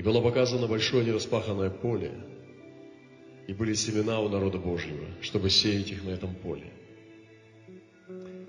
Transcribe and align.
И 0.00 0.02
было 0.02 0.22
показано 0.22 0.66
большое 0.66 1.04
нераспаханное 1.04 1.68
поле, 1.68 2.12
и 3.46 3.52
были 3.52 3.74
семена 3.74 4.18
у 4.20 4.30
народа 4.30 4.56
Божьего, 4.56 5.04
чтобы 5.20 5.50
сеять 5.50 5.90
их 5.90 6.04
на 6.04 6.08
этом 6.08 6.34
поле. 6.36 6.72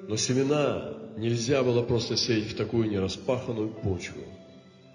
Но 0.07 0.15
семена 0.15 0.93
нельзя 1.17 1.61
было 1.61 1.83
просто 1.83 2.15
сеять 2.15 2.45
в 2.45 2.55
такую 2.55 2.89
нераспаханную 2.89 3.67
почву, 3.67 4.21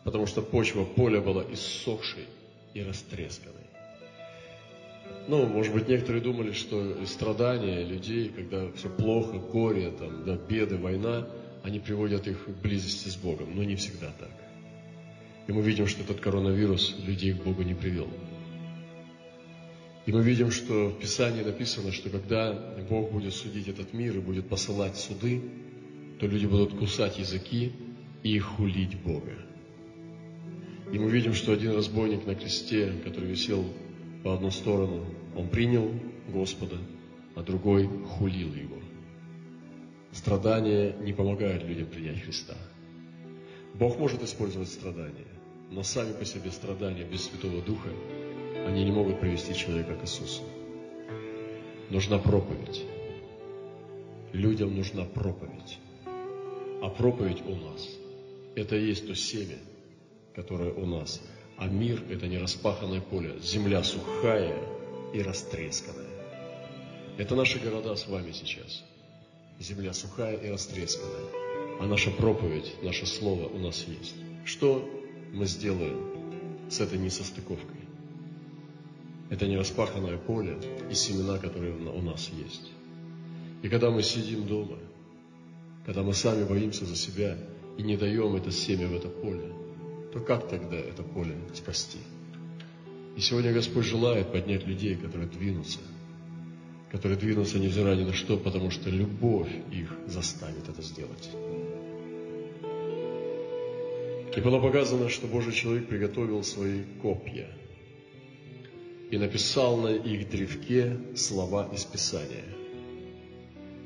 потому 0.03 0.25
что 0.25 0.41
почва 0.41 0.87
поля 0.87 1.21
была 1.21 1.45
иссохшей 1.53 2.25
и 2.73 2.83
растресканной. 2.83 3.67
Ну, 5.29 5.45
может 5.45 5.75
быть, 5.75 5.89
некоторые 5.89 6.23
думали, 6.23 6.53
что 6.53 7.05
страдания 7.05 7.85
людей, 7.85 8.31
когда 8.31 8.73
все 8.73 8.89
плохо, 8.89 9.37
горе, 9.37 9.91
там, 9.91 10.25
да, 10.25 10.37
беды, 10.37 10.79
война, 10.79 11.29
они 11.63 11.81
приводят 11.81 12.27
их 12.27 12.47
к 12.47 12.63
близости 12.63 13.11
с 13.11 13.17
Богом. 13.17 13.55
Но 13.55 13.63
не 13.63 13.77
всегда 13.77 14.11
так. 14.19 14.46
И 15.47 15.53
мы 15.53 15.63
видим, 15.63 15.87
что 15.87 16.03
этот 16.03 16.21
коронавирус 16.21 16.97
людей 17.07 17.33
к 17.33 17.43
Богу 17.43 17.63
не 17.63 17.75
привел. 17.75 18.09
И 20.07 20.13
мы 20.13 20.23
видим, 20.23 20.51
что 20.51 20.91
в 20.91 20.99
Писании 20.99 21.43
написано, 21.43 21.93
что 21.93 22.11
когда 22.11 22.53
Бог 22.89 23.11
будет 23.11 23.35
судить 23.35 23.69
этот 23.69 23.93
мир 23.93 24.17
и 24.17 24.21
будет 24.21 24.49
посылать 24.49 24.97
суды, 24.97 25.43
то 26.21 26.27
люди 26.27 26.47
будут 26.47 26.79
кусать 26.79 27.19
языки 27.19 27.73
и 28.23 28.39
хулить 28.39 28.97
Бога. 29.03 29.33
И 30.93 30.99
мы 30.99 31.11
видим, 31.11 31.35
что 31.35 31.53
один 31.53 31.75
разбойник 31.75 32.25
на 32.27 32.37
кресте, 32.37 32.93
который 33.05 33.29
висел 33.29 33.65
по 34.23 34.35
одну 34.35 34.51
сторону, 34.51 35.05
он 35.37 35.49
принял 35.49 35.91
Господа, 36.29 36.77
а 37.35 37.43
другой 37.43 37.89
хулил 37.89 38.55
его. 38.55 38.79
Страдания 40.13 40.95
не 41.03 41.13
помогают 41.13 41.65
людям 41.65 41.89
принять 41.89 42.23
Христа. 42.23 42.55
Бог 43.75 43.99
может 43.99 44.23
использовать 44.23 44.69
страдания, 44.69 45.27
но 45.71 45.83
сами 45.83 46.13
по 46.13 46.25
себе 46.25 46.51
страдания 46.51 47.05
без 47.05 47.25
Святого 47.25 47.61
Духа, 47.63 47.91
они 48.67 48.85
не 48.85 48.93
могут 48.93 49.21
привести 49.21 49.55
человека 49.55 49.95
к 49.95 50.03
Иисусу. 50.03 50.43
Нужна 51.91 52.19
проповедь. 52.19 52.85
Людям 54.33 54.75
нужна 54.77 55.05
проповедь. 55.05 55.79
А 56.83 56.89
проповедь 56.89 57.43
у 57.47 57.55
нас. 57.55 57.89
Это 58.55 58.77
и 58.77 58.87
есть 58.87 59.07
то 59.07 59.15
семя, 59.15 59.59
которое 60.35 60.73
у 60.73 60.87
нас. 60.87 61.23
А 61.57 61.69
мир– 61.69 62.03
это 62.11 62.27
не 62.27 62.39
распаханное 62.39 63.01
поле, 63.01 63.39
земля 63.41 63.83
сухая 63.83 64.57
и 65.15 65.23
растресканная. 65.23 66.11
Это 67.19 67.35
наши 67.35 67.59
города 67.59 67.97
с 67.97 68.07
вами 68.09 68.33
сейчас. 68.33 68.85
Земля 69.59 69.95
сухая 69.95 70.37
и 70.37 70.51
растресканная. 70.51 71.31
А 71.81 71.87
наша 71.87 72.11
проповедь, 72.11 72.75
наше 72.83 73.07
слово 73.07 73.47
у 73.49 73.59
нас 73.59 73.85
есть. 73.89 74.15
Что 74.45 74.87
мы 75.37 75.45
сделаем 75.47 76.01
с 76.71 76.81
этой 76.81 76.99
несостыковкой? 76.99 77.81
Это 79.29 79.47
не 79.47 79.59
распаханное 79.59 80.17
поле 80.17 80.57
и 80.91 80.95
семена, 80.95 81.37
которые 81.37 81.75
у 81.75 82.01
нас 82.01 82.31
есть. 82.31 82.73
И 83.63 83.69
когда 83.69 83.91
мы 83.91 84.03
сидим 84.03 84.47
дома, 84.47 84.79
когда 85.85 86.03
мы 86.03 86.15
сами 86.15 86.45
боимся 86.45 86.87
за 86.87 86.97
себя 86.97 87.37
и 87.77 87.83
не 87.83 87.99
даем 87.99 88.35
это 88.35 88.51
семя 88.51 88.89
в 88.89 88.95
это 88.95 89.09
поле, 89.09 89.53
то 90.13 90.21
как 90.21 90.49
тогда 90.49 90.77
это 90.77 91.03
поле 91.03 91.37
спасти? 91.55 91.99
И 93.17 93.21
сегодня 93.21 93.53
Господь 93.53 93.85
желает 93.85 94.33
поднять 94.33 94.67
людей, 94.67 94.97
которые 94.97 95.29
двинутся, 95.29 95.81
которые 96.91 97.19
двинутся 97.19 97.59
невзирая 97.59 97.97
ни 97.97 98.05
на 98.05 98.15
что, 98.15 98.39
потому 98.39 98.71
что 98.71 98.89
любовь 98.89 99.53
их 99.71 99.93
заставит 100.07 100.67
это 100.69 100.81
сделать. 100.81 101.31
И 104.37 104.41
было 104.43 104.61
показано, 104.61 105.09
что 105.09 105.27
Божий 105.27 105.55
человек 105.55 105.89
приготовил 105.89 106.45
свои 106.45 106.83
копья 107.01 107.49
и 109.11 109.17
написал 109.17 109.79
на 109.79 109.89
их 109.89 110.29
древке 110.29 110.99
слова 111.17 111.67
из 111.73 111.87
Писания 111.87 112.45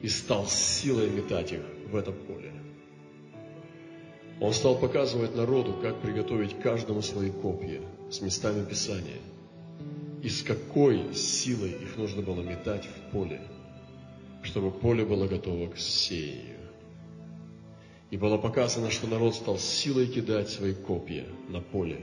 и 0.03 0.09
стал 0.09 0.47
силой 0.49 1.09
метать 1.09 1.53
их 1.53 1.61
в 1.89 1.95
это 1.95 2.11
поле. 2.11 2.53
Он 4.41 4.53
стал 4.53 4.77
показывать 4.77 5.37
народу, 5.37 5.79
как 5.81 6.01
приготовить 6.01 6.59
каждому 6.61 7.01
свои 7.01 7.31
копья 7.31 7.81
с 8.11 8.21
местами 8.21 8.65
Писания 8.65 9.21
и 10.21 10.29
с 10.29 10.43
какой 10.43 11.15
силой 11.15 11.71
их 11.71 11.97
нужно 11.97 12.23
было 12.23 12.43
метать 12.43 12.87
в 12.87 13.13
поле, 13.13 13.41
чтобы 14.43 14.73
поле 14.73 15.05
было 15.05 15.29
готово 15.29 15.71
к 15.71 15.79
сеянию. 15.79 16.60
И 18.11 18.17
было 18.17 18.39
показано, 18.39 18.91
что 18.91 19.07
народ 19.07 19.35
стал 19.35 19.59
силой 19.59 20.07
кидать 20.07 20.51
свои 20.51 20.75
копья 20.75 21.25
на 21.49 21.61
поле, 21.61 22.01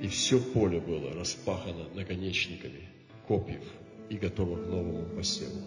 и 0.00 0.08
все 0.08 0.40
поле 0.40 0.80
было 0.80 1.12
распахано 1.12 1.88
наконечниками 1.94 2.88
копьев 3.28 3.62
и 4.08 4.16
готово 4.16 4.56
к 4.56 4.66
новому 4.66 5.04
посеву. 5.16 5.60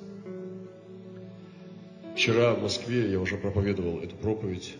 Вчера 2.16 2.54
в 2.54 2.62
Москве 2.62 3.12
я 3.12 3.20
уже 3.20 3.38
проповедовал 3.38 4.00
эту 4.00 4.16
проповедь 4.18 4.76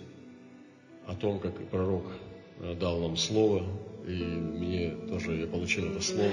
о 1.06 1.16
том, 1.16 1.40
как 1.40 1.56
пророк 1.70 2.06
э, 2.60 2.76
дал 2.76 3.00
нам 3.00 3.18
слово, 3.18 3.64
и 4.08 4.14
мне 4.14 4.92
тоже 5.10 5.36
я 5.36 5.48
получил 5.48 5.92
это 5.92 6.02
слово, 6.02 6.32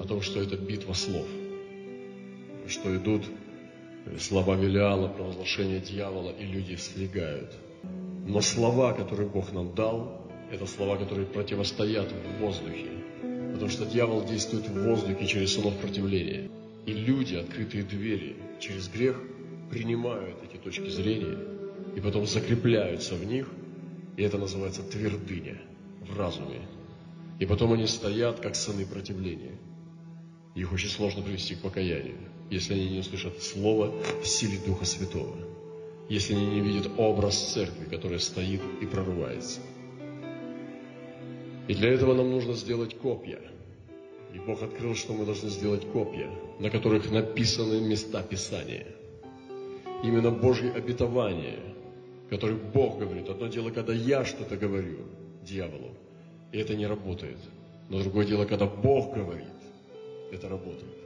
о 0.00 0.04
том, 0.06 0.22
что 0.22 0.40
это 0.40 0.56
битва 0.56 0.92
слов, 0.92 1.26
что 2.68 2.96
идут 2.96 3.24
слова 4.18 4.56
Велиала, 4.56 5.08
провозглашение 5.08 5.80
дьявола, 5.80 6.30
и 6.30 6.44
люди 6.44 6.74
слегают. 6.76 7.52
Но 8.26 8.40
слова, 8.40 8.92
которые 8.92 9.28
Бог 9.28 9.52
нам 9.52 9.74
дал, 9.74 10.26
это 10.50 10.66
слова, 10.66 10.96
которые 10.96 11.26
противостоят 11.26 12.12
в 12.12 12.40
воздухе. 12.40 12.88
Потому 13.52 13.70
что 13.70 13.86
дьявол 13.86 14.24
действует 14.24 14.68
в 14.68 14.82
воздухе 14.84 15.26
через 15.26 15.54
сынов 15.54 15.76
противления. 15.78 16.50
И 16.86 16.92
люди, 16.92 17.36
открытые 17.36 17.84
двери 17.84 18.36
через 18.58 18.88
грех, 18.88 19.20
принимают 19.70 20.36
эти 20.42 20.56
точки 20.60 20.88
зрения 20.88 21.38
и 21.96 22.00
потом 22.00 22.26
закрепляются 22.26 23.14
в 23.14 23.24
них, 23.24 23.48
и 24.16 24.22
это 24.22 24.38
называется 24.38 24.82
твердыня 24.82 25.60
в 26.00 26.18
разуме. 26.18 26.62
И 27.38 27.46
потом 27.46 27.72
они 27.72 27.86
стоят, 27.86 28.40
как 28.40 28.54
сыны 28.54 28.84
противления. 28.84 29.56
Их 30.54 30.72
очень 30.72 30.88
сложно 30.88 31.22
привести 31.22 31.54
к 31.54 31.60
покаянию, 31.60 32.18
если 32.50 32.74
они 32.74 32.90
не 32.90 32.98
услышат 32.98 33.40
Слово 33.42 33.94
в 34.22 34.26
силе 34.26 34.58
Духа 34.66 34.84
Святого, 34.84 35.36
если 36.08 36.34
они 36.34 36.46
не 36.46 36.60
видят 36.60 36.90
образ 36.98 37.52
церкви, 37.52 37.84
которая 37.84 38.18
стоит 38.18 38.60
и 38.82 38.86
прорывается. 38.86 39.60
И 41.68 41.74
для 41.74 41.90
этого 41.90 42.14
нам 42.14 42.30
нужно 42.30 42.54
сделать 42.54 42.98
копья. 42.98 43.40
И 44.34 44.38
Бог 44.40 44.62
открыл, 44.62 44.96
что 44.96 45.12
мы 45.12 45.24
должны 45.24 45.48
сделать 45.48 45.86
копья, 45.92 46.28
на 46.58 46.68
которых 46.68 47.10
написаны 47.10 47.80
места 47.80 48.22
Писания. 48.22 48.86
Именно 50.02 50.32
Божье 50.32 50.72
обетование, 50.72 51.60
которое 52.28 52.56
Бог 52.56 52.98
говорит. 52.98 53.28
Одно 53.28 53.46
дело, 53.46 53.70
когда 53.70 53.92
я 53.92 54.24
что-то 54.24 54.56
говорю 54.56 54.98
дьяволу, 55.44 55.94
и 56.52 56.58
это 56.58 56.74
не 56.74 56.86
работает. 56.86 57.38
Но 57.88 58.00
другое 58.00 58.26
дело, 58.26 58.46
когда 58.46 58.66
Бог 58.66 59.14
говорит, 59.14 59.46
это 60.32 60.48
работает. 60.48 60.99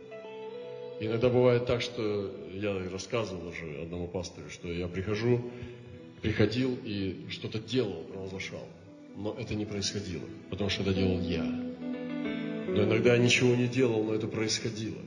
Иногда 1.05 1.29
бывает 1.29 1.67
так, 1.67 1.83
что 1.83 2.35
я 2.55 2.89
рассказывал 2.91 3.49
уже 3.49 3.83
одному 3.83 4.09
пастору, 4.09 4.49
что 4.49 4.73
я 4.73 4.89
прихожу, 4.89 5.51
приходил 6.23 6.79
и 6.83 7.27
что-то 7.29 7.59
делал, 7.59 8.05
провозглашал. 8.05 8.67
Но 9.15 9.37
это 9.39 9.55
не 9.55 9.67
происходило, 9.67 10.25
потому 10.49 10.71
что 10.71 10.83
это 10.83 10.95
делал 10.95 11.21
я. 11.21 11.45
Но 11.45 12.85
иногда 12.85 13.15
я 13.15 13.19
ничего 13.19 13.55
не 13.55 13.69
делал, 13.69 14.03
но 14.03 14.15
это 14.15 14.29
происходило. 14.29 15.03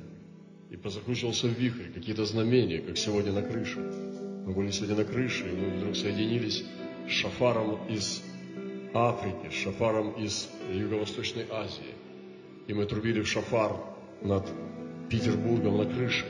И 0.69 0.77
позакручивался 0.77 1.47
вихрь, 1.47 1.91
какие-то 1.91 2.25
знамения, 2.25 2.79
как 2.79 2.95
сегодня 2.97 3.31
на 3.31 3.41
крыше. 3.41 3.79
Мы 3.79 4.53
были 4.53 4.69
сегодня 4.69 4.97
на 4.97 5.05
крыше, 5.05 5.49
и 5.49 5.55
мы 5.55 5.77
вдруг 5.77 5.95
соединились 5.95 6.63
с 7.07 7.11
шафаром 7.11 7.79
из 7.89 8.21
Африки, 8.93 9.49
с 9.49 9.55
шафаром 9.55 10.11
из 10.11 10.47
Юго-Восточной 10.71 11.47
Азии. 11.49 11.95
И 12.67 12.73
мы 12.75 12.85
трубили 12.85 13.21
в 13.21 13.27
шафар 13.27 13.77
над 14.21 14.47
Петербургом 15.09 15.77
на 15.77 15.85
крыше 15.85 16.25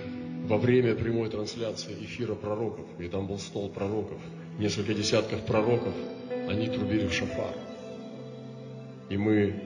во 0.47 0.57
время 0.57 0.95
прямой 0.95 1.29
трансляции 1.29 1.94
эфира 2.01 2.35
пророков. 2.35 2.85
И 3.00 3.07
там 3.07 3.27
был 3.27 3.39
стол 3.39 3.69
пророков, 3.69 4.19
несколько 4.59 4.94
десятков 4.94 5.45
пророков, 5.45 5.94
они 6.47 6.68
трубили 6.68 7.07
в 7.07 7.13
шафар. 7.13 7.53
И 9.09 9.18
мы 9.18 9.63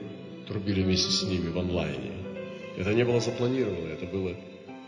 трубили 0.48 0.82
вместе 0.82 1.10
с 1.10 1.22
ними 1.22 1.48
в 1.48 1.58
онлайне. 1.58 2.12
Это 2.76 2.94
не 2.94 3.04
было 3.04 3.20
запланировано, 3.20 3.88
это 3.88 4.06
было 4.06 4.34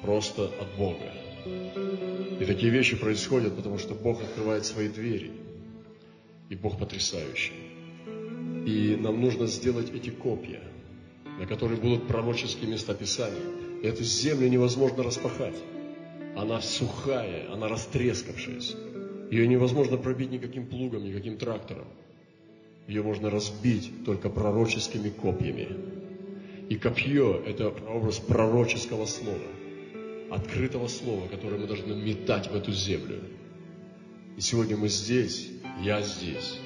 просто 0.02 0.44
от 0.44 0.76
Бога. 0.76 1.12
И 2.40 2.44
такие 2.46 2.72
вещи 2.72 2.96
происходят, 2.96 3.54
потому 3.54 3.78
что 3.78 3.94
Бог 3.94 4.22
открывает 4.22 4.64
свои 4.64 4.88
двери. 4.88 5.30
И 6.48 6.56
Бог 6.56 6.78
потрясающий. 6.78 7.52
И 8.66 8.96
нам 8.96 9.20
нужно 9.20 9.46
сделать 9.46 9.90
эти 9.94 10.10
копья– 10.10 10.60
на 11.38 11.46
которой 11.46 11.76
будут 11.76 12.06
пророческие 12.06 12.70
места 12.70 12.94
Писания. 12.94 13.63
Эту 13.84 14.02
землю 14.02 14.48
невозможно 14.48 15.02
распахать. 15.02 15.56
Она 16.34 16.62
сухая, 16.62 17.52
она 17.52 17.68
растрескавшаяся. 17.68 18.78
Ее 19.30 19.46
невозможно 19.46 19.98
пробить 19.98 20.30
никаким 20.30 20.66
плугом, 20.66 21.04
никаким 21.04 21.36
трактором. 21.36 21.84
Ее 22.88 23.02
можно 23.02 23.28
разбить 23.28 24.06
только 24.06 24.30
пророческими 24.30 25.10
копьями. 25.10 25.68
И 26.70 26.76
копье– 26.76 27.42
это 27.46 27.68
образ 27.68 28.20
пророческого 28.20 29.04
слова, 29.04 29.36
открытого 30.30 30.88
слова, 30.88 31.28
которое 31.28 31.58
мы 31.58 31.66
должны 31.66 31.92
метать 31.94 32.50
в 32.50 32.56
эту 32.56 32.72
землю. 32.72 33.20
И 34.38 34.40
сегодня 34.40 34.78
мы 34.78 34.88
здесь, 34.88 35.50
я 35.82 36.00
здесь, 36.00 36.58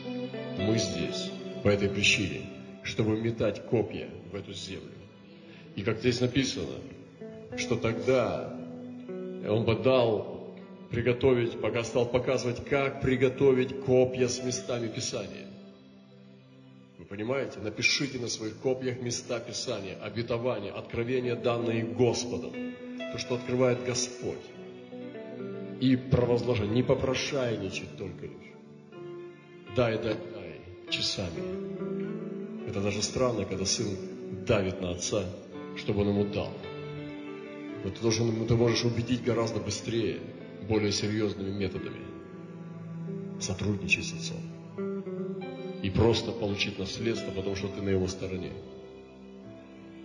мы 0.56 0.78
здесь 0.78 1.32
по 1.64 1.68
этой 1.68 1.88
причине, 1.88 2.42
чтобы 2.84 3.20
метать 3.20 3.66
копья 3.66 4.08
в 4.30 4.36
эту 4.36 4.52
землю. 4.52 4.92
И 5.74 5.82
как 5.82 5.98
здесь 5.98 6.20
написано, 6.20 6.76
что 7.56 7.76
тогда 7.76 8.52
он 9.48 9.64
бы 9.64 9.76
дал 9.76 10.54
приготовить, 10.90 11.60
пока 11.60 11.84
стал 11.84 12.06
показывать, 12.06 12.64
как 12.64 13.00
приготовить 13.00 13.80
копья 13.84 14.28
с 14.28 14.42
местами 14.42 14.88
Писания. 14.88 15.46
Вы 16.98 17.04
понимаете? 17.04 17.60
Напишите 17.60 18.18
на 18.18 18.28
своих 18.28 18.56
копьях 18.58 19.00
места 19.00 19.38
Писания, 19.38 19.96
обетования, 20.02 20.72
откровения, 20.72 21.36
данные 21.36 21.84
Господом. 21.84 22.52
То, 23.12 23.18
что 23.18 23.36
открывает 23.36 23.84
Господь. 23.84 24.36
И 25.80 25.96
провозложение. 25.96 26.74
Не 26.74 26.82
попрошайничать 26.82 27.96
только 27.96 28.26
лишь. 28.26 28.52
Дай, 29.76 29.96
дай, 29.98 30.14
дай. 30.14 30.60
Часами. 30.90 32.68
Это 32.68 32.80
даже 32.80 33.02
странно, 33.02 33.44
когда 33.44 33.64
сын 33.64 33.86
давит 34.46 34.80
на 34.80 34.90
отца, 34.90 35.24
чтобы 35.76 36.00
он 36.00 36.08
ему 36.08 36.24
дал. 36.24 36.52
Но 37.84 37.90
ты, 37.90 38.00
должен, 38.00 38.46
ты 38.46 38.54
можешь 38.54 38.84
убедить 38.84 39.22
гораздо 39.22 39.60
быстрее, 39.60 40.20
более 40.68 40.92
серьезными 40.92 41.50
методами. 41.50 42.00
Сотрудничать 43.40 44.04
с 44.04 44.12
отцом. 44.12 44.42
И 45.82 45.90
просто 45.90 46.32
получить 46.32 46.78
наследство, 46.78 47.30
потому 47.30 47.54
что 47.54 47.68
ты 47.68 47.80
на 47.82 47.90
его 47.90 48.08
стороне. 48.08 48.52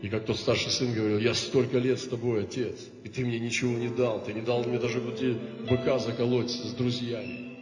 И 0.03 0.09
как 0.09 0.25
тот 0.25 0.37
старший 0.37 0.69
сын 0.69 0.93
говорил, 0.93 1.17
я 1.17 1.33
столько 1.33 1.77
лет 1.77 1.97
с 1.97 2.07
тобой, 2.07 2.43
отец, 2.43 2.75
и 3.05 3.09
ты 3.09 3.25
мне 3.25 3.39
ничего 3.39 3.71
не 3.77 3.87
дал, 3.87 4.21
ты 4.21 4.33
не 4.33 4.41
дал 4.41 4.63
мне 4.65 4.77
даже 4.77 4.99
быка 4.99 5.97
заколоть 5.97 6.51
с 6.51 6.73
друзьями. 6.73 7.57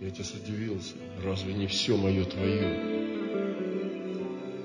И 0.00 0.06
отец 0.06 0.34
удивился, 0.34 0.94
разве 1.24 1.54
не 1.54 1.66
все 1.66 1.96
мое 1.96 2.24
твое? 2.24 2.98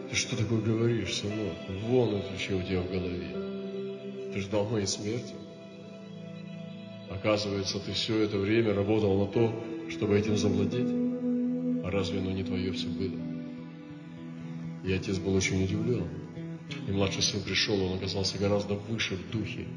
Ты 0.09 0.15
что 0.15 0.35
такое 0.35 0.59
говоришь, 0.59 1.15
сынок? 1.15 1.55
Вон 1.87 2.15
это 2.15 2.37
что 2.37 2.57
у 2.57 2.61
тебя 2.61 2.81
в 2.81 2.91
голове. 2.91 3.52
Ты 4.33 4.41
ждал 4.41 4.65
моей 4.65 4.87
смерти? 4.87 5.35
Оказывается, 7.11 7.79
ты 7.79 7.91
все 7.91 8.23
это 8.23 8.39
время 8.39 8.73
работал 8.73 9.15
на 9.19 9.31
то, 9.31 9.53
чтобы 9.89 10.17
этим 10.17 10.37
завладеть. 10.37 10.89
А 11.85 11.91
разве 11.91 12.19
оно 12.19 12.31
не 12.31 12.43
твое 12.43 12.71
все 12.71 12.87
было? 12.87 13.19
И 14.83 14.91
отец 14.91 15.19
был 15.19 15.35
очень 15.35 15.63
удивлен. 15.63 16.07
И 16.87 16.91
младший 16.91 17.21
сын 17.21 17.41
пришел, 17.41 17.79
он 17.79 17.97
оказался 17.97 18.39
гораздо 18.39 18.73
выше 18.73 19.15
в 19.15 19.29
духе. 19.29 19.67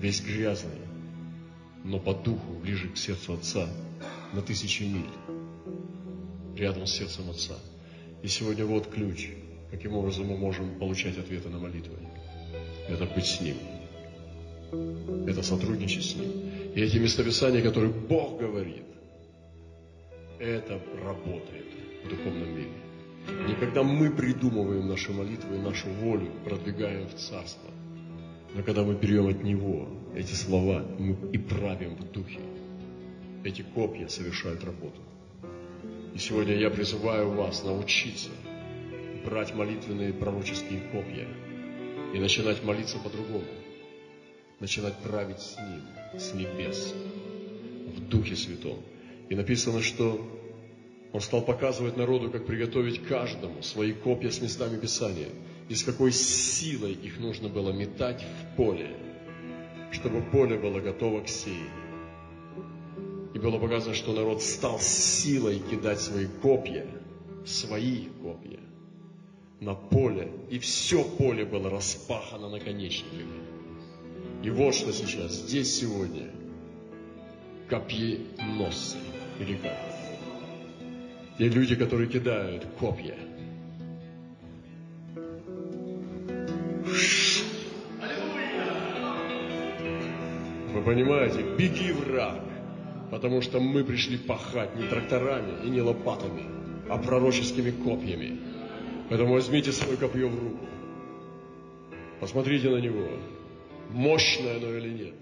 Весь 0.00 0.20
грязный, 0.20 0.80
но 1.84 2.00
по 2.00 2.14
духу 2.14 2.54
ближе 2.60 2.88
к 2.88 2.96
сердцу 2.96 3.34
отца 3.34 3.68
на 4.32 4.42
тысячи 4.42 4.82
миль. 4.82 5.06
Рядом 6.56 6.86
с 6.86 6.92
сердцем 6.92 7.30
отца. 7.30 7.54
И 8.24 8.26
сегодня 8.26 8.64
вот 8.64 8.88
ключ, 8.88 9.28
каким 9.70 9.94
образом 9.94 10.26
мы 10.26 10.36
можем 10.36 10.76
получать 10.80 11.16
ответы 11.18 11.48
на 11.48 11.58
молитвы. 11.58 11.96
Это 12.92 13.06
быть 13.06 13.24
с 13.24 13.40
Ним. 13.40 13.56
Это 15.26 15.42
сотрудничать 15.42 16.04
с 16.04 16.14
Ним. 16.14 16.30
И 16.74 16.80
эти 16.80 16.98
местописания, 16.98 17.62
которые 17.62 17.90
Бог 17.90 18.38
говорит, 18.38 18.84
это 20.38 20.78
работает 21.02 21.66
в 22.04 22.08
духовном 22.10 22.54
мире. 22.54 22.70
Не 23.48 23.54
когда 23.54 23.82
мы 23.82 24.10
придумываем 24.10 24.88
наши 24.88 25.10
молитвы 25.12 25.56
и 25.56 25.58
нашу 25.58 25.88
волю, 25.88 26.30
продвигаем 26.44 27.08
в 27.08 27.14
Царство, 27.14 27.70
но 28.54 28.62
когда 28.62 28.82
мы 28.82 28.94
берем 28.94 29.28
от 29.28 29.42
Него 29.42 29.88
эти 30.14 30.34
слова 30.34 30.84
мы 30.98 31.16
и 31.32 31.38
правим 31.38 31.96
в 31.96 32.12
духе. 32.12 32.40
Эти 33.44 33.62
копья 33.62 34.06
совершают 34.08 34.64
работу. 34.64 35.00
И 36.14 36.18
сегодня 36.18 36.56
я 36.56 36.68
призываю 36.68 37.30
вас 37.30 37.64
научиться 37.64 38.28
брать 39.24 39.54
молитвенные 39.54 40.12
пророческие 40.12 40.80
копья 40.92 41.26
и 42.12 42.18
начинать 42.18 42.62
молиться 42.62 42.98
по-другому. 42.98 43.44
Начинать 44.60 44.96
править 44.98 45.40
с 45.40 45.56
Ним, 45.58 45.82
с 46.18 46.34
небес, 46.34 46.94
в 47.96 48.08
Духе 48.08 48.36
Святом. 48.36 48.78
И 49.28 49.34
написано, 49.34 49.82
что 49.82 50.20
Он 51.12 51.20
стал 51.20 51.42
показывать 51.42 51.96
народу, 51.96 52.30
как 52.30 52.46
приготовить 52.46 53.02
каждому 53.02 53.62
свои 53.62 53.92
копья 53.92 54.30
с 54.30 54.40
местами 54.40 54.78
Писания, 54.78 55.28
и 55.68 55.74
с 55.74 55.82
какой 55.82 56.12
силой 56.12 56.92
их 56.92 57.18
нужно 57.18 57.48
было 57.48 57.72
метать 57.72 58.22
в 58.22 58.56
поле, 58.56 58.96
чтобы 59.90 60.22
поле 60.22 60.58
было 60.58 60.80
готово 60.80 61.22
к 61.22 61.28
сеянию. 61.28 61.70
И 63.34 63.38
было 63.38 63.58
показано, 63.58 63.94
что 63.94 64.12
народ 64.12 64.42
стал 64.42 64.78
силой 64.78 65.58
кидать 65.58 66.00
свои 66.00 66.26
копья, 66.42 66.86
свои 67.46 68.06
копья, 68.22 68.60
на 69.62 69.74
поле. 69.74 70.28
И 70.50 70.58
все 70.58 71.04
поле 71.04 71.44
было 71.44 71.70
распахано 71.70 72.48
наконечниками. 72.48 73.42
И 74.42 74.50
вот 74.50 74.74
что 74.74 74.92
сейчас, 74.92 75.32
здесь 75.32 75.74
сегодня, 75.74 76.30
копьеносцы, 77.68 78.98
или 79.38 79.56
как? 79.56 79.78
Те 81.38 81.48
люди, 81.48 81.76
которые 81.76 82.08
кидают 82.08 82.66
копья. 82.78 83.16
Вы 90.74 90.82
понимаете, 90.82 91.42
беги 91.56 91.92
враг 91.92 92.42
потому 93.12 93.42
что 93.42 93.60
мы 93.60 93.84
пришли 93.84 94.16
пахать 94.16 94.74
не 94.74 94.84
тракторами 94.84 95.66
и 95.66 95.68
не 95.68 95.82
лопатами, 95.82 96.44
а 96.88 96.96
пророческими 96.96 97.70
копьями. 97.70 98.38
Поэтому 99.12 99.34
возьмите 99.34 99.72
свое 99.72 99.98
копье 99.98 100.26
в 100.26 100.42
руку. 100.42 100.64
Посмотрите 102.18 102.70
на 102.70 102.78
него. 102.78 103.08
Мощное 103.90 104.56
оно 104.56 104.74
или 104.74 104.88
нет. 104.88 105.14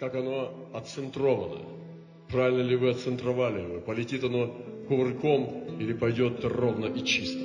Как 0.00 0.14
оно 0.14 0.70
отцентровано. 0.72 1.60
Правильно 2.30 2.62
ли 2.62 2.74
вы 2.76 2.88
отцентровали 2.88 3.60
его? 3.60 3.82
Полетит 3.82 4.24
оно 4.24 4.46
кувырком 4.88 5.76
или 5.78 5.92
пойдет 5.92 6.42
ровно 6.42 6.86
и 6.86 7.04
чисто? 7.04 7.44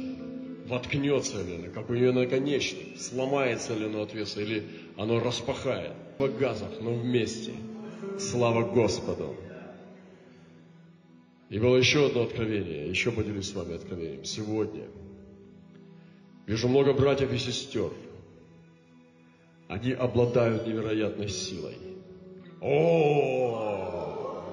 Воткнется 0.68 1.44
ли 1.44 1.56
оно? 1.56 1.74
Как 1.74 1.90
у 1.90 1.96
нее 1.96 2.14
наконечник? 2.14 2.98
Сломается 2.98 3.76
ли 3.76 3.88
оно 3.88 4.04
от 4.04 4.14
веса? 4.14 4.40
Или 4.40 4.64
оно 4.96 5.20
распахает? 5.20 5.92
В 6.18 6.40
газах, 6.40 6.72
но 6.80 6.94
вместе– 6.94 7.52
Слава 8.18 8.72
Господу! 8.72 9.36
И 11.50 11.60
было 11.60 11.76
еще 11.76 12.06
одно 12.06 12.22
откровение, 12.22 12.88
еще 12.88 13.12
поделюсь 13.12 13.50
с 13.50 13.54
вами 13.54 13.76
откровением. 13.76 14.24
Сегодня 14.24 14.88
вижу 16.50 16.68
много 16.68 16.94
братьев 16.94 17.32
и 17.32 17.38
сестер. 17.38 17.92
Они 19.68 19.92
обладают 19.92 20.66
невероятной 20.66 21.30
силой. 21.30 21.78
О, 22.60 24.44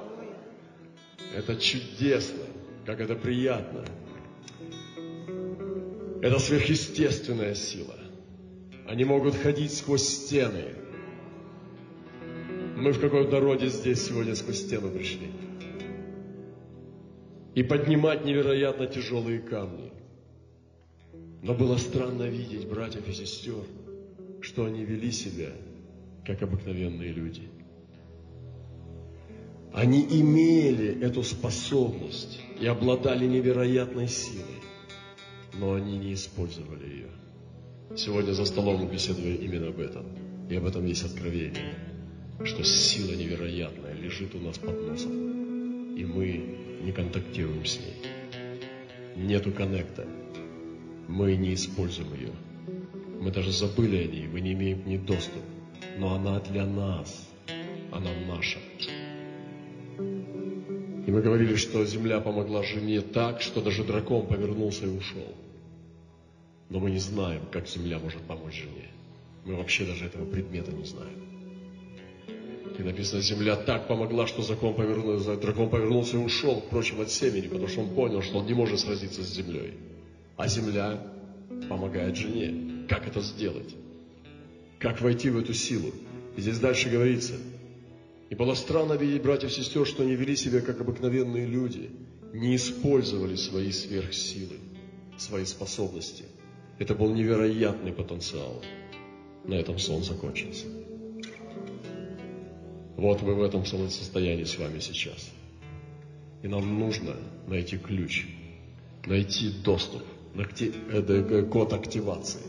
это 1.35 1.57
чудесно, 1.57 2.45
как 2.85 3.00
это 3.00 3.15
приятно. 3.15 3.83
Это 6.21 6.38
сверхъестественная 6.38 7.55
сила. 7.55 7.95
Они 8.87 9.05
могут 9.05 9.35
ходить 9.35 9.73
сквозь 9.73 10.07
стены, 10.07 10.75
мы 12.76 12.93
в 12.93 13.00
каком-то 13.00 13.41
роде 13.41 13.69
здесь 13.69 14.07
сегодня 14.07 14.35
сквозь 14.35 14.59
стену 14.59 14.91
пришли. 14.91 15.29
И 17.55 17.62
поднимать 17.62 18.26
невероятно 18.26 18.87
тяжелые 18.87 19.38
камни. 19.41 19.96
Но 21.47 21.55
было 21.55 21.76
странно 21.76 22.25
видеть 22.25 22.69
братьев 22.69 23.09
и 23.09 23.12
сестер, 23.12 23.62
что 24.41 24.65
они 24.65 24.85
вели 24.85 25.12
себя, 25.12 25.50
как 26.25 26.43
обыкновенные 26.43 27.12
люди. 27.12 27.43
Они 29.73 30.03
имели 30.03 31.00
эту 31.00 31.23
способность 31.23 32.41
и 32.61 32.67
обладали 32.67 33.26
невероятной 33.26 34.09
силой, 34.09 34.61
но 35.55 35.75
они 35.75 35.99
не 35.99 36.15
использовали 36.15 36.85
ее. 36.85 37.11
Сегодня 37.97 38.33
за 38.33 38.45
столом 38.45 38.85
мы 38.85 38.93
беседуем 38.93 39.37
именно 39.37 39.69
об 39.69 39.79
этом. 39.79 40.05
И 40.50 40.57
об 40.57 40.67
этом 40.67 40.85
есть 40.85 41.05
откровение 41.05 41.75
что 42.45 42.62
сила 42.65 43.12
невероятная 43.12 43.95
лежит 43.95 44.35
у 44.35 44.38
нас 44.38 44.59
под 44.59 44.87
носом, 44.87 45.97
и 45.97 46.05
мы 46.05 46.83
не 46.83 46.93
контактируем 46.93 47.65
с 47.65 47.81
ней. 47.81 47.95
Нету 49.17 49.53
коннекта. 49.53 50.07
Мы 51.09 51.37
не 51.37 51.55
используем 51.55 52.15
ее. 52.15 52.33
Мы 53.21 53.31
даже 53.31 53.53
забыли 53.53 53.97
о 53.97 54.07
ней, 54.07 54.27
мы 54.27 54.41
не 54.41 54.53
имеем 54.53 54.83
к 54.83 54.87
ней 54.87 54.99
доступ. 54.99 55.43
Но 55.99 56.15
она 56.15 56.41
для 56.41 56.67
нас. 56.67 57.29
Она 57.93 58.11
наша. 58.27 58.59
И 59.99 61.11
мы 61.11 61.23
говорили, 61.23 61.55
что 61.55 61.85
земля 61.85 62.21
помогла 62.21 62.63
жене 62.63 63.01
так, 63.01 63.41
что 63.41 63.63
даже 63.63 63.85
дракон 63.85 64.27
повернулся 64.27 64.87
и 64.87 64.89
ушел. 64.89 65.35
Но 66.69 66.81
мы 66.81 66.91
не 66.91 66.99
знаем, 66.99 67.43
как 67.53 67.69
земля 67.69 67.99
может 68.01 68.21
помочь 68.23 68.55
жене. 68.55 68.91
Мы 69.45 69.55
вообще 69.55 69.87
даже 69.87 70.07
этого 70.07 70.27
предмета 70.27 70.73
не 70.73 70.85
знаем. 70.85 71.27
И 72.77 72.83
написано, 72.83 73.23
земля 73.23 73.57
так 73.57 73.87
помогла, 73.87 74.27
что 74.27 74.43
закон 74.43 74.75
повернулся, 74.75 75.37
дракон 75.37 75.71
повернулся 75.71 76.17
и 76.17 76.21
ушел, 76.21 76.61
впрочем, 76.67 77.01
от 77.01 77.11
семени, 77.11 77.47
потому 77.47 77.69
что 77.69 77.81
он 77.83 77.91
понял, 77.95 78.21
что 78.21 78.39
он 78.39 78.47
не 78.47 78.55
может 78.55 78.81
сразиться 78.81 79.23
с 79.23 79.33
землей. 79.33 79.75
А 80.37 80.49
земля 80.49 81.02
помогает 81.69 82.16
жене. 82.16 82.87
Как 82.88 83.07
это 83.07 83.21
сделать? 83.21 83.75
Как 84.78 85.00
войти 85.00 85.31
в 85.31 85.38
эту 85.38 85.55
силу? 85.55 85.93
И 86.37 86.40
здесь 86.40 86.59
дальше 86.59 86.90
говорится, 86.90 87.35
и 88.28 88.35
было 88.35 88.55
странно 88.55 88.95
видеть 88.95 89.23
братьев 89.23 89.50
и 89.50 89.55
сестер, 89.55 89.87
что 89.87 90.02
они 90.02 90.14
вели 90.14 90.37
себя 90.37 90.61
как 90.61 90.81
обыкновенные 90.81 91.47
люди, 91.47 91.90
не 92.33 92.57
использовали 92.57 93.37
свои 93.37 93.71
сверхсилы, 93.71 94.57
свои 95.16 95.45
способности. 95.45 96.25
Это 96.78 96.95
был 96.95 97.14
невероятный 97.14 97.93
потенциал. 97.93 98.62
На 99.45 99.55
этом 99.55 99.78
сон 99.78 100.02
закончился. 100.02 100.66
Вот 102.97 103.23
мы 103.23 103.35
в 103.35 103.43
этом 103.43 103.64
состоянии 103.64 104.45
с 104.45 104.59
вами 104.59 104.81
сейчас. 104.81 105.31
И 106.43 106.49
нам 106.49 106.78
нужно 106.78 107.16
найти 107.47 107.78
ключ, 107.78 108.26
найти 109.07 109.50
доступ, 109.64 110.02
найти 110.37 110.73
э, 110.90 111.43
код 111.50 111.73
активации, 111.73 112.43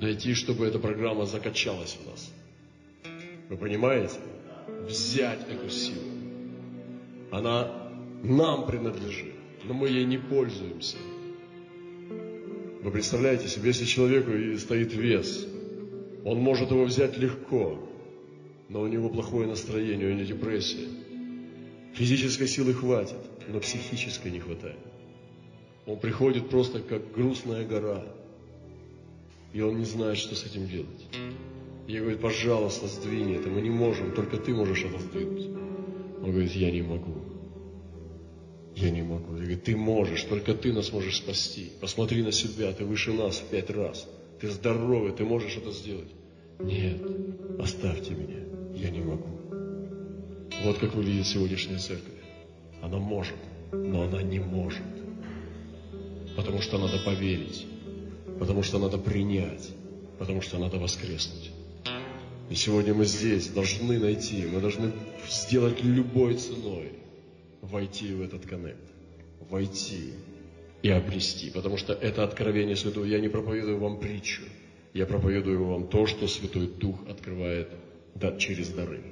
найти, 0.00 0.34
чтобы 0.34 0.66
эта 0.66 0.78
программа 0.78 1.26
закачалась 1.26 1.98
в 2.00 2.10
нас. 2.10 2.32
Вы 3.48 3.56
понимаете? 3.56 4.18
взять 4.86 5.40
эту 5.48 5.70
силу. 5.70 6.02
Она 7.30 7.90
нам 8.22 8.66
принадлежит, 8.66 9.34
но 9.64 9.74
мы 9.74 9.88
ей 9.88 10.04
не 10.04 10.18
пользуемся. 10.18 10.96
Вы 12.82 12.90
представляете 12.90 13.48
себе, 13.48 13.68
если 13.68 13.84
человеку 13.84 14.30
стоит 14.58 14.92
вес, 14.92 15.46
он 16.24 16.38
может 16.38 16.70
его 16.70 16.84
взять 16.84 17.16
легко, 17.16 17.78
но 18.68 18.80
у 18.80 18.86
него 18.86 19.08
плохое 19.08 19.46
настроение, 19.46 20.08
у 20.08 20.14
него 20.14 20.24
депрессия. 20.24 20.88
Физической 21.94 22.48
силы 22.48 22.74
хватит, 22.74 23.18
но 23.48 23.60
психической 23.60 24.30
не 24.30 24.40
хватает. 24.40 24.78
Он 25.86 25.98
приходит 25.98 26.48
просто 26.48 26.80
как 26.80 27.12
грустная 27.12 27.66
гора, 27.66 28.04
и 29.52 29.60
он 29.60 29.78
не 29.78 29.84
знает, 29.84 30.16
что 30.18 30.34
с 30.34 30.44
этим 30.44 30.68
делать. 30.68 31.08
Я 31.88 32.00
говорю, 32.00 32.18
пожалуйста, 32.18 32.86
сдвини 32.86 33.36
это, 33.36 33.48
мы 33.48 33.60
не 33.60 33.70
можем, 33.70 34.12
только 34.14 34.36
ты 34.36 34.54
можешь 34.54 34.84
это 34.84 34.98
сдвинуть. 35.00 35.48
Он 36.22 36.30
говорит, 36.30 36.52
я 36.52 36.70
не 36.70 36.82
могу. 36.82 37.14
Я 38.76 38.90
не 38.90 39.02
могу. 39.02 39.34
Я 39.34 39.42
говорю, 39.42 39.58
ты 39.58 39.76
можешь, 39.76 40.22
только 40.22 40.54
ты 40.54 40.72
нас 40.72 40.92
можешь 40.92 41.16
спасти. 41.16 41.72
Посмотри 41.80 42.22
на 42.22 42.32
себя, 42.32 42.72
ты 42.72 42.84
выше 42.84 43.12
нас 43.12 43.38
в 43.38 43.50
пять 43.50 43.70
раз. 43.70 44.08
Ты 44.40 44.48
здоровый, 44.48 45.12
ты 45.12 45.24
можешь 45.24 45.56
это 45.56 45.72
сделать. 45.72 46.10
Нет, 46.60 47.02
оставьте 47.58 48.14
меня, 48.14 48.38
я 48.74 48.90
не 48.90 49.00
могу. 49.00 49.28
Вот 50.64 50.78
как 50.78 50.94
выглядит 50.94 51.26
сегодняшняя 51.26 51.78
церковь. 51.78 52.12
Она 52.80 52.98
может, 52.98 53.36
но 53.72 54.02
она 54.02 54.22
не 54.22 54.38
может. 54.38 55.01
Потому 56.36 56.60
что 56.60 56.78
надо 56.78 56.98
поверить, 56.98 57.66
потому 58.38 58.62
что 58.62 58.78
надо 58.78 58.98
принять, 58.98 59.70
потому 60.18 60.40
что 60.40 60.58
надо 60.58 60.78
воскреснуть. 60.78 61.50
И 62.50 62.54
сегодня 62.54 62.94
мы 62.94 63.04
здесь 63.06 63.48
должны 63.48 63.98
найти, 63.98 64.46
мы 64.46 64.60
должны 64.60 64.92
сделать 65.28 65.82
любой 65.82 66.34
ценой, 66.34 66.92
войти 67.62 68.12
в 68.12 68.20
этот 68.22 68.46
коннект, 68.46 68.82
войти 69.48 70.12
и 70.82 70.90
обрести. 70.90 71.50
Потому 71.50 71.76
что 71.76 71.92
это 71.92 72.24
откровение 72.24 72.76
Святого. 72.76 73.04
Я 73.04 73.20
не 73.20 73.28
проповедую 73.28 73.78
вам 73.78 73.98
притчу, 73.98 74.42
я 74.92 75.06
проповедую 75.06 75.64
вам 75.64 75.88
то, 75.88 76.06
что 76.06 76.26
Святой 76.26 76.66
Дух 76.66 76.96
открывает 77.08 77.70
через 78.38 78.68
дары. 78.68 79.02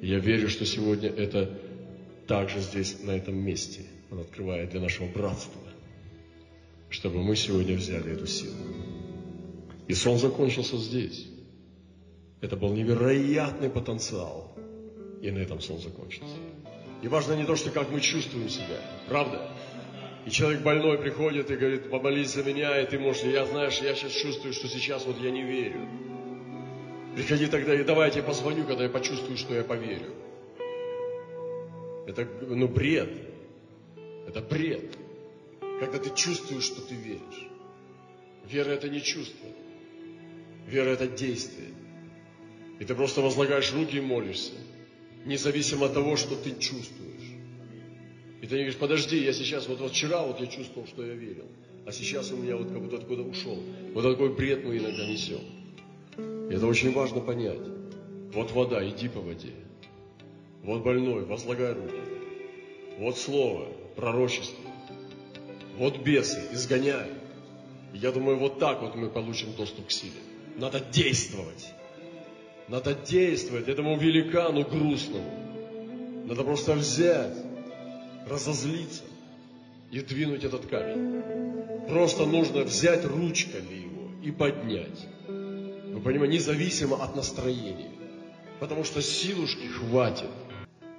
Я 0.00 0.18
верю, 0.18 0.48
что 0.48 0.64
сегодня 0.64 1.08
это 1.08 1.58
также 2.26 2.60
здесь, 2.60 3.02
на 3.02 3.12
этом 3.12 3.36
месте, 3.36 3.82
Он 4.10 4.20
открывает 4.20 4.70
для 4.70 4.80
нашего 4.80 5.08
братства, 5.08 5.60
чтобы 6.90 7.22
мы 7.22 7.36
сегодня 7.36 7.76
взяли 7.76 8.12
эту 8.12 8.26
силу. 8.26 8.54
И 9.88 9.94
сон 9.94 10.18
закончился 10.18 10.76
здесь. 10.76 11.28
Это 12.40 12.56
был 12.56 12.72
невероятный 12.72 13.70
потенциал. 13.70 14.56
И 15.22 15.30
на 15.30 15.38
этом 15.38 15.60
сон 15.60 15.78
закончится. 15.78 16.36
И 17.02 17.08
важно 17.08 17.34
не 17.34 17.44
то, 17.44 17.56
что 17.56 17.70
как 17.70 17.90
мы 17.90 18.00
чувствуем 18.00 18.48
себя, 18.48 18.80
правда? 19.08 19.50
И 20.24 20.30
человек 20.30 20.62
больной 20.62 20.98
приходит 20.98 21.50
и 21.50 21.56
говорит, 21.56 21.90
помолись 21.90 22.34
за 22.34 22.42
меня, 22.42 22.80
и 22.80 22.86
ты 22.86 22.98
можешь, 22.98 23.22
я 23.22 23.46
знаешь, 23.46 23.78
я 23.78 23.94
сейчас 23.94 24.12
чувствую, 24.12 24.52
что 24.52 24.66
сейчас 24.68 25.06
вот 25.06 25.18
я 25.20 25.30
не 25.30 25.42
верю. 25.42 25.88
Приходи 27.14 27.46
тогда 27.46 27.74
и 27.74 27.84
давай 27.84 28.08
я 28.08 28.14
тебе 28.14 28.24
позвоню, 28.24 28.64
когда 28.64 28.84
я 28.84 28.90
почувствую, 28.90 29.36
что 29.36 29.54
я 29.54 29.62
поверю. 29.62 30.12
Это, 32.06 32.26
ну, 32.42 32.68
бред. 32.68 33.08
Это 34.26 34.40
бред. 34.40 34.96
Когда 35.80 35.98
ты 35.98 36.14
чувствуешь, 36.14 36.64
что 36.64 36.80
ты 36.80 36.94
веришь. 36.94 37.48
Вера 38.48 38.70
это 38.70 38.88
не 38.88 39.00
чувство. 39.00 39.48
Вера 40.66 40.90
это 40.90 41.06
действие. 41.06 41.70
И 42.78 42.84
ты 42.84 42.94
просто 42.94 43.20
возлагаешь 43.20 43.72
руки 43.72 43.96
и 43.96 44.00
молишься, 44.00 44.52
независимо 45.24 45.86
от 45.86 45.94
того, 45.94 46.16
что 46.16 46.36
ты 46.36 46.50
чувствуешь. 46.50 47.16
И 48.42 48.46
ты 48.46 48.54
не 48.54 48.62
говоришь, 48.62 48.76
подожди, 48.76 49.18
я 49.18 49.32
сейчас, 49.32 49.66
вот, 49.66 49.80
вот 49.80 49.92
вчера 49.92 50.22
вот 50.22 50.40
я 50.40 50.46
чувствовал, 50.46 50.86
что 50.86 51.04
я 51.04 51.14
верил, 51.14 51.46
а 51.86 51.92
сейчас 51.92 52.30
у 52.32 52.36
меня 52.36 52.56
вот 52.56 52.68
как 52.68 52.82
будто 52.82 52.96
откуда 52.96 53.22
ушел. 53.22 53.58
Вот 53.94 54.02
такой 54.02 54.34
бред 54.34 54.64
мы 54.64 54.76
иногда 54.76 55.06
несем. 55.06 55.40
И 56.50 56.54
это 56.54 56.66
очень 56.66 56.92
важно 56.92 57.20
понять. 57.20 57.60
Вот 58.34 58.52
вода, 58.52 58.86
иди 58.86 59.08
по 59.08 59.20
воде. 59.20 59.54
Вот 60.62 60.82
больной, 60.82 61.24
возлагай 61.24 61.72
руки. 61.72 61.94
Вот 62.98 63.16
слово, 63.16 63.68
пророчество. 63.96 64.64
Вот 65.78 65.98
бесы, 65.98 66.42
изгоняй. 66.52 67.10
Я 67.92 68.12
думаю, 68.12 68.38
вот 68.38 68.58
так 68.58 68.82
вот 68.82 68.94
мы 68.94 69.08
получим 69.08 69.52
доступ 69.54 69.88
к 69.88 69.90
силе. 69.90 70.20
Надо 70.56 70.80
действовать. 70.80 71.72
Надо 72.68 72.94
действовать 72.94 73.68
этому 73.68 73.96
великану 73.96 74.64
грустному. 74.64 76.24
Надо 76.26 76.42
просто 76.42 76.72
взять, 76.72 77.36
разозлиться 78.28 79.04
и 79.90 80.00
двинуть 80.00 80.44
этот 80.44 80.66
камень. 80.66 81.86
Просто 81.88 82.26
нужно 82.26 82.62
взять 82.62 83.04
ручками 83.04 83.74
его 83.74 84.10
и 84.22 84.32
поднять. 84.32 85.06
Вы 85.28 86.00
понимаете, 86.00 86.34
независимо 86.34 87.02
от 87.02 87.14
настроения. 87.14 87.90
Потому 88.58 88.84
что 88.84 89.00
силушки 89.00 89.66
хватит. 89.68 90.30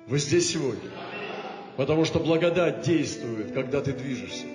Вы 0.07 0.19
здесь 0.19 0.49
сегодня. 0.49 0.89
Потому 1.77 2.05
что 2.05 2.19
благодать 2.19 2.81
действует, 2.81 3.53
когда 3.53 3.81
ты 3.81 3.93
движешься. 3.93 4.45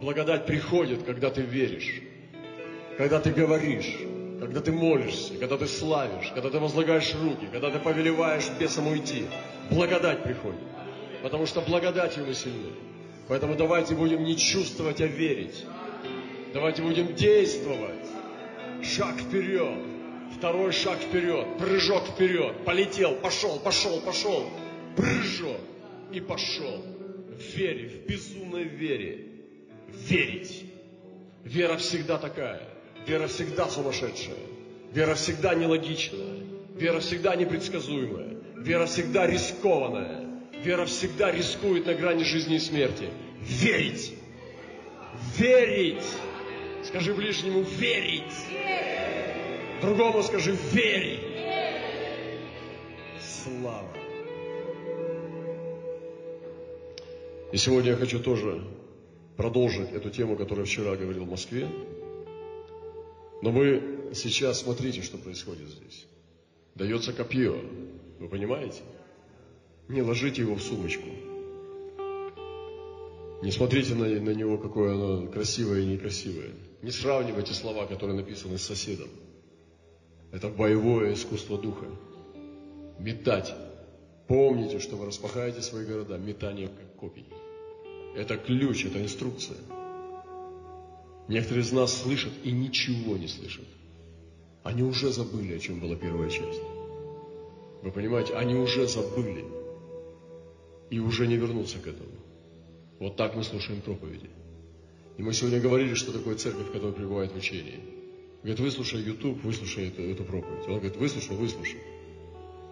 Благодать 0.00 0.46
приходит, 0.46 1.02
когда 1.02 1.30
ты 1.30 1.40
веришь. 1.42 2.02
Когда 2.96 3.20
ты 3.20 3.32
говоришь 3.32 3.96
когда 4.38 4.60
ты 4.60 4.70
молишься, 4.70 5.34
когда 5.34 5.56
ты 5.56 5.66
славишь, 5.66 6.30
когда 6.32 6.50
ты 6.50 6.58
возлагаешь 6.58 7.12
руки, 7.20 7.48
когда 7.50 7.70
ты 7.70 7.78
повелеваешь 7.78 8.48
бесам 8.58 8.86
уйти, 8.86 9.26
благодать 9.70 10.22
приходит. 10.22 10.60
Потому 11.22 11.46
что 11.46 11.60
благодатью 11.60 12.24
мы 12.26 12.34
сильны. 12.34 12.72
Поэтому 13.26 13.56
давайте 13.56 13.94
будем 13.94 14.22
не 14.22 14.36
чувствовать, 14.36 15.00
а 15.00 15.06
верить. 15.06 15.64
Давайте 16.54 16.82
будем 16.82 17.14
действовать. 17.14 18.06
Шаг 18.82 19.16
вперед. 19.16 19.78
Второй 20.38 20.72
шаг 20.72 20.98
вперед. 20.98 21.58
Прыжок 21.58 22.04
вперед. 22.06 22.64
Полетел, 22.64 23.16
пошел, 23.16 23.58
пошел, 23.58 24.00
пошел. 24.00 24.46
Прыжок. 24.96 25.60
И 26.12 26.20
пошел. 26.20 26.82
В 27.28 27.56
вере, 27.56 27.88
в 27.88 28.06
безумной 28.06 28.64
вере. 28.64 29.26
Верить. 30.08 30.64
Вера 31.44 31.76
всегда 31.76 32.18
такая. 32.18 32.62
Вера 33.06 33.26
всегда 33.26 33.68
сумасшедшая. 33.68 34.36
Вера 34.92 35.14
всегда 35.14 35.54
нелогичная. 35.54 36.40
Вера 36.74 37.00
всегда 37.00 37.36
непредсказуемая. 37.36 38.38
Вера 38.56 38.86
всегда 38.86 39.26
рискованная. 39.26 40.28
Вера 40.62 40.86
всегда 40.86 41.30
рискует 41.30 41.86
на 41.86 41.94
грани 41.94 42.24
жизни 42.24 42.56
и 42.56 42.58
смерти. 42.58 43.08
Верить. 43.40 44.14
Верить. 45.36 46.04
Скажи 46.84 47.14
ближнему 47.14 47.62
верить. 47.62 48.34
Другому 49.80 50.22
скажи 50.22 50.56
верить. 50.72 51.20
Слава. 53.20 53.88
И 57.50 57.56
сегодня 57.56 57.92
я 57.92 57.96
хочу 57.96 58.20
тоже 58.20 58.62
продолжить 59.36 59.90
эту 59.92 60.10
тему, 60.10 60.36
которую 60.36 60.66
вчера 60.66 60.96
говорил 60.96 61.24
в 61.24 61.30
Москве. 61.30 61.66
Но 63.40 63.50
вы 63.50 64.10
сейчас 64.12 64.60
смотрите, 64.60 65.00
что 65.00 65.16
происходит 65.16 65.68
здесь. 65.68 66.06
Дается 66.74 67.12
копье. 67.12 67.58
Вы 68.18 68.28
понимаете? 68.28 68.82
Не 69.88 70.02
ложите 70.02 70.42
его 70.42 70.56
в 70.56 70.62
сумочку. 70.62 71.08
Не 73.40 73.50
смотрите 73.50 73.94
на, 73.94 74.06
на 74.06 74.30
него, 74.34 74.58
какое 74.58 74.94
оно 74.94 75.28
красивое 75.28 75.80
и 75.80 75.86
некрасивое. 75.86 76.50
Не 76.82 76.90
сравнивайте 76.90 77.54
слова, 77.54 77.86
которые 77.86 78.16
написаны 78.16 78.58
с 78.58 78.62
соседом. 78.62 79.08
Это 80.32 80.48
боевое 80.48 81.14
искусство 81.14 81.56
духа. 81.56 81.86
Метать. 82.98 83.54
Помните, 84.26 84.80
что 84.80 84.96
вы 84.96 85.06
распахаете 85.06 85.62
свои 85.62 85.86
города. 85.86 86.18
Метание 86.18 86.68
как 86.68 86.87
копий. 86.98 87.26
Это 88.14 88.36
ключ, 88.36 88.84
это 88.84 89.00
инструкция. 89.02 89.58
Некоторые 91.28 91.62
из 91.62 91.72
нас 91.72 92.02
слышат 92.02 92.32
и 92.42 92.50
ничего 92.50 93.16
не 93.16 93.28
слышат. 93.28 93.66
Они 94.62 94.82
уже 94.82 95.10
забыли, 95.10 95.54
о 95.54 95.58
чем 95.58 95.80
была 95.80 95.94
первая 95.94 96.30
часть. 96.30 96.60
Вы 97.82 97.92
понимаете, 97.92 98.34
они 98.34 98.54
уже 98.54 98.86
забыли. 98.86 99.44
И 100.90 100.98
уже 100.98 101.26
не 101.26 101.36
вернутся 101.36 101.78
к 101.78 101.86
этому. 101.86 102.10
Вот 102.98 103.16
так 103.16 103.36
мы 103.36 103.44
слушаем 103.44 103.82
проповеди. 103.82 104.30
И 105.18 105.22
мы 105.22 105.32
сегодня 105.32 105.60
говорили, 105.60 105.94
что 105.94 106.12
такое 106.12 106.36
церковь, 106.36 106.72
которая 106.72 106.92
пребывает 106.92 107.32
в 107.32 107.36
учении. 107.36 107.80
Говорит, 108.42 108.60
выслушай 108.60 109.02
YouTube, 109.02 109.42
выслушай 109.44 109.88
эту, 109.88 110.02
эту 110.02 110.24
проповедь. 110.24 110.66
Он 110.66 110.74
говорит, 110.74 110.96
выслушал, 110.96 111.36
выслушал. 111.36 111.78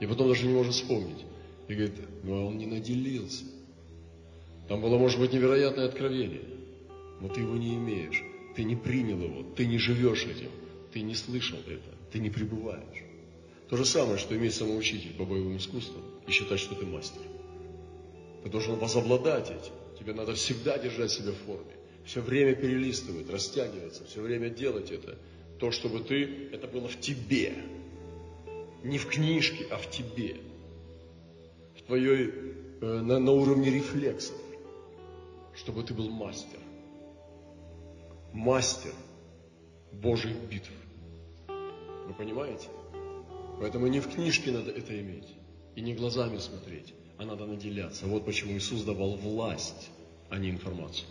И 0.00 0.06
потом 0.06 0.28
даже 0.28 0.46
не 0.46 0.54
может 0.54 0.72
вспомнить. 0.72 1.24
И 1.68 1.74
говорит, 1.74 1.96
ну 2.22 2.34
а 2.34 2.44
он 2.46 2.56
не 2.56 2.66
наделился. 2.66 3.44
Там 4.68 4.80
было, 4.80 4.98
может 4.98 5.20
быть, 5.20 5.32
невероятное 5.32 5.86
откровение. 5.86 6.42
Но 7.20 7.28
ты 7.28 7.40
его 7.40 7.56
не 7.56 7.74
имеешь. 7.74 8.22
Ты 8.56 8.64
не 8.64 8.76
принял 8.76 9.20
его. 9.20 9.42
Ты 9.54 9.66
не 9.66 9.78
живешь 9.78 10.24
этим. 10.24 10.50
Ты 10.92 11.02
не 11.02 11.14
слышал 11.14 11.58
это. 11.66 11.94
Ты 12.10 12.18
не 12.18 12.30
пребываешь. 12.30 13.04
То 13.68 13.76
же 13.76 13.84
самое, 13.84 14.18
что 14.18 14.36
иметь 14.36 14.54
самоучитель 14.54 15.12
по 15.14 15.24
боевым 15.24 15.56
искусствам 15.56 16.02
и 16.26 16.30
считать, 16.30 16.60
что 16.60 16.74
ты 16.74 16.86
мастер. 16.86 17.20
Ты 18.42 18.50
должен 18.50 18.76
возобладать 18.76 19.50
этим. 19.50 19.72
Тебе 19.98 20.12
надо 20.12 20.34
всегда 20.34 20.78
держать 20.78 21.10
себя 21.10 21.32
в 21.32 21.46
форме. 21.46 21.72
Все 22.04 22.20
время 22.20 22.54
перелистывать, 22.54 23.28
растягиваться, 23.28 24.04
все 24.04 24.20
время 24.20 24.50
делать 24.50 24.92
это. 24.92 25.18
То, 25.58 25.72
чтобы 25.72 26.00
ты, 26.00 26.48
это 26.52 26.68
было 26.68 26.86
в 26.86 27.00
тебе. 27.00 27.54
Не 28.84 28.98
в 28.98 29.06
книжке, 29.06 29.66
а 29.70 29.78
в 29.78 29.90
тебе. 29.90 30.36
В 31.76 31.82
твоей, 31.82 32.30
э, 32.80 33.00
на, 33.00 33.18
на 33.18 33.32
уровне 33.32 33.70
рефлексов. 33.70 34.36
Чтобы 35.56 35.82
ты 35.82 35.94
был 35.94 36.10
мастер. 36.10 36.58
Мастер 38.32 38.92
Божьих 39.90 40.36
битв. 40.50 40.70
Вы 41.48 42.12
понимаете? 42.12 42.68
Поэтому 43.58 43.86
не 43.86 44.00
в 44.00 44.08
книжке 44.12 44.52
надо 44.52 44.70
это 44.70 45.00
иметь. 45.00 45.28
И 45.74 45.80
не 45.80 45.94
глазами 45.94 46.38
смотреть, 46.38 46.92
а 47.18 47.24
надо 47.24 47.46
наделяться. 47.46 48.06
Вот 48.06 48.26
почему 48.26 48.52
Иисус 48.52 48.82
давал 48.82 49.16
власть, 49.16 49.90
а 50.28 50.38
не 50.38 50.50
информацию. 50.50 51.08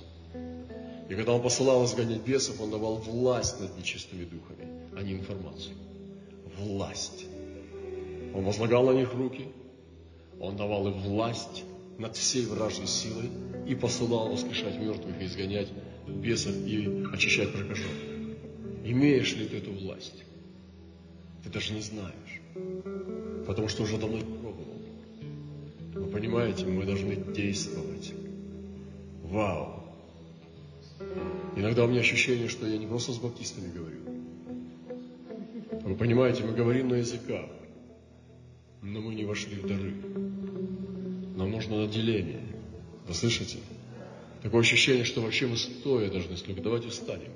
И 1.09 1.15
когда 1.15 1.33
Он 1.33 1.41
посылал 1.41 1.83
изгонять 1.85 2.21
бесов, 2.21 2.61
Он 2.61 2.69
давал 2.69 2.95
власть 2.97 3.59
над 3.59 3.75
нечистыми 3.77 4.25
духами, 4.25 4.67
а 4.95 5.01
не 5.01 5.13
информацию. 5.13 5.75
Власть. 6.57 7.25
Он 8.33 8.43
возлагал 8.43 8.85
на 8.85 8.91
них 8.91 9.13
руки, 9.13 9.47
Он 10.39 10.55
давал 10.55 10.87
им 10.87 10.93
власть 10.99 11.63
над 11.97 12.15
всей 12.15 12.45
вражьей 12.45 12.87
силой 12.87 13.29
и 13.67 13.75
посылал 13.75 14.29
воскрешать 14.29 14.79
мертвых 14.79 15.21
и 15.21 15.25
изгонять 15.25 15.69
бесов 16.07 16.55
и 16.65 17.05
очищать 17.13 17.51
прокаженных. 17.51 18.37
Имеешь 18.83 19.35
ли 19.35 19.47
ты 19.47 19.57
эту 19.57 19.71
власть? 19.71 20.23
Ты 21.43 21.49
даже 21.49 21.73
не 21.73 21.81
знаешь, 21.81 22.41
потому 23.47 23.67
что 23.67 23.83
уже 23.83 23.97
давно 23.97 24.19
пробовал. 24.19 24.81
Вы 25.93 26.07
понимаете, 26.07 26.65
мы 26.65 26.85
должны 26.85 27.15
действовать. 27.15 28.13
Вау! 29.23 29.83
Иногда 31.55 31.85
у 31.85 31.87
меня 31.87 32.01
ощущение, 32.01 32.47
что 32.47 32.67
я 32.67 32.77
не 32.77 32.85
просто 32.85 33.11
с 33.11 33.17
баптистами 33.17 33.71
говорю. 33.71 33.99
Вы 35.83 35.95
понимаете, 35.95 36.43
мы 36.43 36.53
говорим 36.53 36.89
на 36.89 36.95
языках, 36.95 37.45
но 38.81 39.01
мы 39.01 39.15
не 39.15 39.25
вошли 39.25 39.55
в 39.55 39.67
дары. 39.67 39.93
Нам 41.35 41.51
нужно 41.51 41.81
наделение. 41.81 42.41
Вы 43.07 43.13
слышите? 43.13 43.57
Такое 44.41 44.61
ощущение, 44.61 45.03
что 45.03 45.21
вообще 45.21 45.47
мы 45.47 45.57
стоя 45.57 46.09
должны 46.09 46.37
слушать. 46.37 46.63
Давайте 46.63 46.89
встанем. 46.89 47.31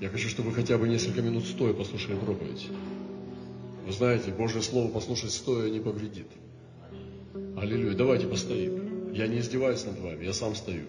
Я 0.00 0.10
хочу, 0.10 0.28
чтобы 0.28 0.50
вы 0.50 0.54
хотя 0.54 0.76
бы 0.76 0.86
несколько 0.86 1.22
минут 1.22 1.46
стоя 1.46 1.72
послушали 1.72 2.16
проповедь. 2.16 2.66
Вы 3.86 3.92
знаете, 3.92 4.32
Божье 4.32 4.60
Слово 4.60 4.90
послушать 4.90 5.32
стоя 5.32 5.70
не 5.70 5.80
повредит. 5.80 6.26
Аллилуйя. 7.56 7.94
Давайте 7.94 8.26
постоим. 8.26 9.12
Я 9.14 9.26
не 9.28 9.38
издеваюсь 9.38 9.84
над 9.86 9.98
вами, 10.00 10.24
я 10.24 10.34
сам 10.34 10.54
стою. 10.54 10.84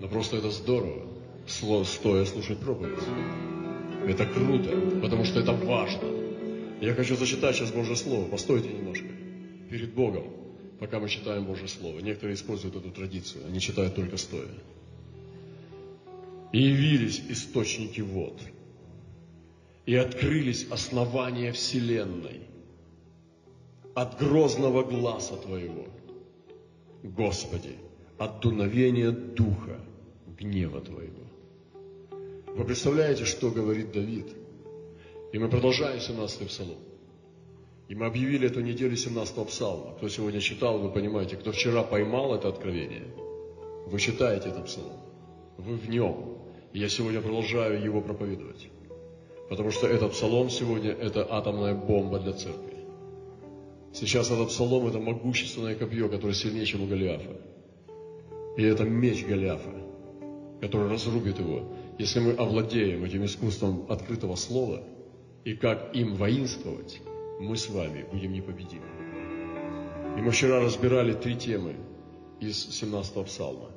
Но 0.00 0.08
просто 0.08 0.38
это 0.38 0.50
здорово, 0.50 1.06
стоя 1.46 2.24
слушать 2.24 2.58
проповедь. 2.58 2.98
Это 4.08 4.26
круто, 4.26 4.70
потому 5.00 5.24
что 5.24 5.38
это 5.38 5.52
важно. 5.52 6.08
Я 6.80 6.94
хочу 6.94 7.14
зачитать 7.14 7.54
сейчас 7.54 7.70
Божье 7.70 7.94
Слово. 7.94 8.28
Постойте 8.28 8.70
немножко. 8.70 9.06
Перед 9.68 9.94
Богом, 9.94 10.24
пока 10.80 10.98
мы 10.98 11.08
читаем 11.08 11.44
Божье 11.44 11.68
Слово. 11.68 12.00
Некоторые 12.00 12.34
используют 12.34 12.74
эту 12.74 12.90
традицию. 12.90 13.46
Они 13.46 13.60
читают 13.60 13.94
только 13.94 14.16
стоя. 14.16 14.48
И 16.52 16.58
явились 16.58 17.22
источники 17.28 18.00
вод. 18.00 18.40
И 19.86 19.94
открылись 19.94 20.66
основания 20.70 21.52
Вселенной. 21.52 22.40
От 23.94 24.18
грозного 24.18 24.82
глаза 24.82 25.36
Твоего. 25.36 25.86
Господи, 27.02 27.76
от 28.18 28.40
дуновения 28.40 29.10
Духа 29.10 29.78
гнева 30.38 30.80
Твоего. 30.80 31.24
Вы 32.56 32.64
представляете, 32.64 33.26
что 33.26 33.50
говорит 33.50 33.92
Давид? 33.92 34.26
И 35.32 35.38
мы 35.38 35.48
продолжаем 35.48 36.00
17 36.00 36.48
псалом. 36.48 36.78
И 37.90 37.94
мы 37.96 38.06
объявили 38.06 38.46
эту 38.46 38.60
неделю 38.60 38.94
17 38.94 39.46
псалма. 39.48 39.94
Кто 39.96 40.08
сегодня 40.08 40.38
читал, 40.38 40.78
вы 40.78 40.90
понимаете, 40.90 41.36
кто 41.36 41.50
вчера 41.50 41.82
поймал 41.82 42.36
это 42.36 42.48
откровение, 42.48 43.02
вы 43.86 43.98
читаете 43.98 44.50
этот 44.50 44.66
псалом. 44.66 45.00
Вы 45.58 45.74
в 45.74 45.90
нем. 45.90 46.38
И 46.72 46.78
я 46.78 46.88
сегодня 46.88 47.20
продолжаю 47.20 47.82
его 47.82 48.00
проповедовать. 48.00 48.68
Потому 49.48 49.72
что 49.72 49.88
этот 49.88 50.12
псалом 50.12 50.50
сегодня– 50.50 50.92
это 51.06 51.26
атомная 51.28 51.74
бомба 51.74 52.20
для 52.20 52.32
церкви. 52.32 52.76
Сейчас 53.92 54.30
этот 54.30 54.50
псалом– 54.50 54.86
это 54.88 55.00
могущественное 55.00 55.74
копье, 55.74 56.08
которое 56.08 56.34
сильнее, 56.34 56.66
чем 56.66 56.84
у 56.84 56.86
Голиафа. 56.86 57.40
И 58.56 58.62
это 58.62 58.84
меч 58.84 59.26
Голиафа 59.26 59.80
который 60.60 60.90
разрубит 60.90 61.38
его, 61.38 61.64
если 61.98 62.20
мы 62.20 62.32
овладеем 62.32 63.02
этим 63.04 63.24
искусством 63.24 63.86
открытого 63.88 64.36
слова 64.36 64.82
и 65.44 65.54
как 65.54 65.96
им 65.96 66.16
воинствовать, 66.16 67.00
мы 67.40 67.56
с 67.56 67.68
вами 67.68 68.06
будем 68.12 68.32
непобедимы. 68.32 68.84
И 70.16 70.20
мы 70.20 70.30
вчера 70.30 70.60
разбирали 70.60 71.14
три 71.14 71.36
темы 71.36 71.74
из 72.38 72.82
17-го 72.82 73.24
псалма. 73.24 73.70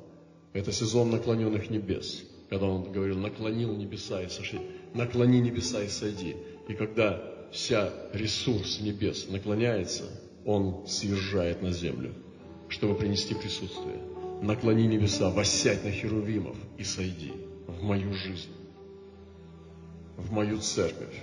Это 0.52 0.70
сезон 0.70 1.10
наклоненных 1.10 1.70
небес, 1.70 2.24
когда 2.50 2.66
он 2.66 2.92
говорил, 2.92 3.18
наклонил 3.18 3.74
небеса 3.74 4.22
и 4.22 4.28
сошли, 4.28 4.60
наклони 4.92 5.40
небеса 5.40 5.82
и 5.82 5.88
сойди. 5.88 6.36
И 6.68 6.74
когда 6.74 7.22
вся 7.50 7.90
ресурс 8.12 8.80
небес 8.80 9.28
наклоняется, 9.28 10.04
он 10.44 10.86
съезжает 10.86 11.62
на 11.62 11.72
землю, 11.72 12.12
чтобы 12.68 12.94
принести 12.94 13.34
присутствие 13.34 13.98
наклони 14.42 14.86
небеса, 14.86 15.30
воссядь 15.30 15.84
на 15.84 15.90
херувимов 15.90 16.56
и 16.76 16.84
сойди 16.84 17.32
в 17.66 17.82
мою 17.82 18.12
жизнь, 18.12 18.52
в 20.18 20.30
мою 20.32 20.58
церковь, 20.60 21.22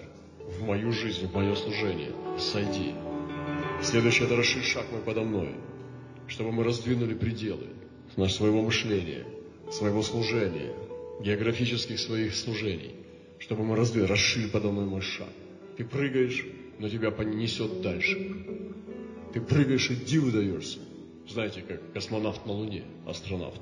в 0.58 0.64
мою 0.64 0.92
жизнь, 0.92 1.28
в 1.28 1.34
мое 1.34 1.56
служение. 1.56 2.12
Сойди. 2.38 2.94
Следующее– 3.82 4.26
это 4.28 4.36
расширь 4.36 4.64
шаг 4.64 4.86
мой 4.92 5.02
подо 5.02 5.22
мной, 5.22 5.56
чтобы 6.28 6.52
мы 6.52 6.64
раздвинули 6.64 7.14
пределы 7.14 7.68
своего 8.28 8.62
мышления, 8.62 9.26
своего 9.72 10.02
служения, 10.02 10.74
географических 11.22 12.00
своих 12.00 12.36
служений, 12.36 12.96
чтобы 13.40 13.64
мы 13.64 13.76
раздвинули, 13.76 14.10
расширь 14.10 14.50
подо 14.50 14.72
мной 14.72 14.86
мой 14.86 15.02
шаг. 15.02 15.30
Ты 15.78 15.86
прыгаешь, 15.86 16.46
но 16.80 16.90
тебя 16.90 17.12
понесет 17.12 17.82
дальше. 17.82 18.46
Ты 19.34 19.42
прыгаешь 19.42 19.90
и 19.90 19.96
диву 19.96 20.32
даешься 20.32 20.80
знаете, 21.32 21.62
как 21.62 21.94
космонавт 21.94 22.46
на 22.46 22.54
Луне, 22.54 22.84
астронавт. 23.06 23.62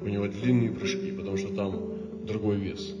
У 0.00 0.06
него 0.06 0.26
длинные 0.26 0.72
прыжки, 0.72 1.12
потому 1.12 1.36
что 1.36 1.54
там 1.54 2.26
другой 2.26 2.56
вес. 2.56 2.94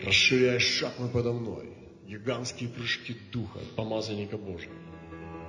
Расширяешь 0.00 0.64
шаг 0.64 0.98
мой 0.98 1.08
подо 1.08 1.32
мной. 1.32 1.67
Гигантские 2.08 2.70
прыжки 2.70 3.14
Духа, 3.30 3.58
помазанника 3.76 4.38
Божьего. 4.38 4.72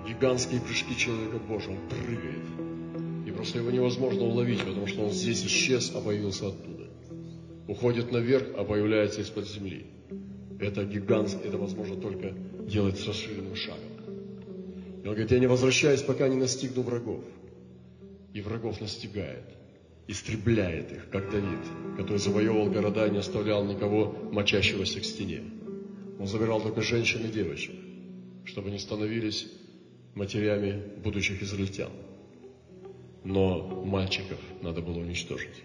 Гигантские 0.05 0.59
прыжки 0.59 0.97
человека 0.97 1.37
Божьего. 1.37 1.71
Он 1.71 1.87
прыгает. 1.87 3.25
И 3.25 3.31
просто 3.31 3.59
его 3.59 3.71
невозможно 3.71 4.23
уловить, 4.23 4.59
потому 4.59 4.85
что 4.85 5.05
он 5.05 5.11
здесь 5.11 5.41
исчез, 5.45 5.93
а 5.95 6.01
появился 6.01 6.49
оттуда. 6.49 6.89
Уходит 7.69 8.11
наверх, 8.11 8.47
а 8.57 8.65
появляется 8.65 9.21
из-под 9.21 9.47
земли. 9.47 9.85
Это 10.59 10.83
гигантский, 10.83 11.47
это 11.47 11.57
возможно 11.57 11.95
только 11.95 12.31
делать 12.67 12.99
с 12.99 13.07
расширенным 13.07 13.55
шагом. 13.55 13.79
И 15.01 15.07
он 15.07 15.13
говорит, 15.13 15.31
я 15.31 15.39
не 15.39 15.47
возвращаюсь, 15.47 16.01
пока 16.01 16.27
не 16.27 16.35
настигну 16.35 16.81
врагов. 16.81 17.23
И 18.33 18.41
врагов 18.41 18.81
настигает, 18.81 19.45
истребляет 20.07 20.91
их, 20.91 21.09
как 21.09 21.31
Давид, 21.31 21.59
который 21.95 22.17
завоевывал 22.17 22.69
города 22.69 23.07
и 23.07 23.11
не 23.11 23.19
оставлял 23.19 23.63
никого 23.63 24.13
мочащегося 24.33 24.99
к 24.99 25.05
стене. 25.05 25.41
Он 26.19 26.27
забирал 26.27 26.61
только 26.61 26.81
женщин 26.81 27.25
и 27.25 27.31
девочек, 27.31 27.73
чтобы 28.43 28.69
не 28.69 28.77
становились 28.77 29.47
матерями 30.15 30.83
будущих 30.97 31.41
израильтян. 31.41 31.91
Но 33.23 33.83
мальчиков 33.85 34.37
надо 34.61 34.81
было 34.81 34.99
уничтожить. 34.99 35.63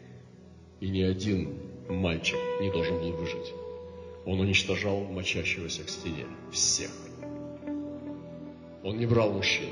И 0.80 0.88
ни 0.88 1.02
один 1.02 1.58
мальчик 1.88 2.38
не 2.60 2.70
должен 2.70 2.98
был 3.00 3.12
выжить. 3.12 3.52
Он 4.26 4.40
уничтожал 4.40 5.04
мочащегося 5.04 5.82
к 5.82 5.88
стене. 5.88 6.26
Всех. 6.52 6.90
Он 8.84 8.96
не 8.96 9.06
брал 9.06 9.32
мужчин, 9.32 9.70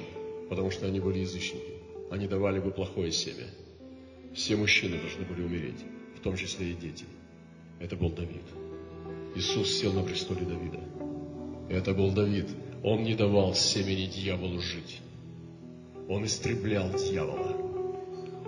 потому 0.49 0.71
что 0.71 0.87
они 0.87 0.99
были 0.99 1.21
язычники. 1.21 1.73
Они 2.11 2.27
давали 2.27 2.59
бы 2.59 2.73
плохое 2.73 3.13
семя. 3.13 3.47
Все 4.35 4.57
мужчины 4.57 4.99
должны 4.99 5.25
были 5.25 5.43
умереть, 5.43 5.85
в 6.17 6.21
том 6.21 6.37
числе 6.37 6.73
и 6.73 6.75
дети. 6.75 7.05
Это 7.79 7.95
был 7.95 8.11
Давид. 8.11 8.43
Иисус 9.35 9.79
сел 9.79 9.93
на 9.93 10.03
престоле 10.03 10.45
Давида. 10.45 10.81
Это 11.71 11.95
был 11.95 12.13
Давид. 12.13 12.49
Он 12.83 13.03
не 13.03 13.15
давал 13.15 13.55
семени 13.55 14.07
дьяволу 14.07 14.61
жить. 14.61 15.01
Он 16.09 16.25
истреблял 16.27 16.91
дьявола. 16.91 17.57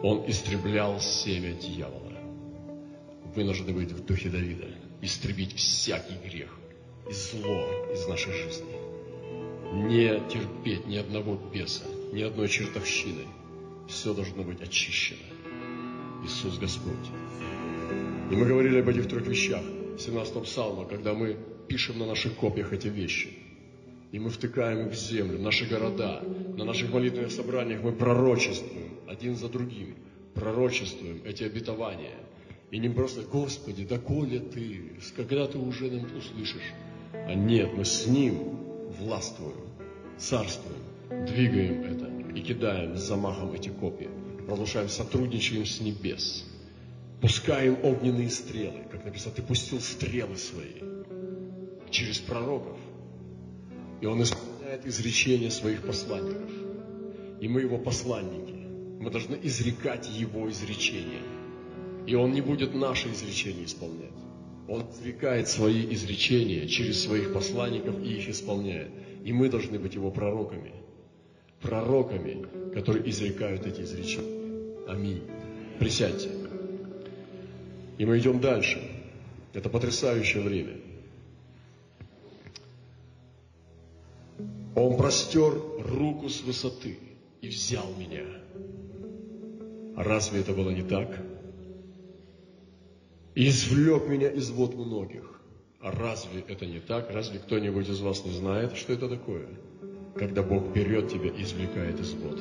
Он 0.02 0.28
истреблял 0.28 1.00
семя 1.00 1.54
дьявола. 1.54 2.12
Вы 3.34 3.44
должны 3.44 3.72
быть 3.72 3.92
в 3.92 4.04
духе 4.04 4.28
Давида, 4.28 4.68
истребить 5.00 5.54
всякий 5.54 6.16
грех 6.28 6.50
и 7.08 7.12
зло 7.12 7.66
из 7.92 8.06
нашей 8.06 8.32
жизни. 8.32 8.74
Не 9.88 10.20
терпеть 10.28 10.86
ни 10.86 10.96
одного 10.96 11.36
беса, 11.36 11.84
ни 12.12 12.20
одной 12.20 12.48
чертовщины. 12.48 13.24
Все 13.88 14.12
должно 14.12 14.42
быть 14.42 14.60
очищено. 14.60 15.18
Иисус 16.24 16.58
Господь. 16.58 17.08
И 18.30 18.34
мы 18.34 18.44
говорили 18.44 18.80
об 18.80 18.88
этих 18.88 19.08
трех 19.08 19.26
вещах 19.26 19.62
в 19.96 20.00
17 20.00 20.42
псалме, 20.42 20.86
когда 20.86 21.14
мы 21.14 21.36
пишем 21.68 21.98
на 21.98 22.06
наших 22.06 22.34
копьях 22.34 22.72
эти 22.72 22.88
вещи. 22.88 23.30
И 24.12 24.18
мы 24.18 24.30
втыкаем 24.30 24.86
их 24.86 24.92
в 24.92 24.96
землю, 24.96 25.38
в 25.38 25.42
наши 25.42 25.66
города. 25.66 26.22
На 26.56 26.64
наших 26.64 26.92
молитвенных 26.92 27.32
собраниях 27.32 27.82
мы 27.82 27.92
пророчествуем 27.92 29.00
один 29.08 29.36
за 29.36 29.48
другим. 29.48 29.96
Пророчествуем 30.34 31.22
эти 31.24 31.44
обетования. 31.44 32.16
И 32.70 32.78
не 32.78 32.88
просто, 32.88 33.22
Господи, 33.22 33.84
да 33.84 33.98
коли 33.98 34.38
ты, 34.38 34.92
когда 35.16 35.46
ты 35.46 35.58
уже 35.58 35.90
нам 35.90 36.06
услышишь. 36.16 36.72
А 37.12 37.34
нет, 37.34 37.70
мы 37.76 37.84
с 37.84 38.06
Ним 38.06 38.56
властвуем, 38.98 39.56
царствуем, 40.18 40.82
двигаем 41.26 41.82
это 41.82 42.10
и 42.36 42.40
кидаем 42.40 42.96
с 42.96 43.00
замахом 43.00 43.52
эти 43.52 43.68
копии. 43.68 44.10
Продолжаем, 44.46 44.88
сотрудничаем 44.88 45.64
с 45.66 45.80
небес. 45.80 46.44
Пускаем 47.24 47.78
огненные 47.82 48.28
стрелы, 48.28 48.82
как 48.92 49.02
написано, 49.02 49.34
ты 49.34 49.40
пустил 49.40 49.80
стрелы 49.80 50.36
свои 50.36 50.74
через 51.88 52.18
пророков. 52.18 52.76
И 54.02 54.04
он 54.04 54.22
исполняет 54.22 54.84
изречения 54.84 55.48
своих 55.48 55.86
посланников. 55.86 56.50
И 57.40 57.48
мы 57.48 57.62
его 57.62 57.78
посланники. 57.78 58.66
Мы 59.00 59.10
должны 59.10 59.38
изрекать 59.42 60.06
его 60.10 60.50
изречения. 60.50 61.22
И 62.06 62.14
он 62.14 62.32
не 62.32 62.42
будет 62.42 62.74
наши 62.74 63.10
изречения 63.10 63.64
исполнять. 63.64 64.12
Он 64.68 64.84
изрекает 64.92 65.48
свои 65.48 65.94
изречения 65.94 66.66
через 66.66 67.02
своих 67.04 67.32
посланников 67.32 68.02
и 68.02 68.18
их 68.18 68.28
исполняет. 68.28 68.90
И 69.24 69.32
мы 69.32 69.48
должны 69.48 69.78
быть 69.78 69.94
его 69.94 70.10
пророками. 70.10 70.74
Пророками, 71.62 72.44
которые 72.74 73.08
изрекают 73.08 73.66
эти 73.66 73.80
изречения. 73.80 74.86
Аминь. 74.86 75.22
Присядьте. 75.78 76.43
И 77.98 78.04
мы 78.04 78.18
идем 78.18 78.40
дальше. 78.40 78.82
Это 79.52 79.68
потрясающее 79.68 80.42
время. 80.42 80.76
Он 84.74 84.96
простер 84.96 85.52
руку 85.78 86.28
с 86.28 86.42
высоты 86.42 86.98
и 87.40 87.48
взял 87.48 87.86
меня. 87.96 88.24
Разве 89.96 90.40
это 90.40 90.52
было 90.52 90.70
не 90.70 90.82
так? 90.82 91.22
Извлек 93.36 94.08
меня 94.08 94.28
из 94.30 94.50
вод 94.50 94.74
многих. 94.74 95.40
А 95.80 95.92
разве 95.92 96.40
это 96.48 96.66
не 96.66 96.80
так? 96.80 97.10
Разве 97.10 97.38
кто-нибудь 97.38 97.88
из 97.88 98.00
вас 98.00 98.24
не 98.24 98.32
знает, 98.32 98.76
что 98.76 98.92
это 98.92 99.08
такое? 99.08 99.46
Когда 100.16 100.42
Бог 100.42 100.72
берет 100.72 101.10
тебя 101.10 101.28
и 101.30 101.42
извлекает 101.42 102.00
из 102.00 102.12
вод. 102.14 102.40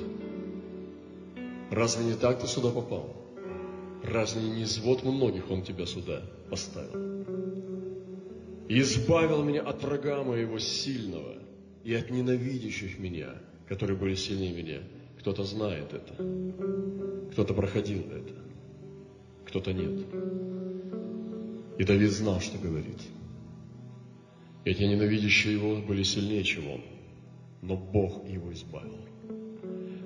Разве 1.69 2.05
не 2.05 2.13
так 2.13 2.39
ты 2.39 2.47
сюда 2.47 2.69
попал? 2.69 3.22
Разве 4.03 4.41
не 4.41 4.63
из 4.63 4.77
вод 4.79 5.03
многих 5.03 5.49
Он 5.49 5.63
тебя 5.63 5.85
сюда 5.85 6.21
поставил? 6.49 7.25
И 8.67 8.79
избавил 8.79 9.43
меня 9.43 9.61
от 9.61 9.81
врага 9.83 10.23
моего 10.23 10.59
сильного 10.59 11.35
и 11.83 11.93
от 11.93 12.09
ненавидящих 12.09 12.99
меня, 12.99 13.35
которые 13.67 13.97
были 13.97 14.15
сильнее 14.15 14.53
меня. 14.53 14.79
Кто-то 15.19 15.43
знает 15.43 15.93
это, 15.93 16.15
кто-то 17.31 17.53
проходил 17.53 18.01
это, 18.11 18.33
кто-то 19.45 19.73
нет. 19.73 20.05
И 21.77 21.83
Давид 21.83 22.11
знал, 22.11 22.41
что 22.41 22.57
говорит. 22.57 22.99
Эти 24.65 24.83
ненавидящие 24.83 25.53
его 25.53 25.77
были 25.77 26.03
сильнее, 26.03 26.43
чем 26.43 26.69
он, 26.69 26.81
но 27.61 27.75
Бог 27.75 28.27
его 28.27 28.51
избавил. 28.53 28.99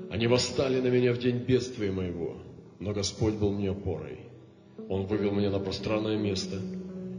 Они 0.10 0.28
восстали 0.28 0.80
на 0.80 0.88
меня 0.88 1.14
в 1.14 1.20
день 1.20 1.40
бедствия 1.40 1.92
моего, 1.92 2.38
но 2.80 2.94
Господь 2.94 3.36
был 3.36 3.52
мне 3.52 3.72
опорой. 3.72 4.20
Он 4.90 5.06
вывел 5.06 5.32
меня 5.32 5.50
на 5.50 5.60
пространное 5.60 6.18
место, 6.18 6.62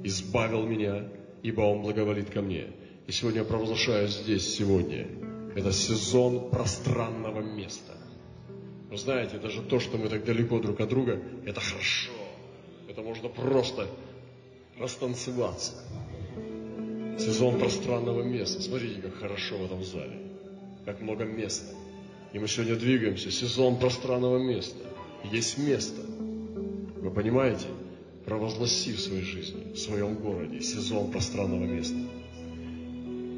избавил 0.04 0.66
меня, 0.66 1.08
ибо 1.42 1.62
Он 1.62 1.82
благоволит 1.82 2.30
ко 2.30 2.40
мне. 2.40 2.68
И 3.06 3.12
сегодня 3.12 3.40
я 3.40 3.44
провозглашаю 3.44 4.08
здесь, 4.08 4.54
сегодня, 4.54 5.06
это 5.56 5.72
сезон 5.72 6.50
пространного 6.50 7.40
места. 7.40 7.94
Вы 8.90 8.96
знаете, 8.96 9.38
даже 9.38 9.62
то, 9.62 9.80
что 9.80 9.98
мы 9.98 10.08
так 10.08 10.24
далеко 10.24 10.60
друг 10.60 10.80
от 10.80 10.88
друга, 10.88 11.20
это 11.44 11.60
хорошо. 11.60 12.12
Это 12.88 13.02
можно 13.02 13.28
просто 13.28 13.86
растанцеваться. 14.78 15.72
Сезон 17.18 17.58
пространного 17.58 18.22
места. 18.22 18.62
Смотрите, 18.62 19.02
как 19.02 19.16
хорошо 19.16 19.58
в 19.58 19.64
этом 19.64 19.84
зале. 19.84 20.18
Как 20.84 21.00
много 21.00 21.24
места. 21.24 21.74
И 22.32 22.38
мы 22.38 22.48
сегодня 22.48 22.76
двигаемся. 22.76 23.30
Сезон 23.30 23.78
пространного 23.78 24.38
места. 24.38 24.87
Есть 25.24 25.58
место. 25.58 26.00
Вы 26.02 27.10
понимаете? 27.10 27.66
Провозгласи 28.24 28.92
в 28.92 29.00
своей 29.00 29.22
жизни, 29.22 29.72
в 29.72 29.78
своем 29.78 30.16
городе 30.16 30.60
сезон 30.60 31.10
пространного 31.10 31.64
места. 31.64 31.96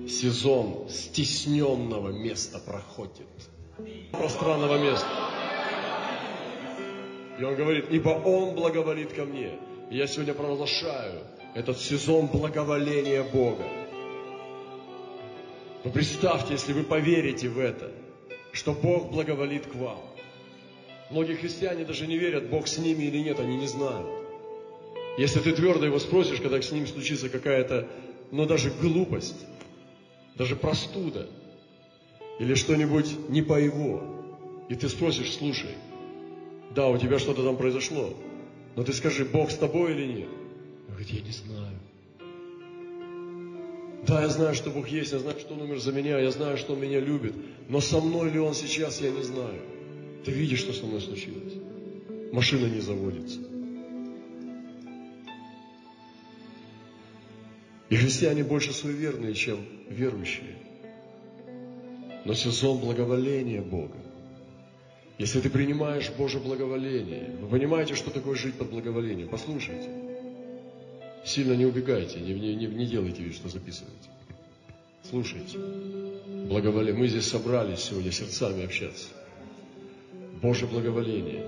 Сезон 0.08 0.88
стесненного 0.88 2.10
места 2.10 2.58
проходит. 2.58 3.28
Пространного 4.10 4.82
места. 4.82 5.06
И 7.38 7.44
он 7.44 7.54
говорит, 7.54 7.86
ибо 7.90 8.10
он 8.10 8.54
благоволит 8.54 9.12
ко 9.12 9.24
мне. 9.24 9.52
И 9.90 9.96
я 9.96 10.06
сегодня 10.06 10.34
провозглашаю 10.34 11.22
этот 11.54 11.78
сезон 11.78 12.26
благоволения 12.26 13.22
Бога. 13.22 13.64
Вы 15.84 15.90
представьте, 15.90 16.52
если 16.52 16.72
вы 16.72 16.82
поверите 16.82 17.48
в 17.48 17.58
это, 17.58 17.90
что 18.52 18.72
Бог 18.72 19.10
благоволит 19.10 19.66
к 19.66 19.74
вам. 19.74 19.98
Многие 21.10 21.34
христиане 21.34 21.84
даже 21.84 22.06
не 22.06 22.16
верят, 22.16 22.48
Бог 22.48 22.68
с 22.68 22.78
ними 22.78 23.04
или 23.04 23.18
нет, 23.18 23.40
они 23.40 23.56
не 23.56 23.66
знают. 23.66 24.06
Если 25.18 25.40
ты 25.40 25.52
твердо 25.52 25.84
его 25.84 25.98
спросишь, 25.98 26.40
когда 26.40 26.62
с 26.62 26.70
ним 26.70 26.86
случится 26.86 27.28
какая-то, 27.28 27.88
ну 28.30 28.46
даже 28.46 28.70
глупость, 28.70 29.46
даже 30.36 30.54
простуда, 30.54 31.28
или 32.38 32.54
что-нибудь 32.54 33.28
не 33.28 33.42
по 33.42 33.58
его, 33.60 34.02
и 34.68 34.76
ты 34.76 34.88
спросишь, 34.88 35.34
слушай, 35.34 35.74
да, 36.74 36.88
у 36.88 36.96
тебя 36.96 37.18
что-то 37.18 37.42
там 37.42 37.56
произошло, 37.56 38.14
но 38.76 38.84
ты 38.84 38.92
скажи, 38.92 39.24
Бог 39.24 39.50
с 39.50 39.56
тобой 39.56 39.92
или 39.92 40.06
нет? 40.06 40.28
Он 40.88 40.94
говорит, 40.94 41.10
я 41.10 41.20
не 41.22 41.32
знаю. 41.32 41.78
Да, 44.06 44.22
я 44.22 44.28
знаю, 44.28 44.54
что 44.54 44.70
Бог 44.70 44.88
есть, 44.88 45.12
я 45.12 45.18
знаю, 45.18 45.38
что 45.40 45.54
Он 45.54 45.62
умер 45.62 45.80
за 45.80 45.92
меня, 45.92 46.20
я 46.20 46.30
знаю, 46.30 46.56
что 46.56 46.74
Он 46.74 46.80
меня 46.80 47.00
любит, 47.00 47.34
но 47.68 47.80
со 47.80 48.00
мной 48.00 48.30
ли 48.30 48.38
Он 48.38 48.54
сейчас, 48.54 49.00
я 49.00 49.10
не 49.10 49.22
знаю. 49.22 49.60
Ты 50.24 50.32
видишь, 50.32 50.60
что 50.60 50.72
со 50.72 50.86
мной 50.86 51.00
случилось? 51.00 51.54
Машина 52.32 52.66
не 52.66 52.80
заводится. 52.80 53.40
И 57.88 57.96
христиане 57.96 58.44
больше 58.44 58.72
суеверные, 58.72 59.34
чем 59.34 59.58
верующие. 59.88 60.56
Но 62.24 62.34
сезон 62.34 62.78
благоволения 62.78 63.62
Бога. 63.62 63.96
Если 65.18 65.40
ты 65.40 65.50
принимаешь 65.50 66.10
Божье 66.16 66.40
благоволение, 66.40 67.36
вы 67.40 67.48
понимаете, 67.48 67.94
что 67.94 68.10
такое 68.10 68.36
жить 68.36 68.54
под 68.54 68.70
благоволением? 68.70 69.28
Послушайте. 69.28 69.88
Сильно 71.24 71.52
не 71.52 71.66
убегайте, 71.66 72.20
не, 72.20 72.32
не, 72.32 72.54
не, 72.54 72.86
делайте 72.86 73.22
вид, 73.22 73.34
что 73.34 73.48
записываете. 73.48 74.08
Слушайте, 75.02 75.58
благоволение. 76.48 76.98
Мы 76.98 77.08
здесь 77.08 77.26
собрались 77.26 77.80
сегодня 77.80 78.10
сердцами 78.12 78.64
общаться. 78.64 79.08
Божье 80.40 80.66
благоволение. 80.66 81.44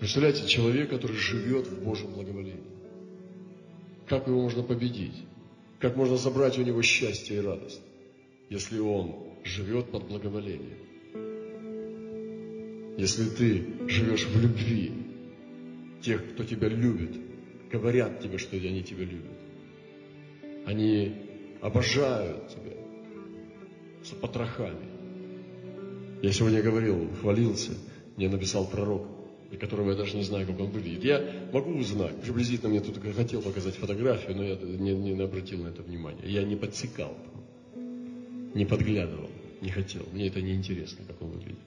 Представляете, 0.00 0.46
человек, 0.46 0.90
который 0.90 1.16
живет 1.16 1.66
в 1.66 1.84
Божьем 1.84 2.12
благоволении. 2.12 2.64
Как 4.08 4.26
его 4.26 4.42
можно 4.42 4.62
победить? 4.62 5.14
Как 5.78 5.96
можно 5.96 6.16
забрать 6.16 6.58
у 6.58 6.62
него 6.62 6.82
счастье 6.82 7.36
и 7.36 7.40
радость, 7.40 7.80
если 8.48 8.78
он 8.78 9.14
живет 9.44 9.90
под 9.90 10.08
благоволением? 10.08 10.78
Если 12.98 13.28
ты 13.30 13.88
живешь 13.88 14.26
в 14.26 14.40
любви, 14.40 14.92
тех, 16.02 16.32
кто 16.32 16.44
тебя 16.44 16.68
любит, 16.68 17.16
говорят 17.70 18.20
тебе, 18.20 18.38
что 18.38 18.56
они 18.56 18.82
тебя 18.82 19.04
любят. 19.04 19.32
Они 20.66 21.14
обожают 21.60 22.48
тебя 22.48 22.76
с 24.04 24.10
потрохами. 24.10 24.86
Я 26.22 26.32
сегодня 26.32 26.62
говорил, 26.62 27.08
хвалился, 27.20 27.72
мне 28.16 28.28
написал 28.28 28.66
пророк, 28.66 29.06
которого 29.58 29.90
я 29.90 29.96
даже 29.96 30.16
не 30.16 30.22
знаю, 30.22 30.46
как 30.46 30.58
он 30.60 30.70
выглядит. 30.70 31.04
Я 31.04 31.22
могу 31.52 31.72
узнать, 31.72 32.20
приблизительно 32.22 32.70
мне 32.70 32.80
тут 32.80 32.98
хотел 33.14 33.42
показать 33.42 33.74
фотографию, 33.74 34.36
но 34.36 34.44
я 34.44 34.56
не, 34.56 34.92
не 34.94 35.22
обратил 35.22 35.62
на 35.62 35.68
это 35.68 35.82
внимания. 35.82 36.22
Я 36.24 36.42
не 36.42 36.56
подсекал, 36.56 37.16
не 38.54 38.64
подглядывал, 38.64 39.28
не 39.60 39.70
хотел. 39.70 40.02
Мне 40.12 40.28
это 40.28 40.40
не 40.40 40.54
интересно, 40.54 41.04
как 41.06 41.20
он 41.22 41.30
выглядит. 41.30 41.58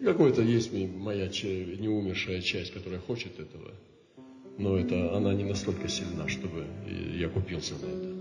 Какой-то 0.00 0.42
есть 0.42 0.72
моя 0.72 1.26
неумершая 1.26 2.40
часть, 2.40 2.72
которая 2.72 3.00
хочет 3.00 3.40
этого, 3.40 3.72
но 4.58 4.78
это, 4.78 5.16
она 5.16 5.34
не 5.34 5.44
настолько 5.44 5.88
сильна, 5.88 6.28
чтобы 6.28 6.66
я 7.16 7.28
купился 7.28 7.74
на 7.74 7.86
это. 7.86 8.17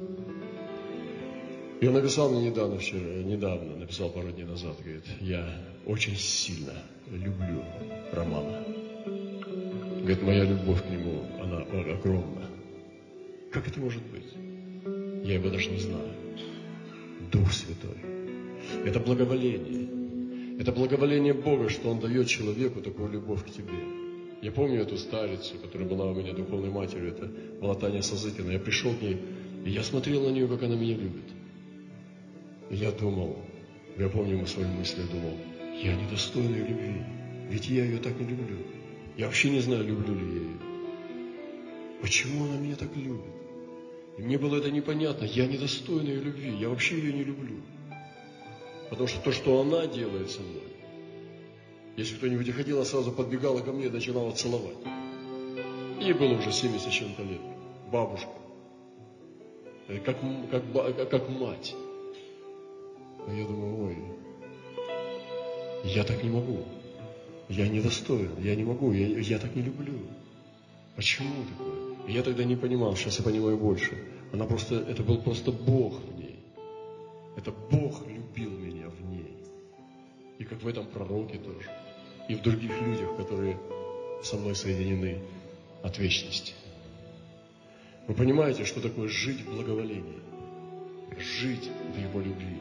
И 1.80 1.88
он 1.88 1.94
написал 1.94 2.32
мне 2.32 2.50
недавно, 2.50 2.80
вчера, 2.80 3.24
недавно, 3.24 3.76
написал 3.76 4.10
пару 4.10 4.32
дней 4.32 4.46
назад, 4.46 4.78
говорит, 4.84 5.04
я 5.22 5.48
очень 5.86 6.16
сильно 6.16 6.74
люблю 7.12 7.64
Романа. 8.12 8.64
Говорит, 10.00 10.24
моя 10.24 10.44
любовь 10.44 10.82
к 10.82 10.90
нему, 10.90 11.24
она 11.40 11.58
огромна. 11.94 12.50
Как 13.52 13.68
это 13.68 13.80
может 13.80 14.02
быть? 14.08 14.34
Я 15.24 15.36
его 15.36 15.50
даже 15.50 15.70
не 15.70 15.80
знаю. 15.80 16.10
Дух 17.32 17.52
Святой. 17.52 17.98
Это 18.86 19.00
благоволение. 19.00 20.60
Это 20.60 20.72
благоволение 20.72 21.34
Бога, 21.34 21.70
что 21.70 21.90
Он 21.90 22.00
дает 22.00 22.28
человеку 22.28 22.82
такую 22.82 23.12
любовь 23.12 23.46
к 23.46 23.52
тебе. 23.52 23.78
Я 24.42 24.52
помню 24.52 24.82
эту 24.82 24.98
старицу, 24.98 25.58
которая 25.62 25.88
была 25.88 26.06
у 26.06 26.16
меня 26.16 26.34
духовной 26.34 26.70
матерью, 26.70 27.10
это 27.10 27.32
была 27.62 27.76
Таня 27.76 28.02
Сазыкина. 28.02 28.52
Я 28.52 28.60
пришел 28.60 28.94
к 28.96 29.02
ней, 29.02 29.20
и 29.66 29.70
я 29.70 29.84
смотрел 29.84 30.24
на 30.24 30.30
нее, 30.30 30.48
как 30.48 30.64
она 30.64 30.76
меня 30.76 30.96
любит. 30.96 31.37
Я 32.70 32.92
думал, 32.92 33.38
я 33.98 34.10
помню 34.10 34.38
мы 34.40 34.48
свои 34.48 34.66
мысли, 34.66 35.02
я 35.02 35.08
думал, 35.08 35.38
я 35.82 35.96
недостоин 35.96 36.54
ее 36.54 36.68
любви, 36.68 37.04
ведь 37.50 37.70
я 37.70 37.86
ее 37.86 37.98
так 37.98 38.20
не 38.20 38.28
люблю. 38.28 38.58
Я 39.16 39.28
вообще 39.28 39.50
не 39.50 39.62
знаю, 39.62 39.86
люблю 39.86 40.14
ли 40.14 40.26
я 40.26 40.42
ее. 40.42 40.58
Почему 42.02 42.46
она 42.46 42.58
меня 42.58 42.76
так 42.76 42.94
любит? 42.96 43.26
И 44.18 44.22
мне 44.22 44.38
было 44.38 44.58
это 44.58 44.70
непонятно. 44.70 45.26
Я 45.26 45.48
недостоин 45.48 46.06
ее 46.06 46.20
любви, 46.22 46.56
я 46.60 46.70
вообще 46.70 46.98
ее 46.98 47.14
не 47.14 47.24
люблю. 47.24 47.56
Потому 48.90 49.08
что 49.08 49.22
то, 49.22 49.32
что 49.32 49.62
она 49.62 49.88
делает 49.88 50.30
со 50.30 50.42
мной, 50.42 50.64
если 51.96 52.16
кто-нибудь 52.16 52.50
ходил, 52.52 52.78
она 52.78 52.86
сразу 52.86 53.12
подбегала 53.12 53.62
ко 53.62 53.72
мне 53.72 53.86
и 53.86 53.90
начинала 53.90 54.32
целовать. 54.32 54.78
Ей 56.00 56.14
было 56.14 56.34
уже 56.34 56.52
70 56.52 56.92
чем-то 56.92 57.24
лет. 57.24 57.42
Бабушка. 57.92 58.30
Э, 59.88 60.00
как, 60.00 60.18
как, 60.52 61.10
как 61.10 61.30
мать. 61.30 61.76
А 63.28 63.34
я 63.34 63.46
думаю, 63.46 63.88
ой, 63.88 63.98
я 65.84 66.04
так 66.04 66.24
не 66.24 66.30
могу. 66.30 66.64
Я 67.50 67.68
недостоин, 67.68 68.32
я 68.40 68.56
не 68.56 68.64
могу, 68.64 68.94
я, 68.94 69.20
я 69.20 69.38
так 69.38 69.54
не 69.56 69.62
люблю. 69.62 70.00
Почему 70.96 71.44
такое? 71.52 71.98
Я 72.08 72.24
тогда 72.24 72.46
не 72.46 72.56
понимал, 72.56 72.96
сейчас 72.96 73.20
я 73.20 73.26
понимаю 73.26 73.58
больше. 73.58 73.98
Она 74.32 74.46
просто, 74.46 74.76
это 74.76 75.04
был 75.04 75.22
просто 75.22 75.52
Бог 75.52 76.02
в 76.02 76.20
ней. 76.20 76.40
Это 77.36 77.52
Бог 77.52 78.08
любил 78.08 78.52
меня 78.52 78.90
в 78.90 79.10
ней. 79.10 79.38
И 80.40 80.46
как 80.46 80.62
в 80.62 80.68
этом 80.68 80.88
пророке 80.88 81.38
тоже. 81.38 81.70
И 82.30 82.36
в 82.36 82.42
других 82.42 82.72
людях, 82.82 83.16
которые 83.18 83.60
со 84.24 84.38
мной 84.38 84.56
соединены 84.56 85.20
от 85.84 85.98
вечности. 85.98 86.54
Вы 88.08 88.14
понимаете, 88.14 88.64
что 88.64 88.82
такое 88.82 89.10
жить 89.10 89.42
в 89.42 89.54
благоволении? 89.54 90.20
Жить 91.18 91.70
в 91.94 92.00
Его 92.00 92.22
любви. 92.22 92.58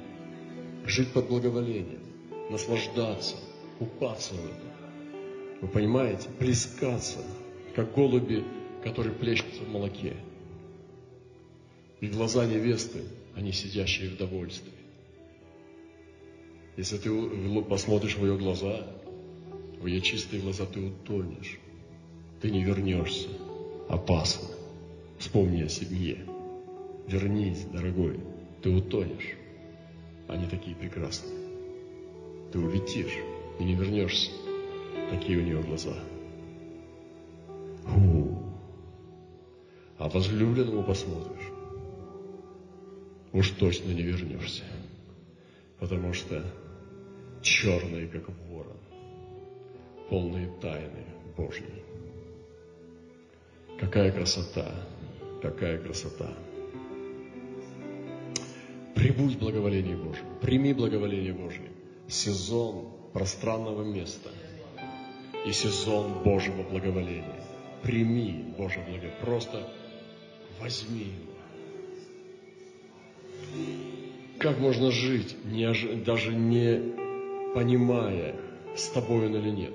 Жить 0.86 1.12
под 1.12 1.28
благоволением. 1.28 2.00
Наслаждаться. 2.48 3.36
Купаться 3.78 4.34
в 4.34 4.44
этом. 4.44 5.60
Вы 5.62 5.68
понимаете? 5.68 6.28
Плескаться. 6.38 7.18
Как 7.74 7.92
голуби, 7.92 8.44
которые 8.84 9.12
плещутся 9.12 9.62
в 9.62 9.68
молоке. 9.68 10.16
И 12.00 12.06
глаза 12.06 12.46
невесты, 12.46 13.02
они 13.34 13.50
сидящие 13.52 14.10
в 14.10 14.16
довольстве. 14.16 14.72
Если 16.76 16.98
ты 16.98 17.10
посмотришь 17.62 18.16
в 18.16 18.24
ее 18.24 18.36
глаза, 18.36 18.86
в 19.80 19.86
ее 19.86 20.00
чистые 20.00 20.40
глаза, 20.40 20.66
ты 20.66 20.80
утонешь. 20.80 21.58
Ты 22.40 22.50
не 22.50 22.62
вернешься. 22.62 23.28
Опасно. 23.88 24.48
Вспомни 25.18 25.62
о 25.62 25.68
семье. 25.68 26.18
Вернись, 27.08 27.64
дорогой. 27.72 28.20
Ты 28.62 28.70
утонешь. 28.70 29.36
Они 30.28 30.46
такие 30.46 30.76
прекрасные. 30.76 31.36
Ты 32.52 32.58
улетишь 32.58 33.16
и 33.58 33.64
не 33.64 33.74
вернешься. 33.74 34.30
Такие 35.10 35.38
у 35.38 35.42
нее 35.42 35.62
глаза. 35.62 35.94
Фу. 37.84 38.42
А 39.98 40.08
возлюбленному 40.08 40.82
посмотришь. 40.82 41.52
Уж 43.32 43.50
точно 43.50 43.92
не 43.92 44.02
вернешься. 44.02 44.64
Потому 45.78 46.12
что 46.12 46.42
черные, 47.42 48.08
как 48.08 48.28
ворон, 48.48 48.78
полные 50.08 50.50
тайны 50.60 51.04
Божьей. 51.36 51.82
Какая 53.78 54.10
красота, 54.10 54.72
какая 55.42 55.78
красота. 55.78 56.32
Прибудь 59.16 59.36
в 59.36 59.38
благоволении 59.38 59.94
Божьем, 59.94 60.26
прими 60.42 60.74
благоволение 60.74 61.32
Божье. 61.32 61.70
Сезон 62.06 62.90
пространного 63.14 63.82
места 63.82 64.30
и 65.46 65.52
сезон 65.52 66.22
Божьего 66.22 66.62
благоволения. 66.64 67.42
Прими 67.82 68.44
Божье 68.58 68.82
благоволение, 68.82 69.16
просто 69.22 69.66
возьми 70.60 71.14
его. 71.14 71.32
Как 74.38 74.58
можно 74.58 74.90
жить, 74.90 75.34
не, 75.46 75.66
даже 76.04 76.34
не 76.34 76.94
понимая, 77.54 78.36
с 78.76 78.88
тобой 78.88 79.28
он 79.28 79.36
или 79.36 79.50
нет. 79.50 79.72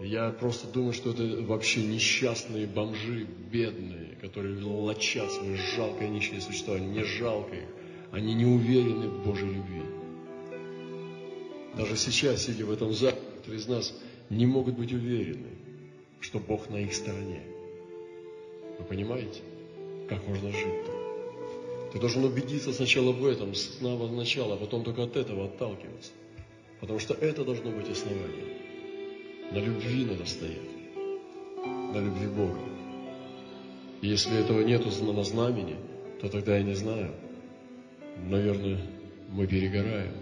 Я 0.00 0.30
просто 0.30 0.72
думаю, 0.72 0.94
что 0.94 1.10
это 1.10 1.42
вообще 1.42 1.84
несчастные 1.84 2.66
бомжи, 2.66 3.26
бедные, 3.52 4.07
которые 4.20 4.62
лочат 4.62 5.30
свое 5.30 5.56
жалкое 5.56 6.08
нищее 6.08 6.40
существование. 6.40 6.88
Мне 6.88 7.04
жалко 7.04 7.54
их. 7.54 7.68
Они 8.10 8.34
не 8.34 8.46
уверены 8.46 9.08
в 9.08 9.24
Божьей 9.24 9.48
любви. 9.48 9.82
Даже 11.76 11.96
сейчас, 11.96 12.44
сидя 12.44 12.64
в 12.64 12.72
этом 12.72 12.92
зале, 12.92 13.18
некоторые 13.48 13.60
из 13.60 13.68
нас 13.68 13.94
не 14.30 14.46
могут 14.46 14.76
быть 14.76 14.92
уверены, 14.92 15.48
что 16.20 16.38
Бог 16.38 16.68
на 16.70 16.76
их 16.76 16.94
стороне. 16.94 17.42
Вы 18.78 18.84
понимаете, 18.84 19.40
как 20.08 20.26
можно 20.26 20.50
жить-то? 20.50 20.92
Ты 21.92 21.98
должен 21.98 22.24
убедиться 22.24 22.72
сначала 22.72 23.12
в 23.12 23.24
этом, 23.24 23.54
с 23.54 23.78
самого 23.78 24.14
начала, 24.14 24.54
а 24.54 24.56
потом 24.58 24.84
только 24.84 25.04
от 25.04 25.16
этого 25.16 25.46
отталкиваться. 25.46 26.12
Потому 26.80 26.98
что 26.98 27.14
это 27.14 27.44
должно 27.44 27.70
быть 27.70 27.88
основание. 27.88 28.56
На 29.50 29.58
любви 29.58 30.04
надо 30.04 30.26
стоять. 30.26 30.58
На 31.64 31.98
любви 31.98 32.26
Бога. 32.26 32.67
Если 34.00 34.38
этого 34.38 34.62
нету 34.62 34.90
на 35.12 35.24
знамени, 35.24 35.76
то 36.20 36.28
тогда 36.28 36.56
я 36.56 36.62
не 36.62 36.74
знаю. 36.74 37.14
Наверное, 38.28 38.78
мы 39.28 39.46
перегораем. 39.46 40.12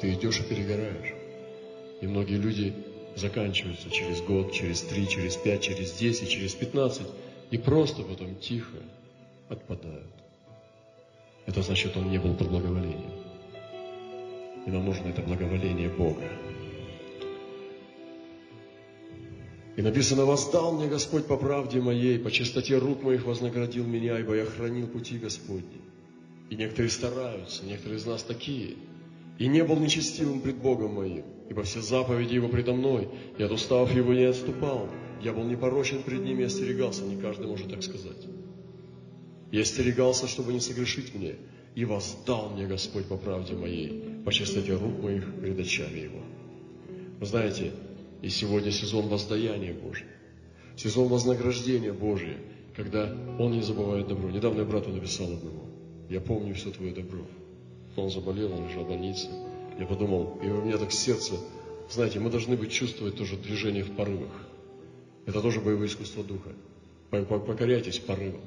Ты 0.00 0.12
идешь 0.14 0.40
и 0.40 0.42
перегораешь. 0.42 1.14
И 2.00 2.06
многие 2.06 2.36
люди 2.36 2.74
заканчиваются 3.16 3.90
через 3.90 4.22
год, 4.22 4.52
через 4.52 4.82
три, 4.82 5.08
через 5.08 5.36
пять, 5.36 5.62
через 5.62 5.92
десять, 5.92 6.28
через 6.28 6.54
пятнадцать. 6.54 7.08
И 7.50 7.58
просто 7.58 8.02
потом 8.02 8.36
тихо 8.36 8.78
отпадают. 9.48 10.06
Это 11.46 11.62
значит, 11.62 11.96
он 11.96 12.10
не 12.10 12.18
был 12.18 12.34
под 12.34 12.48
благоволением. 12.48 13.10
И 14.66 14.70
нам 14.70 14.84
нужно 14.84 15.08
это 15.08 15.22
благоволение 15.22 15.88
Бога. 15.88 16.22
И 19.80 19.82
написано, 19.82 20.26
воздал 20.26 20.72
мне 20.72 20.88
Господь 20.88 21.24
по 21.24 21.38
правде 21.38 21.80
моей, 21.80 22.18
по 22.18 22.30
чистоте 22.30 22.76
рук 22.76 23.02
моих 23.02 23.24
вознаградил 23.24 23.86
меня, 23.86 24.18
ибо 24.18 24.34
я 24.34 24.44
хранил 24.44 24.86
пути 24.86 25.16
Господни. 25.16 25.80
И 26.50 26.54
некоторые 26.54 26.90
стараются, 26.90 27.64
некоторые 27.64 27.96
из 27.96 28.04
нас 28.04 28.22
такие. 28.22 28.76
И 29.38 29.46
не 29.46 29.64
был 29.64 29.76
нечестивым 29.76 30.42
пред 30.42 30.56
Богом 30.56 30.96
моим, 30.96 31.24
ибо 31.48 31.62
все 31.62 31.80
заповеди 31.80 32.34
Его 32.34 32.48
предо 32.48 32.74
мной, 32.74 33.08
и 33.38 33.42
от 33.42 33.52
уставов 33.52 33.94
Его 33.94 34.12
не 34.12 34.24
отступал. 34.24 34.86
Я 35.22 35.32
был 35.32 35.44
непорочен 35.44 36.02
пред 36.02 36.24
Ним 36.24 36.40
и 36.40 36.42
остерегался, 36.42 37.04
не 37.04 37.18
каждый 37.18 37.46
может 37.46 37.70
так 37.70 37.82
сказать. 37.82 38.26
Я 39.50 39.62
остерегался, 39.62 40.28
чтобы 40.28 40.52
не 40.52 40.60
согрешить 40.60 41.14
мне, 41.14 41.36
и 41.74 41.86
воздал 41.86 42.50
мне 42.50 42.66
Господь 42.66 43.06
по 43.06 43.16
правде 43.16 43.54
моей, 43.54 44.04
по 44.26 44.30
чистоте 44.30 44.74
рук 44.74 45.02
моих 45.02 45.24
пред 45.36 45.58
очами 45.58 46.00
Его. 46.00 46.20
Вы 47.18 47.24
знаете, 47.24 47.72
и 48.22 48.28
сегодня 48.28 48.70
сезон 48.70 49.08
воздаяния 49.08 49.74
Божьего, 49.74 50.10
сезон 50.76 51.08
вознаграждения 51.08 51.92
Божия, 51.92 52.36
когда 52.76 53.16
Он 53.38 53.52
не 53.52 53.62
забывает 53.62 54.08
добро. 54.08 54.30
Недавно 54.30 54.60
я 54.60 54.64
брату 54.64 54.90
написал 54.90 55.26
одному, 55.32 55.64
я 56.08 56.20
помню 56.20 56.54
все 56.54 56.70
твое 56.70 56.92
добро. 56.92 57.24
Он 57.96 58.10
заболел, 58.10 58.52
он 58.52 58.68
лежал 58.68 58.84
в 58.84 58.88
больнице. 58.88 59.28
Я 59.78 59.86
подумал, 59.86 60.38
и 60.42 60.48
у 60.48 60.62
меня 60.62 60.78
так 60.78 60.92
сердце, 60.92 61.34
знаете, 61.90 62.20
мы 62.20 62.30
должны 62.30 62.56
быть 62.56 62.70
чувствовать 62.70 63.16
тоже 63.16 63.36
движение 63.36 63.82
в 63.82 63.96
порывах. 63.96 64.30
Это 65.26 65.40
тоже 65.40 65.60
боевое 65.60 65.86
искусство 65.88 66.22
духа. 66.22 66.50
Покоряйтесь 67.10 67.98
порывам. 67.98 68.42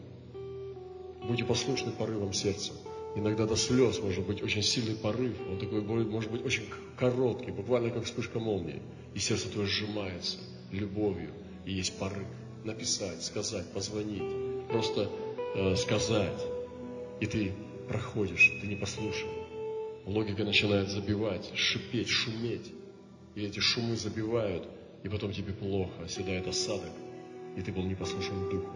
Будьте 1.28 1.44
послушны 1.44 1.92
порывам 1.92 2.34
сердца. 2.34 2.72
Иногда 3.16 3.46
до 3.46 3.56
слез 3.56 4.00
может 4.00 4.26
быть 4.26 4.42
очень 4.42 4.64
сильный 4.64 4.96
порыв. 4.96 5.36
Он 5.50 5.60
такой 5.60 5.82
может 5.82 6.32
быть 6.32 6.44
очень 6.44 6.64
короткий, 6.98 7.52
буквально 7.52 7.92
как 7.92 8.06
вспышка 8.06 8.40
молнии. 8.40 8.82
И 9.14 9.20
сердце 9.20 9.50
твое 9.50 9.68
сжимается 9.68 10.38
любовью. 10.72 11.30
И 11.66 11.74
есть 11.74 11.98
порыв. 12.00 12.28
Написать, 12.64 13.22
сказать, 13.24 13.72
позвонить. 13.72 14.68
Просто 14.70 15.10
э, 15.56 15.76
сказать. 15.76 16.42
И 17.20 17.28
ты 17.28 17.54
проходишь, 17.88 18.52
ты 18.62 18.68
не 18.68 18.76
послушал. 18.76 19.30
Логика 20.06 20.44
начинает 20.44 20.90
забивать, 20.90 21.52
шипеть, 21.54 22.10
шуметь. 22.10 22.72
И 23.36 23.44
эти 23.44 23.60
шумы 23.60 23.96
забивают, 23.96 24.68
и 25.04 25.10
потом 25.10 25.32
тебе 25.34 25.54
плохо, 25.54 26.04
оседает 26.04 26.48
осадок, 26.48 26.92
и 27.58 27.62
ты 27.62 27.72
был 27.72 27.84
непослушен 27.84 28.50
духу. 28.50 28.70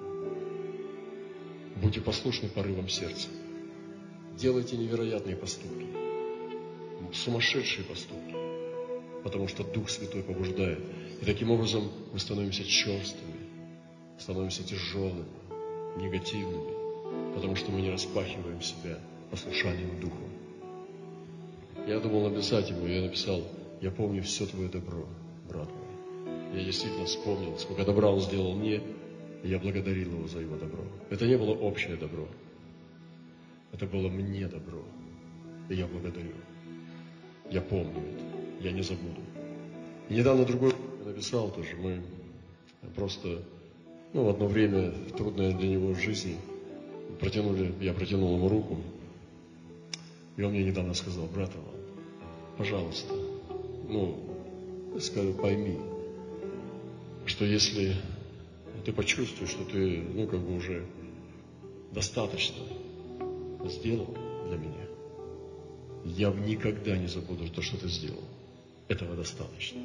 Будьте 1.76 2.02
послушны 2.02 2.50
порывам 2.50 2.90
сердца. 2.90 3.28
Делайте 4.38 4.78
невероятные 4.78 5.36
поступки, 5.36 5.88
сумасшедшие 7.12 7.84
поступки, 7.86 8.36
потому 9.24 9.48
что 9.48 9.64
Дух 9.64 9.90
Святой 9.90 10.22
побуждает. 10.22 10.78
И 11.20 11.26
таким 11.26 11.50
образом 11.50 11.90
мы 12.14 12.20
становимся 12.20 12.64
черствыми, 12.64 13.40
становимся 14.20 14.64
тяжелыми, 14.64 15.26
негативными, 16.00 17.34
потому 17.34 17.56
что 17.56 17.72
мы 17.72 17.82
не 17.82 17.90
распахиваем 17.90 18.62
себя 18.62 19.00
послушанием 19.32 20.00
Духу. 20.00 20.30
Я 21.88 22.00
думал 22.00 22.30
написать 22.30 22.70
ему, 22.70 22.86
я 22.86 23.02
написал, 23.02 23.42
я 23.82 23.90
помню 23.90 24.22
все 24.22 24.46
твое 24.46 24.70
добро, 24.70 25.08
брат 25.50 25.68
мой. 25.68 26.60
Я 26.60 26.64
действительно 26.64 27.06
вспомнил, 27.06 27.58
сколько 27.58 27.84
добра 27.84 28.12
он 28.12 28.22
сделал 28.22 28.54
мне, 28.54 28.84
и 29.42 29.50
я 29.50 29.58
благодарил 29.58 30.12
его 30.12 30.28
за 30.28 30.42
его 30.42 30.58
добро. 30.58 30.84
Это 31.10 31.26
не 31.26 31.40
было 31.40 31.56
общее 31.56 31.96
добро. 31.96 32.28
Это 33.72 33.86
было 33.86 34.10
мне 34.10 34.48
добро. 34.48 34.84
И 35.70 35.76
я 35.76 35.88
благодарю. 35.88 36.34
Я 37.50 37.62
помню 37.62 38.00
это. 38.00 38.66
Я 38.66 38.72
не 38.72 38.82
забуду. 38.82 39.22
И 40.10 40.16
недавно 40.16 40.46
другой 40.46 40.74
написал 41.06 41.52
тоже. 41.52 41.76
Мы 41.76 42.02
просто, 42.96 43.44
ну, 44.14 44.24
в 44.24 44.30
одно 44.30 44.48
время, 44.48 44.92
трудное 45.18 45.54
для 45.54 45.70
него 45.70 45.94
в 45.94 46.00
жизни, 46.00 46.38
протянули, 47.20 47.74
я 47.82 47.94
протянул 47.94 48.36
ему 48.36 48.50
руку. 48.50 48.78
И 50.38 50.44
он 50.44 50.52
мне 50.52 50.64
недавно 50.64 50.94
сказал, 50.94 51.26
брат 51.26 51.52
Иван, 51.54 51.76
пожалуйста, 52.58 53.14
ну, 53.90 54.18
скажу, 55.00 55.34
пойми, 55.34 55.78
что 57.26 57.46
если 57.46 57.96
ты 58.86 58.94
почувствуешь, 58.94 59.50
что 59.50 59.66
ты, 59.66 60.04
ну, 60.14 60.28
как 60.28 60.40
бы 60.40 60.56
уже 60.56 60.86
достаточно 61.92 62.64
сделал 63.66 64.16
для 64.48 64.58
меня, 64.58 64.86
я 66.06 66.30
никогда 66.32 66.98
не 66.98 67.08
забуду 67.08 67.50
то, 67.50 67.62
что 67.62 67.78
ты 67.78 67.88
сделал. 67.88 68.24
Этого 68.88 69.16
достаточно. 69.16 69.82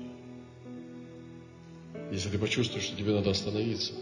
Если 2.13 2.29
ты 2.29 2.39
почувствуешь, 2.39 2.85
что 2.85 2.97
тебе 2.97 3.13
надо 3.13 3.31
остановиться, 3.31 3.95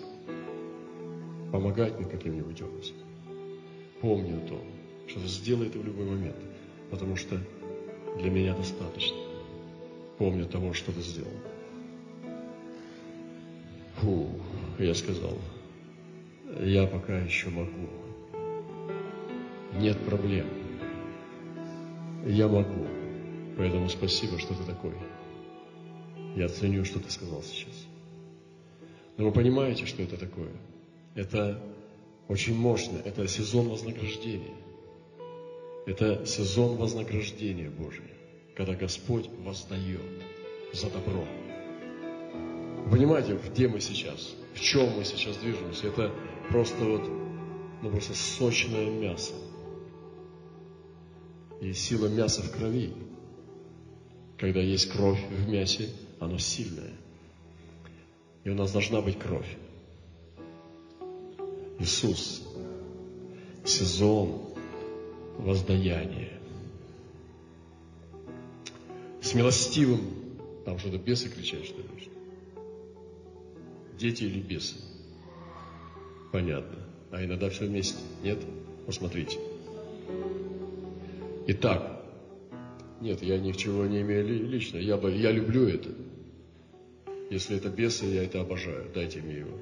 помогать 1.53 1.99
мне 1.99 2.09
каким-нибудь 2.09 2.61
образом, 2.61 2.97
помни 4.01 4.37
о 4.37 4.49
том, 4.49 4.63
что 5.07 5.21
сделай 5.27 5.69
это 5.69 5.79
в 5.79 5.85
любой 5.85 6.07
момент, 6.07 6.37
потому 6.91 7.17
что 7.17 7.41
для 8.19 8.31
меня 8.31 8.55
достаточно. 8.55 9.17
Помню 10.19 10.45
того, 10.47 10.73
что 10.75 10.93
ты 10.93 11.01
сделал. 11.01 11.33
Фу, 13.97 14.29
я 14.79 14.95
сказал, 14.95 15.39
я 16.61 16.87
пока 16.87 17.19
еще 17.21 17.49
могу. 17.49 17.89
Нет 19.75 19.99
проблем. 20.05 20.47
Я 22.27 22.49
могу. 22.49 22.87
Поэтому 23.57 23.89
спасибо, 23.89 24.39
что 24.39 24.55
ты 24.55 24.65
такой. 24.65 24.95
Я 26.37 26.49
ценю, 26.49 26.85
что 26.85 27.01
ты 27.01 27.11
сказал 27.11 27.43
сейчас. 27.43 27.87
Но 29.17 29.27
вы 29.27 29.33
понимаете, 29.33 29.87
что 29.87 30.03
это 30.03 30.17
такое? 30.17 30.53
Это 31.15 31.63
очень 32.29 32.55
мощно. 32.55 32.99
Это 33.05 33.27
сезон 33.29 33.69
вознаграждения. 33.69 34.57
Это 35.87 36.25
сезон 36.27 36.77
вознаграждения 36.77 37.71
Божия, 37.71 38.11
когда 38.55 38.75
Господь 38.75 39.29
воздает 39.39 40.01
за 40.73 40.91
добро. 40.91 41.25
Вы 42.85 42.91
понимаете, 42.91 43.39
где 43.49 43.67
мы 43.67 43.81
сейчас? 43.81 44.35
В 44.55 44.61
чем 44.61 44.91
мы 44.97 45.05
сейчас 45.05 45.37
движемся? 45.39 45.89
Это 45.89 46.13
просто 46.51 46.85
вот, 46.85 47.03
ну 47.83 47.91
просто 47.91 48.15
сочное 48.15 48.91
мясо. 48.91 49.35
И 51.61 51.73
сила 51.73 52.09
мяса 52.09 52.43
в 52.43 52.51
крови. 52.51 52.93
Когда 54.39 54.61
есть 54.61 54.91
кровь 54.91 55.23
в 55.29 55.49
мясе, 55.49 55.91
оно 56.19 56.39
сильное. 56.39 56.93
И 58.45 58.51
у 58.51 58.55
нас 58.55 58.73
должна 58.73 59.03
быть 59.03 59.19
кровь. 59.19 59.57
Иисус, 61.79 62.43
сезон 63.65 64.55
воздаяние. 65.39 66.41
С 69.21 69.35
милостивым, 69.35 70.01
там 70.65 70.79
что-то 70.79 70.99
бесы 70.99 71.29
кричат, 71.29 71.65
что 71.65 71.79
ли? 71.79 71.89
Дети 73.99 74.25
или 74.25 74.41
бесы? 74.41 74.77
Понятно. 76.33 76.79
А 77.11 77.23
иногда 77.23 77.51
все 77.51 77.67
вместе. 77.67 77.99
Нет? 78.23 78.39
Посмотрите. 78.87 79.39
Итак, 81.53 82.01
нет, 83.01 83.23
я 83.23 83.37
ничего 83.37 83.85
не 83.85 84.03
имею 84.03 84.25
лично. 84.25 84.79
Я, 84.79 84.95
я 85.09 85.33
люблю 85.33 85.67
это. 85.67 85.91
Если 87.29 87.57
это 87.57 87.69
бесы, 87.69 88.05
я 88.05 88.23
это 88.23 88.41
обожаю. 88.41 88.89
Дайте 88.95 89.21
мне 89.21 89.39
его. 89.39 89.59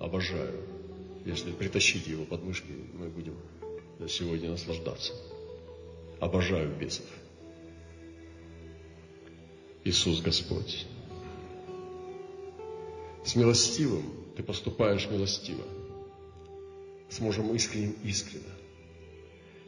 Обожаю. 0.00 0.58
Если 1.24 1.52
притащите 1.52 2.10
его 2.10 2.24
под 2.24 2.42
мышки, 2.42 2.72
мы 2.94 3.08
будем 3.08 3.36
сегодня 4.08 4.50
наслаждаться. 4.50 5.12
Обожаю 6.18 6.74
бесов. 6.76 7.06
Иисус 9.84 10.20
Господь. 10.22 10.88
С 13.24 13.36
милостивым 13.36 14.12
ты 14.36 14.42
поступаешь 14.42 15.08
милостиво. 15.08 15.62
С 17.08 17.20
мужем 17.20 17.54
искренним 17.54 17.94
искренно. 18.02 18.59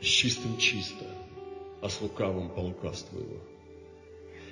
С 0.03 0.05
чистым 0.05 0.59
чисто, 0.59 1.07
а 1.81 1.89
с 1.89 2.01
лукавым 2.01 2.51
по 2.51 2.61
лукавству 2.61 3.19
его. 3.19 3.41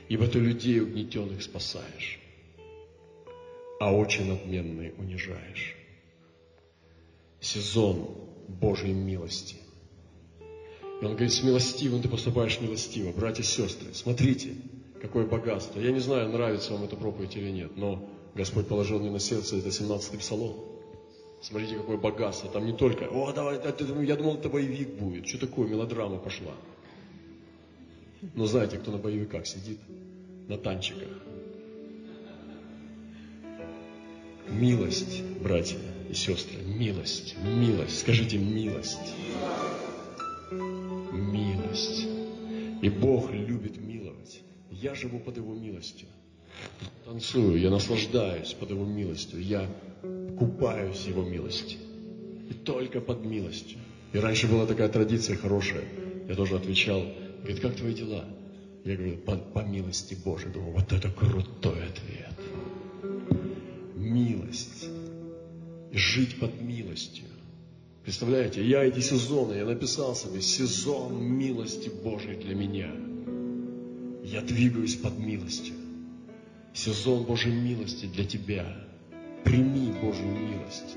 Ибо 0.09 0.27
ты 0.27 0.39
людей 0.39 0.81
угнетенных 0.81 1.43
спасаешь, 1.43 2.21
а 3.81 3.93
очень 3.93 4.29
надменные 4.29 4.95
унижаешь. 4.95 5.77
Сезон 7.41 8.09
Божьей 8.49 8.93
милости– 8.93 9.57
и 11.01 11.05
он 11.05 11.13
говорит, 11.13 11.33
с 11.33 11.43
милостивым 11.43 12.03
ты 12.03 12.09
поступаешь 12.09 12.61
милостиво. 12.61 13.11
Братья 13.13 13.43
и 13.43 13.47
сестры, 13.47 13.95
смотрите, 13.95 14.55
какое 15.01 15.27
богатство. 15.27 15.81
Я 15.81 15.93
не 15.93 16.01
знаю, 16.01 16.29
нравится 16.29 16.73
вам 16.73 16.85
эта 16.85 16.97
проповедь 16.97 17.37
или 17.37 17.51
нет, 17.51 17.77
но 17.77 18.07
Господь 18.35 18.69
положил 18.69 19.01
мне 19.01 19.11
на 19.11 19.19
сердце, 19.19 19.57
это 19.57 19.69
17-й 19.69 20.19
псалом. 20.19 20.57
Смотрите, 21.43 21.77
какое 21.77 21.97
богатство. 21.97 22.51
Там 22.51 22.67
не 22.67 22.73
только, 22.73 23.05
о, 23.05 23.33
давай, 23.33 23.61
я 24.05 24.17
думал, 24.17 24.37
это 24.37 24.49
боевик 24.49 24.91
будет. 24.91 25.27
Что 25.27 25.39
такое, 25.39 25.69
мелодрама 25.69 26.19
пошла. 26.19 26.53
Но 28.35 28.47
знаете, 28.47 28.77
кто 28.79 28.91
на 28.91 28.99
боевиках 28.99 29.47
сидит? 29.47 29.79
На 30.49 30.59
танчиках. 30.59 31.09
Милость, 34.49 35.23
братья 35.41 35.79
и 36.11 36.15
сестры, 36.15 36.59
милость, 36.63 37.37
милость. 37.39 38.01
Скажите, 38.01 38.37
милость. 38.37 39.15
И 42.83 42.89
Бог 42.89 43.31
любит 43.31 43.77
миловать. 43.79 44.41
Я 44.71 44.95
живу 44.95 45.19
под 45.21 45.37
Его 45.37 45.55
милостью. 45.55 46.09
Танцую, 47.05 47.61
я 47.61 47.71
наслаждаюсь 47.71 48.55
под 48.55 48.71
Его 48.71 48.85
милостью. 48.85 49.43
Я 49.43 49.69
купаюсь 50.41 51.05
Его 51.07 51.23
милости. 51.23 51.77
И 52.49 52.55
только 52.55 53.01
под 53.03 53.25
милостью. 53.27 53.79
И 54.15 54.19
раньше 54.19 54.49
была 54.49 54.65
такая 54.67 54.89
традиция 54.89 55.37
хорошая. 55.37 55.85
Я 56.29 56.35
тоже 56.35 56.57
отвечал. 56.57 57.05
Говорит, 57.43 57.61
как 57.61 57.77
твои 57.77 57.93
дела? 57.93 58.25
Я 58.85 58.97
говорю, 58.97 59.19
по, 59.19 59.37
по 59.37 59.59
милости 59.61 60.15
Божией. 60.25 60.53
Думаю, 60.53 60.73
вот 60.73 60.93
это 60.93 61.11
крутой 61.11 61.81
ответ. 61.85 62.35
Милость. 63.95 64.89
Жить 65.93 66.41
под 66.41 66.59
милостью. 66.63 67.25
Представляете, 68.03 68.65
я 68.65 68.83
эти 68.83 69.01
сезоны, 69.01 69.53
я 69.53 69.67
написал 69.67 70.17
себе 70.17 70.41
сезон 70.41 71.23
милости 71.23 71.91
Божьей 72.03 72.37
для 72.37 72.55
меня. 72.55 72.91
Я 74.25 74.41
двигаюсь 74.41 74.97
под 74.97 75.19
милостью. 75.19 75.75
Сезон 76.73 77.25
Божьей 77.25 77.53
милости 77.53 78.07
для 78.07 78.25
тебя. 78.25 78.90
Прими 79.45 79.93
Божью 80.03 80.27
милость. 80.27 80.97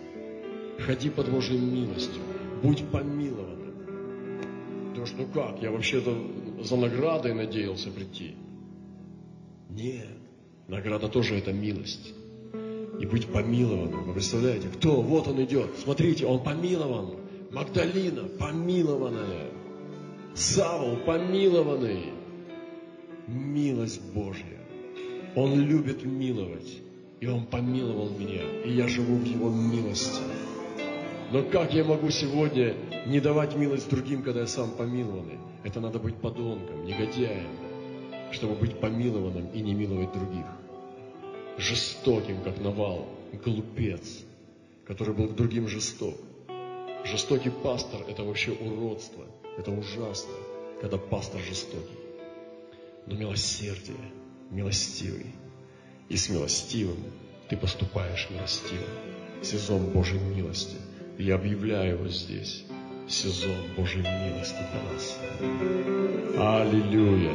Ходи 0.79 1.09
под 1.09 1.29
Божьей 1.29 1.59
милостью. 1.59 2.21
Будь 2.61 2.83
помилованным. 2.89 3.73
Потому 4.89 5.05
что 5.05 5.17
ну 5.17 5.27
как, 5.33 5.61
я 5.61 5.71
вообще-то 5.71 6.15
за 6.61 6.75
наградой 6.75 7.33
надеялся 7.33 7.89
прийти. 7.91 8.35
Нет, 9.69 10.07
награда 10.67 11.09
тоже 11.09 11.35
это 11.35 11.51
милость. 11.51 12.13
И 12.99 13.05
быть 13.05 13.25
помилованным. 13.25 14.03
Вы 14.03 14.13
представляете, 14.13 14.67
кто? 14.67 15.01
Вот 15.01 15.27
он 15.27 15.43
идет. 15.43 15.71
Смотрите, 15.83 16.25
он 16.25 16.43
помилован. 16.43 17.15
Магдалина 17.51 18.23
помилованная. 18.39 19.49
Савл 20.35 20.97
помилованный. 20.97 22.13
Милость 23.27 24.01
Божья. 24.13 24.59
Он 25.35 25.59
любит 25.59 26.05
миловать. 26.05 26.82
И 27.23 27.25
Он 27.25 27.45
помиловал 27.45 28.09
меня. 28.09 28.41
И 28.65 28.73
я 28.73 28.85
живу 28.89 29.15
в 29.15 29.23
Его 29.23 29.49
милости. 29.49 30.21
Но 31.31 31.41
как 31.43 31.73
я 31.73 31.85
могу 31.85 32.09
сегодня 32.09 32.75
не 33.05 33.21
давать 33.21 33.55
милость 33.55 33.89
другим, 33.89 34.23
когда 34.23 34.41
я 34.41 34.47
сам 34.47 34.71
помилованный? 34.71 35.39
Это 35.63 35.79
надо 35.79 35.99
быть 35.99 36.17
подонком, 36.17 36.85
негодяем, 36.85 37.47
чтобы 38.33 38.55
быть 38.55 38.77
помилованным 38.77 39.47
и 39.53 39.61
не 39.61 39.73
миловать 39.73 40.11
других. 40.11 40.45
Жестоким, 41.57 42.43
как 42.43 42.59
Навал, 42.59 43.07
глупец, 43.45 44.25
который 44.85 45.13
был 45.13 45.29
к 45.29 45.35
другим 45.35 45.69
жесток. 45.69 46.15
Жестокий 47.05 47.51
пастор– 47.51 48.01
это 48.09 48.25
вообще 48.25 48.51
уродство, 48.51 49.23
это 49.57 49.71
ужасно, 49.71 50.33
когда 50.81 50.97
пастор 50.97 51.39
жестокий. 51.39 51.99
Но 53.05 53.15
милосердие, 53.15 54.11
милостивый. 54.51 55.27
И 56.13 56.15
с 56.15 56.29
милостивым 56.29 56.99
ты 57.49 57.57
поступаешь 57.57 58.27
милостиво. 58.29 58.85
Сезон 59.41 59.87
Божьей 59.87 60.19
милости. 60.19 60.75
Я 61.17 61.33
объявляю 61.33 61.95
его 61.95 62.07
здесь 62.07 62.65
сезон 63.09 63.57
Божьей 63.75 64.03
милости 64.03 64.59
для 64.69 64.81
нас. 64.93 65.17
Аллилуйя! 66.37 67.33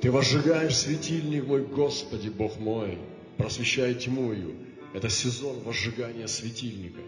Ты 0.00 0.10
возжигаешь 0.10 0.78
светильник 0.78 1.46
мой, 1.46 1.66
Господи, 1.66 2.30
Бог 2.30 2.58
мой, 2.58 2.96
просвещая 3.36 3.92
тьму 3.92 4.32
ее. 4.32 4.54
Это 4.94 5.10
сезон 5.10 5.60
возжигания 5.60 6.26
светильника. 6.26 7.02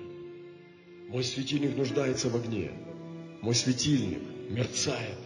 Мой 1.09 1.25
светильник 1.25 1.75
нуждается 1.75 2.29
в 2.29 2.37
огне. 2.37 2.71
Мой 3.41 3.55
светильник 3.55 4.21
мерцает. 4.51 5.19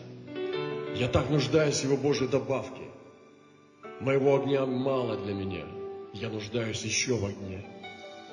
Я 0.94 1.08
так 1.08 1.28
нуждаюсь 1.28 1.80
в 1.80 1.84
его 1.86 1.96
Божьей 1.96 2.28
добавке. 2.28 2.86
Моего 4.01 4.36
огня 4.36 4.66
мало 4.66 5.16
для 5.16 5.32
меня. 5.32 5.64
Я 6.12 6.28
нуждаюсь 6.28 6.82
еще 6.82 7.14
в 7.14 7.24
огне. 7.24 7.64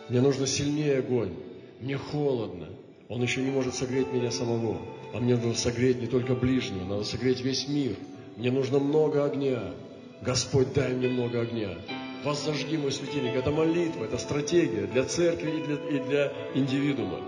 Мне 0.10 0.22
нужно 0.22 0.46
сильнее 0.46 1.00
огонь. 1.00 1.34
Мне 1.80 1.98
холодно. 1.98 2.68
Он 3.08 3.22
еще 3.22 3.42
не 3.42 3.52
может 3.52 3.74
согреть 3.76 4.12
меня 4.12 4.32
самого. 4.32 4.78
А 5.14 5.20
мне 5.20 5.36
нужно 5.36 5.54
согреть 5.54 6.02
не 6.02 6.08
только 6.08 6.34
ближнего, 6.34 6.86
надо 6.86 7.04
согреть 7.04 7.42
весь 7.42 7.68
мир. 7.68 7.96
Мне 8.36 8.52
нужно 8.52 8.80
много 8.80 9.24
огня. 9.24 9.74
Господь, 10.22 10.74
дай 10.74 10.94
мне 10.94 11.08
много 11.08 11.42
огня. 11.42 11.78
Воzzажги 12.24 12.78
мой 12.78 12.92
светильник. 12.92 13.36
Это 13.36 13.52
молитва, 13.52 14.06
это 14.06 14.18
стратегия 14.18 14.88
для 14.88 15.04
церкви 15.04 15.60
и 15.60 15.64
для, 15.64 15.76
и 15.76 16.00
для 16.08 16.34
индивидуума. 16.56 17.20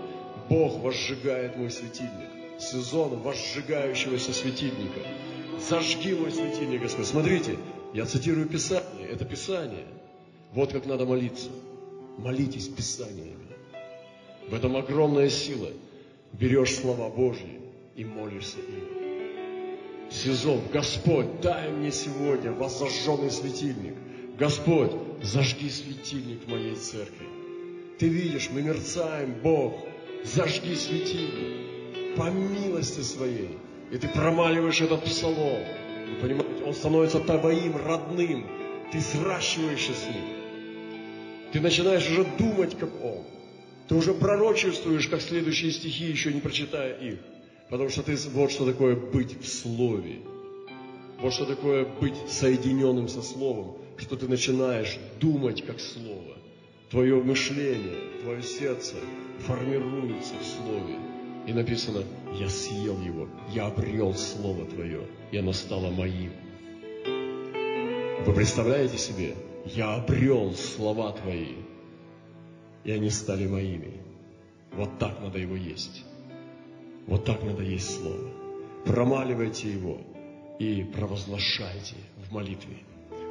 Бог 0.48 0.80
возжигает 0.80 1.56
мой 1.56 1.70
светильник. 1.70 2.30
Сезон 2.58 3.20
возжигающегося 3.20 4.32
светильника. 4.32 5.00
Зажги 5.68 6.14
мой 6.14 6.32
светильник, 6.32 6.82
Господь. 6.82 7.06
Смотрите, 7.06 7.56
я 7.94 8.04
цитирую 8.06 8.46
Писание. 8.48 9.08
Это 9.08 9.24
Писание. 9.24 9.86
Вот 10.52 10.72
как 10.72 10.86
надо 10.86 11.06
молиться. 11.06 11.50
Молитесь 12.18 12.68
Писаниями. 12.68 13.36
В 14.48 14.54
этом 14.54 14.76
огромная 14.76 15.28
сила. 15.28 15.68
Берешь 16.32 16.74
слова 16.76 17.08
Божьи 17.08 17.60
и 17.94 18.04
молишься 18.04 18.58
им. 18.58 20.10
Сезон. 20.10 20.60
Господь, 20.72 21.40
дай 21.40 21.70
мне 21.70 21.90
сегодня 21.90 22.52
воззажженный 22.52 23.30
светильник. 23.30 23.94
Господь, 24.38 24.92
зажги 25.22 25.68
светильник 25.68 26.44
в 26.44 26.48
моей 26.48 26.76
церкви. 26.76 27.26
Ты 27.98 28.08
видишь, 28.08 28.50
мы 28.50 28.62
мерцаем, 28.62 29.34
Бог, 29.42 29.74
зажги 30.24 30.74
светильник 30.74 32.16
по 32.16 32.30
милости 32.30 33.00
своей. 33.00 33.58
И 33.90 33.98
ты 33.98 34.08
промаливаешь 34.08 34.80
этот 34.80 35.04
псалом. 35.04 35.64
Вы 36.08 36.20
понимаете, 36.20 36.64
он 36.64 36.74
становится 36.74 37.20
твоим 37.20 37.76
родным. 37.76 38.46
Ты 38.92 39.00
сращиваешься 39.00 39.92
с 39.92 40.06
ним. 40.06 40.24
Ты 41.52 41.60
начинаешь 41.60 42.08
уже 42.08 42.24
думать, 42.38 42.78
как 42.78 42.90
он. 43.04 43.24
Ты 43.88 43.94
уже 43.94 44.14
пророчествуешь, 44.14 45.08
как 45.08 45.20
следующие 45.20 45.70
стихи, 45.70 46.04
еще 46.04 46.32
не 46.32 46.40
прочитая 46.40 46.94
их. 46.98 47.18
Потому 47.70 47.88
что 47.90 48.02
ты 48.02 48.16
вот 48.32 48.50
что 48.50 48.64
такое 48.64 48.96
быть 48.96 49.40
в 49.40 49.48
Слове. 49.48 50.20
Вот 51.20 51.32
что 51.32 51.46
такое 51.46 51.84
быть 51.84 52.16
соединенным 52.28 53.08
со 53.08 53.22
Словом. 53.22 53.78
Что 53.96 54.16
ты 54.16 54.28
начинаешь 54.28 54.98
думать 55.20 55.64
как 55.64 55.80
Слово. 55.80 56.36
Твое 56.90 57.16
мышление, 57.16 58.20
твое 58.22 58.42
сердце 58.42 58.94
формируется 59.46 60.34
в 60.40 60.46
Слове. 60.46 61.15
И 61.46 61.52
написано, 61.52 62.02
я 62.34 62.48
съел 62.48 63.00
его, 63.00 63.28
я 63.52 63.66
обрел 63.66 64.14
Слово 64.14 64.66
Твое, 64.66 65.06
и 65.30 65.36
оно 65.36 65.52
стало 65.52 65.90
моим. 65.90 66.32
Вы 68.26 68.32
представляете 68.34 68.98
себе? 68.98 69.36
Я 69.64 69.94
обрел 69.94 70.52
слова 70.54 71.12
Твои, 71.12 71.54
и 72.82 72.90
они 72.90 73.10
стали 73.10 73.46
моими. 73.46 74.00
Вот 74.72 74.98
так 74.98 75.20
надо 75.20 75.38
его 75.38 75.54
есть. 75.54 76.04
Вот 77.06 77.24
так 77.24 77.42
надо 77.44 77.62
есть 77.62 78.00
Слово. 78.00 78.32
Промаливайте 78.84 79.72
его 79.72 80.00
и 80.58 80.82
провозглашайте 80.82 81.94
в 82.28 82.32
молитве. 82.32 82.78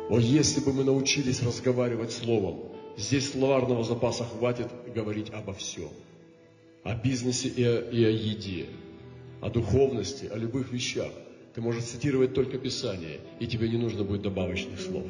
О, 0.09 0.20
если 0.20 0.61
бы 0.61 0.72
мы 0.72 0.86
научились 0.86 1.43
разговаривать 1.43 2.13
Словом, 2.13 2.72
здесь 2.95 3.32
словарного 3.32 3.84
запаса 3.84 4.24
хватит 4.24 4.68
говорить 4.93 5.32
обо 5.32 5.53
всем. 5.53 5.89
О 6.86 6.93
бизнесе 6.93 7.49
и 7.49 7.63
о, 7.63 7.79
и 7.89 8.03
о 8.03 8.09
еде, 8.11 8.67
о 9.41 9.49
духовности, 9.49 10.27
о 10.27 10.38
любых 10.38 10.71
вещах. 10.71 11.11
Ты 11.55 11.61
можешь 11.61 11.86
цитировать 11.86 12.36
только 12.36 12.59
Писание, 12.59 13.21
и 13.39 13.47
тебе 13.47 13.67
не 13.69 13.77
нужно 13.77 14.03
будет 14.03 14.21
добавочных 14.21 14.79
слов. 14.79 15.07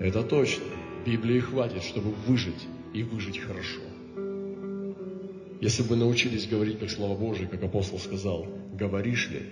Это 0.00 0.22
точно. 0.22 0.64
Библии 1.04 1.40
хватит, 1.40 1.82
чтобы 1.82 2.10
выжить 2.26 2.66
и 2.94 3.02
выжить 3.02 3.38
хорошо. 3.38 3.82
Если 5.60 5.82
бы 5.82 5.94
научились 5.94 6.48
говорить 6.48 6.78
как 6.78 6.88
Слово 6.88 7.18
Божие, 7.18 7.46
как 7.46 7.62
апостол 7.62 7.98
сказал, 7.98 8.46
говоришь 8.72 9.28
ли, 9.28 9.42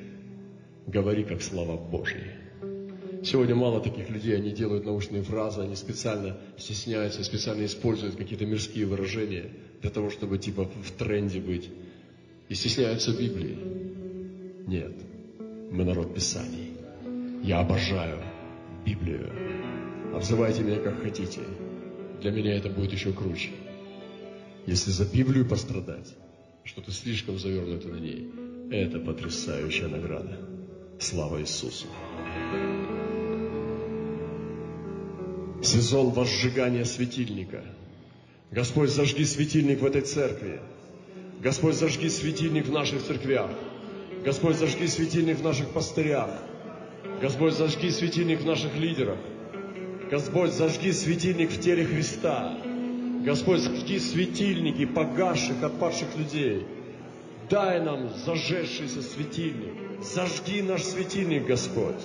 говори 0.86 1.24
как 1.24 1.42
слова 1.42 1.76
Божьи. 1.76 2.41
Сегодня 3.24 3.54
мало 3.54 3.80
таких 3.80 4.10
людей, 4.10 4.36
они 4.36 4.50
делают 4.50 4.84
научные 4.84 5.22
фразы, 5.22 5.60
они 5.60 5.76
специально 5.76 6.36
стесняются, 6.58 7.22
специально 7.22 7.64
используют 7.64 8.16
какие-то 8.16 8.46
мирские 8.46 8.86
выражения 8.86 9.50
для 9.80 9.90
того, 9.90 10.10
чтобы 10.10 10.38
типа 10.38 10.64
в 10.64 10.90
тренде 10.92 11.40
быть. 11.40 11.70
И 12.48 12.54
стесняются 12.54 13.12
Библии. 13.12 13.56
Нет, 14.66 14.92
мы 15.70 15.84
народ 15.84 16.14
Писаний. 16.14 16.72
Я 17.44 17.60
обожаю 17.60 18.18
Библию. 18.84 19.30
Обзывайте 20.14 20.62
меня 20.62 20.80
как 20.80 21.00
хотите. 21.00 21.40
Для 22.20 22.32
меня 22.32 22.56
это 22.56 22.68
будет 22.68 22.92
еще 22.92 23.12
круче. 23.12 23.50
Если 24.66 24.90
за 24.90 25.04
Библию 25.04 25.48
пострадать, 25.48 26.12
что 26.64 26.82
ты 26.82 26.90
слишком 26.90 27.38
завернуты 27.38 27.88
на 27.88 28.00
ней, 28.00 28.30
это 28.70 28.98
потрясающая 28.98 29.88
награда. 29.88 30.38
Слава 30.98 31.40
Иисусу! 31.40 31.86
Сезон 35.62 36.10
возжигания 36.10 36.84
светильника. 36.84 37.62
Господь, 38.50 38.90
зажги 38.90 39.24
светильник 39.24 39.80
в 39.80 39.86
этой 39.86 40.02
церкви. 40.02 40.60
Господь, 41.40 41.76
зажги 41.76 42.08
светильник 42.08 42.66
в 42.66 42.72
наших 42.72 43.02
церквях. 43.02 43.50
Господь, 44.24 44.56
зажги 44.56 44.88
светильник 44.88 45.38
в 45.38 45.44
наших 45.44 45.68
пастырях. 45.70 46.30
Господь, 47.20 47.54
зажги 47.54 47.90
светильник 47.90 48.40
в 48.40 48.44
наших 48.44 48.76
лидерах. 48.76 49.18
Господь, 50.10 50.52
зажги 50.52 50.92
светильник 50.92 51.50
в 51.50 51.60
теле 51.60 51.84
Христа. 51.84 52.58
Господь, 53.24 53.60
зажги 53.60 54.00
светильники 54.00 54.84
погасших, 54.84 55.62
отпавших 55.62 56.08
людей. 56.16 56.66
Дай 57.48 57.80
нам 57.84 58.10
зажегшийся 58.26 59.00
светильник. 59.00 59.74
Зажги 60.02 60.60
наш 60.60 60.82
светильник, 60.82 61.46
Господь. 61.46 62.02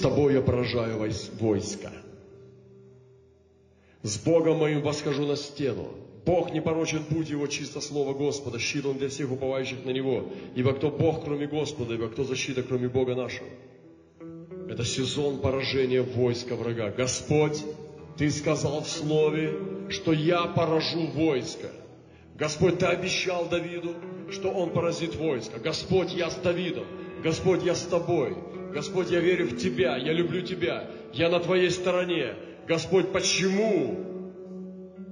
С 0.00 0.02
тобой 0.02 0.32
я 0.32 0.40
поражаю 0.40 0.98
войска. 1.38 1.92
С 4.00 4.16
Богом 4.16 4.56
моим 4.56 4.80
восхожу 4.80 5.26
на 5.26 5.36
стену. 5.36 5.88
Бог 6.24 6.54
не 6.54 6.62
порочен 6.62 7.04
путь 7.04 7.28
Его, 7.28 7.46
чисто 7.48 7.82
слово 7.82 8.14
Господа, 8.14 8.58
щит 8.58 8.86
Он 8.86 8.96
для 8.96 9.10
всех 9.10 9.30
уповающих 9.30 9.84
на 9.84 9.90
Него. 9.90 10.30
Ибо 10.54 10.72
кто 10.72 10.90
Бог, 10.90 11.22
кроме 11.22 11.46
Господа, 11.46 11.96
ибо 11.96 12.08
кто 12.08 12.24
защита, 12.24 12.62
кроме 12.62 12.88
Бога 12.88 13.14
нашего. 13.14 13.46
Это 14.70 14.86
сезон 14.86 15.42
поражения 15.42 16.00
войска 16.00 16.56
врага. 16.56 16.88
Господь, 16.92 17.62
Ты 18.16 18.30
сказал 18.30 18.80
в 18.80 18.88
Слове, 18.88 19.52
что 19.90 20.14
я 20.14 20.44
поражу 20.44 21.08
войско. 21.08 21.68
Господь, 22.38 22.78
Ты 22.78 22.86
обещал 22.86 23.50
Давиду, 23.50 23.96
что 24.30 24.50
он 24.50 24.70
поразит 24.70 25.14
войско. 25.16 25.58
Господь, 25.58 26.14
я 26.14 26.30
с 26.30 26.36
Давидом. 26.36 26.86
Господь, 27.22 27.62
я 27.64 27.74
с 27.74 27.82
Тобой. 27.82 28.34
Господь, 28.72 29.10
я 29.10 29.20
верю 29.20 29.46
в 29.46 29.56
Тебя, 29.56 29.96
я 29.96 30.12
люблю 30.12 30.42
Тебя, 30.42 30.88
я 31.12 31.28
на 31.28 31.40
Твоей 31.40 31.70
стороне. 31.70 32.34
Господь, 32.66 33.12
почему 33.12 34.06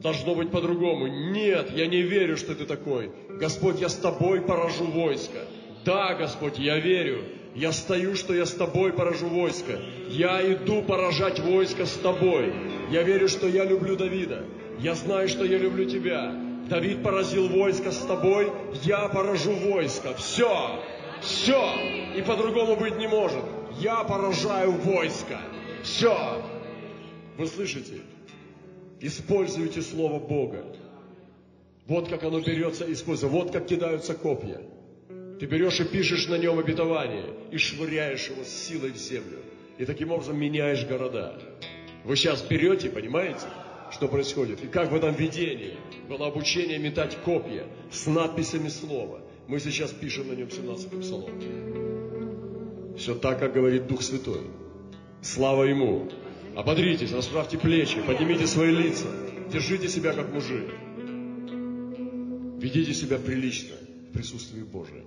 должно 0.03 0.35
быть 0.35 0.51
по-другому? 0.51 1.07
Нет, 1.07 1.71
я 1.75 1.87
не 1.87 2.03
верю, 2.03 2.37
что 2.37 2.55
Ты 2.55 2.65
такой. 2.67 3.11
Господь, 3.31 3.81
я 3.81 3.89
с 3.89 3.97
Тобой 3.97 4.41
поражу 4.43 4.85
войско. 4.87 5.41
Да, 5.85 6.15
Господь, 6.15 6.59
я 6.59 6.79
верю. 6.79 7.25
Я 7.55 7.73
стою, 7.73 8.15
что 8.15 8.35
я 8.35 8.47
с 8.47 8.53
Тобой 8.53 8.93
поражу 8.93 9.27
войско. 9.27 9.81
Я 10.09 10.41
иду 10.53 10.83
поражать 10.83 11.41
войско 11.41 11.87
с 11.87 11.95
Тобой. 11.95 12.53
Я 12.91 13.03
верю, 13.03 13.29
что 13.29 13.49
я 13.49 13.65
люблю 13.65 13.97
Давида. 13.97 14.45
Я 14.79 14.95
знаю, 14.95 15.29
что 15.29 15.45
я 15.45 15.59
люблю 15.59 15.85
Тебя. 15.87 16.33
Давид 16.69 17.03
поразил 17.03 17.49
войско 17.49 17.91
с 17.91 17.99
Тобой. 17.99 18.53
Я 18.85 19.09
поражу 19.09 19.53
войско. 19.53 20.15
Все. 20.15 20.81
Все. 21.21 21.75
И 22.17 22.23
по-другому 22.23 22.77
быть 22.77 22.97
не 22.97 23.07
может. 23.07 23.45
Я 23.79 24.05
поражаю 24.05 24.73
войско. 24.73 25.39
Все. 25.83 26.43
Вы 27.37 27.47
слышите? 27.47 28.01
Используйте 29.01 29.83
Слово 29.83 30.19
Бога. 30.19 30.65
Вот 31.87 32.09
как 32.09 32.25
оно 32.25 32.41
берется, 32.41 32.91
используя. 32.93 33.31
Вот 33.31 33.53
как 33.53 33.67
кидаются 33.67 34.15
копья. 34.15 34.61
Ты 35.39 35.47
берешь 35.47 35.79
и 35.81 35.85
пишешь 35.85 36.27
на 36.27 36.37
нем 36.37 36.59
обетование, 36.59 37.33
и 37.53 37.59
швыряешь 37.59 38.29
его 38.29 38.43
с 38.43 38.49
силой 38.49 38.91
в 38.91 38.97
землю. 38.97 39.39
И 39.79 39.85
таким 39.85 40.11
образом 40.11 40.39
меняешь 40.39 40.85
города. 40.85 41.41
Вы 42.05 42.17
сейчас 42.17 42.43
берете, 42.43 42.91
понимаете, 42.91 43.47
что 43.93 44.09
происходит? 44.09 44.65
И 44.65 44.67
как 44.67 44.91
в 44.91 44.97
этом 44.97 45.15
видении 45.15 45.77
было 46.09 46.27
обучение 46.27 46.79
метать 46.79 47.17
копья 47.25 47.65
с 47.91 48.07
надписями 48.07 48.69
слова. 48.69 49.21
Мы 49.49 49.61
сейчас 49.61 49.93
пишем 49.93 50.29
на 50.29 50.35
нем 50.35 50.51
17 50.51 51.01
псалом. 51.01 51.31
Все 52.99 53.15
так, 53.15 53.39
как 53.41 53.55
говорит 53.55 53.87
Дух 53.87 54.03
Святой. 54.03 54.43
Слава 55.23 55.65
Ему. 55.65 56.11
Ободритесь, 56.55 57.13
расправьте 57.13 57.57
плечи, 57.57 57.97
поднимите 58.07 58.47
свои 58.47 58.71
лица, 58.77 59.07
держите 59.51 59.89
себя 59.89 60.13
как 60.13 60.31
мужик. 60.35 60.69
Ведите 62.61 62.93
себя 62.93 63.17
прилично 63.17 63.77
в 64.11 64.13
присутствии 64.13 64.63
Божьем. 64.63 65.07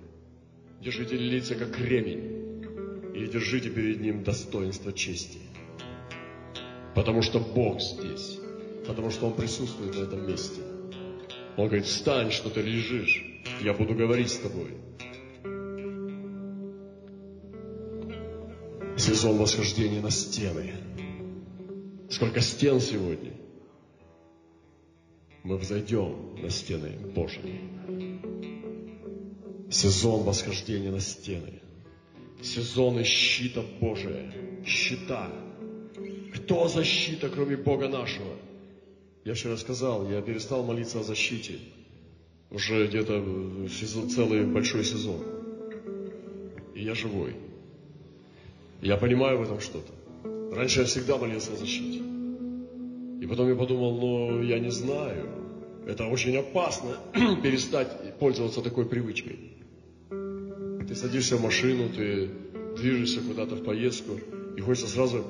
Держите 0.80 1.16
лица 1.16 1.54
как 1.54 1.76
кремень 1.76 3.12
и 3.14 3.26
держите 3.26 3.70
перед 3.70 4.00
Ним 4.00 4.24
достоинство 4.24 4.92
чести. 4.92 5.38
Потому 6.96 7.22
что 7.22 7.38
Бог 7.38 7.80
здесь, 7.80 8.40
потому 8.88 9.10
что 9.10 9.26
Он 9.26 9.34
присутствует 9.34 9.94
на 9.94 10.00
этом 10.00 10.26
месте. 10.26 10.62
Он 11.56 11.66
говорит, 11.66 11.86
встань, 11.86 12.32
что 12.32 12.50
ты 12.50 12.60
лежишь, 12.62 13.31
я 13.60 13.72
буду 13.74 13.94
говорить 13.94 14.30
с 14.30 14.38
тобой. 14.38 14.76
Сезон 18.96 19.38
восхождения 19.38 20.00
на 20.00 20.10
стены. 20.10 20.74
Сколько 22.10 22.40
стен 22.40 22.80
сегодня. 22.80 23.32
Мы 25.42 25.56
взойдем 25.56 26.36
на 26.40 26.50
стены 26.50 26.90
Божьи. 27.14 27.60
Сезон 29.70 30.22
восхождения 30.22 30.90
на 30.90 31.00
стены. 31.00 31.60
Сезоны 32.42 33.04
щита 33.04 33.62
Божия. 33.80 34.32
Щита. 34.64 35.32
Кто 36.34 36.68
защита, 36.68 37.28
кроме 37.28 37.56
Бога 37.56 37.88
нашего? 37.88 38.36
Я 39.24 39.34
вчера 39.34 39.56
сказал, 39.56 40.08
я 40.10 40.20
перестал 40.20 40.64
молиться 40.64 41.00
о 41.00 41.02
защите. 41.02 41.58
Уже 42.52 42.86
где-то 42.86 43.24
сезон, 43.68 44.10
целый 44.10 44.44
большой 44.44 44.84
сезон. 44.84 45.20
И 46.74 46.82
я 46.82 46.94
живой. 46.94 47.34
Я 48.82 48.96
понимаю 48.98 49.38
в 49.38 49.42
этом 49.42 49.60
что-то. 49.60 49.92
Раньше 50.54 50.80
я 50.80 50.86
всегда 50.86 51.16
молился 51.16 51.52
о 51.54 51.56
защите. 51.56 52.02
И 53.22 53.26
потом 53.26 53.48
я 53.48 53.54
подумал, 53.54 53.98
ну, 53.98 54.42
я 54.42 54.58
не 54.58 54.70
знаю. 54.70 55.28
Это 55.86 56.06
очень 56.06 56.36
опасно 56.36 56.96
перестать 57.42 58.18
пользоваться 58.18 58.60
такой 58.60 58.84
привычкой. 58.84 59.38
Ты 60.10 60.94
садишься 60.94 61.36
в 61.36 61.42
машину, 61.42 61.88
ты 61.88 62.28
движешься 62.76 63.20
куда-то 63.20 63.54
в 63.54 63.64
поездку, 63.64 64.12
и 64.56 64.60
хочется 64.60 64.88
сразу, 64.88 65.24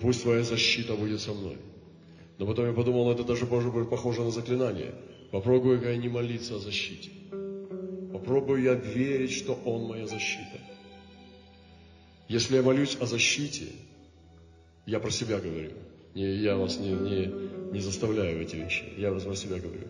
пусть 0.00 0.22
твоя 0.22 0.42
защита 0.44 0.94
будет 0.94 1.20
со 1.20 1.32
мной. 1.32 1.56
Но 2.38 2.46
потом 2.46 2.66
я 2.66 2.72
подумал, 2.72 3.10
это 3.10 3.24
даже 3.24 3.46
может 3.46 3.72
быть 3.72 3.88
похоже 3.88 4.22
на 4.22 4.30
заклинание. 4.30 4.94
Попробую 5.30 5.80
я 5.82 5.96
не 5.96 6.08
молиться 6.08 6.56
о 6.56 6.58
защите. 6.58 7.10
Попробую 8.12 8.62
я 8.62 8.74
верить, 8.74 9.32
что 9.32 9.54
Он 9.64 9.84
моя 9.84 10.06
защита. 10.06 10.60
Если 12.28 12.56
я 12.56 12.62
молюсь 12.62 12.96
о 13.00 13.06
защите, 13.06 13.66
я 14.86 14.98
про 15.00 15.10
себя 15.10 15.38
говорю. 15.38 15.72
Не, 16.14 16.34
я 16.36 16.56
вас 16.56 16.78
не, 16.78 16.90
не, 16.90 17.32
не 17.72 17.80
заставляю 17.80 18.42
эти 18.42 18.56
вещи. 18.56 18.84
Я 18.96 19.12
про 19.12 19.34
себя 19.36 19.58
говорю. 19.58 19.86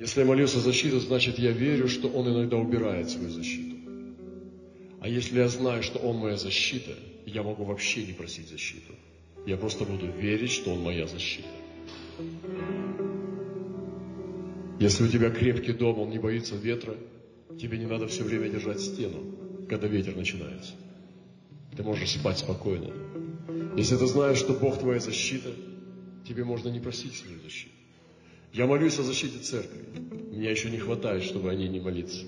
Если 0.00 0.20
я 0.20 0.26
молюсь 0.26 0.54
о 0.56 0.58
защите, 0.58 0.98
значит 0.98 1.38
я 1.38 1.52
верю, 1.52 1.88
что 1.88 2.08
Он 2.08 2.28
иногда 2.28 2.56
убирает 2.56 3.08
свою 3.08 3.30
защиту. 3.30 3.76
А 5.00 5.08
если 5.08 5.38
я 5.38 5.48
знаю, 5.48 5.82
что 5.82 5.98
Он 6.00 6.16
моя 6.16 6.36
защита, 6.36 6.92
я 7.26 7.42
могу 7.42 7.64
вообще 7.64 8.04
не 8.04 8.12
просить 8.12 8.48
защиту. 8.48 8.94
Я 9.46 9.56
просто 9.56 9.84
буду 9.84 10.06
верить, 10.06 10.50
что 10.50 10.72
Он 10.72 10.80
моя 10.82 11.06
защита. 11.06 11.48
Если 14.82 15.04
у 15.04 15.06
тебя 15.06 15.30
крепкий 15.30 15.72
дом, 15.72 16.00
он 16.00 16.10
не 16.10 16.18
боится 16.18 16.56
ветра, 16.56 16.96
тебе 17.56 17.78
не 17.78 17.86
надо 17.86 18.08
все 18.08 18.24
время 18.24 18.48
держать 18.48 18.80
стену, 18.80 19.20
когда 19.68 19.86
ветер 19.86 20.16
начинается. 20.16 20.72
Ты 21.76 21.84
можешь 21.84 22.10
спать 22.10 22.38
спокойно. 22.38 22.92
Если 23.76 23.96
ты 23.96 24.06
знаешь, 24.08 24.38
что 24.38 24.54
Бог 24.54 24.80
твоя 24.80 24.98
защита, 24.98 25.50
тебе 26.26 26.42
можно 26.42 26.68
не 26.68 26.80
просить 26.80 27.14
свою 27.14 27.40
защиту. 27.42 27.70
Я 28.52 28.66
молюсь 28.66 28.98
о 28.98 29.04
защите 29.04 29.38
церкви. 29.38 29.84
Мне 30.32 30.50
еще 30.50 30.68
не 30.68 30.78
хватает, 30.78 31.22
чтобы 31.22 31.50
о 31.50 31.54
ней 31.54 31.68
не 31.68 31.78
молиться. 31.78 32.26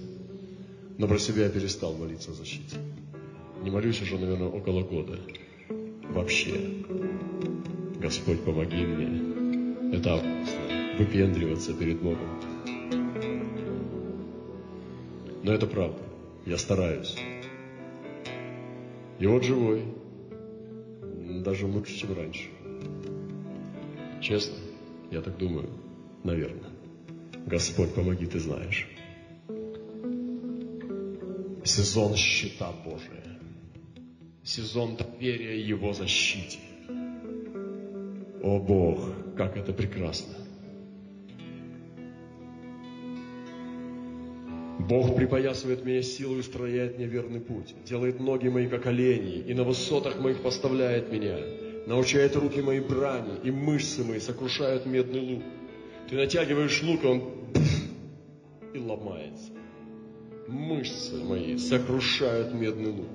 Но 0.96 1.08
про 1.08 1.18
себя 1.18 1.46
я 1.46 1.50
перестал 1.50 1.94
молиться 1.94 2.30
о 2.30 2.34
защите. 2.34 2.76
Не 3.64 3.70
молюсь 3.72 4.00
уже, 4.00 4.16
наверное, 4.16 4.46
около 4.46 4.84
года. 4.84 5.18
Вообще. 6.10 6.84
Господь, 8.00 8.44
помоги 8.44 8.86
мне. 8.86 9.96
Это 9.96 10.14
опасно. 10.14 10.96
Выпендриваться 10.98 11.74
перед 11.74 12.00
Богом. 12.00 12.33
Но 15.44 15.52
это 15.52 15.66
правда. 15.66 16.00
Я 16.46 16.56
стараюсь. 16.56 17.16
И 19.18 19.26
вот 19.26 19.44
живой. 19.44 19.84
Даже 21.44 21.66
лучше, 21.66 21.94
чем 21.94 22.16
раньше. 22.16 22.48
Честно, 24.22 24.56
я 25.10 25.20
так 25.20 25.36
думаю. 25.36 25.68
Наверное. 26.24 26.70
Господь, 27.46 27.94
помоги, 27.94 28.24
ты 28.24 28.40
знаешь. 28.40 28.88
Сезон 31.62 32.14
щита 32.16 32.72
Божия. 32.82 33.38
Сезон 34.42 34.96
доверия 34.96 35.60
Его 35.60 35.92
защите. 35.92 36.58
О 38.42 38.58
Бог, 38.58 39.10
как 39.36 39.58
это 39.58 39.74
прекрасно. 39.74 40.43
Бог 44.88 45.16
припоясывает 45.16 45.84
меня 45.84 46.02
силой 46.02 46.36
и 46.36 46.40
устрояет 46.40 46.98
мне 46.98 47.06
верный 47.06 47.40
путь, 47.40 47.74
делает 47.86 48.20
ноги 48.20 48.48
мои 48.48 48.68
как 48.68 48.86
олени, 48.86 49.38
и 49.38 49.54
на 49.54 49.64
высотах 49.64 50.20
моих 50.20 50.42
поставляет 50.42 51.10
меня, 51.10 51.38
научает 51.86 52.36
руки 52.36 52.60
мои 52.60 52.80
брани, 52.80 53.40
и 53.42 53.50
мышцы 53.50 54.04
мои 54.04 54.20
сокрушают 54.20 54.84
медный 54.84 55.20
лук. 55.20 55.42
Ты 56.10 56.16
натягиваешь 56.16 56.82
лук, 56.82 57.02
и 57.02 57.06
он 57.06 57.22
и 58.74 58.78
ломается. 58.78 59.52
Мышцы 60.48 61.16
мои 61.24 61.56
сокрушают 61.56 62.52
медный 62.52 62.90
лук. 62.90 63.08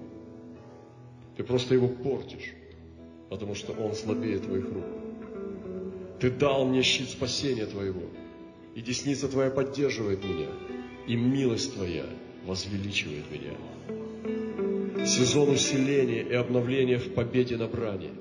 Ты 1.38 1.44
просто 1.44 1.76
его 1.76 1.88
портишь, 1.88 2.56
потому 3.30 3.54
что 3.54 3.74
он 3.74 3.94
слабее 3.94 4.40
твоих 4.40 4.66
рук. 4.66 4.86
Ты 6.20 6.32
дал 6.32 6.66
мне 6.66 6.82
щит 6.82 7.10
спасения 7.10 7.68
твоего, 7.68 8.02
и 8.74 8.82
десница 8.82 9.28
твоя 9.28 9.52
поддерживает 9.52 10.24
меня, 10.24 10.48
и 11.10 11.16
милость 11.16 11.74
твоя 11.74 12.06
возвеличивает 12.46 13.26
меня. 13.32 15.06
Сезон 15.08 15.50
усиления 15.50 16.22
и 16.22 16.34
обновления 16.34 17.00
в 17.00 17.16
победе 17.16 17.58
на 17.58 17.68
брани. 17.68 18.12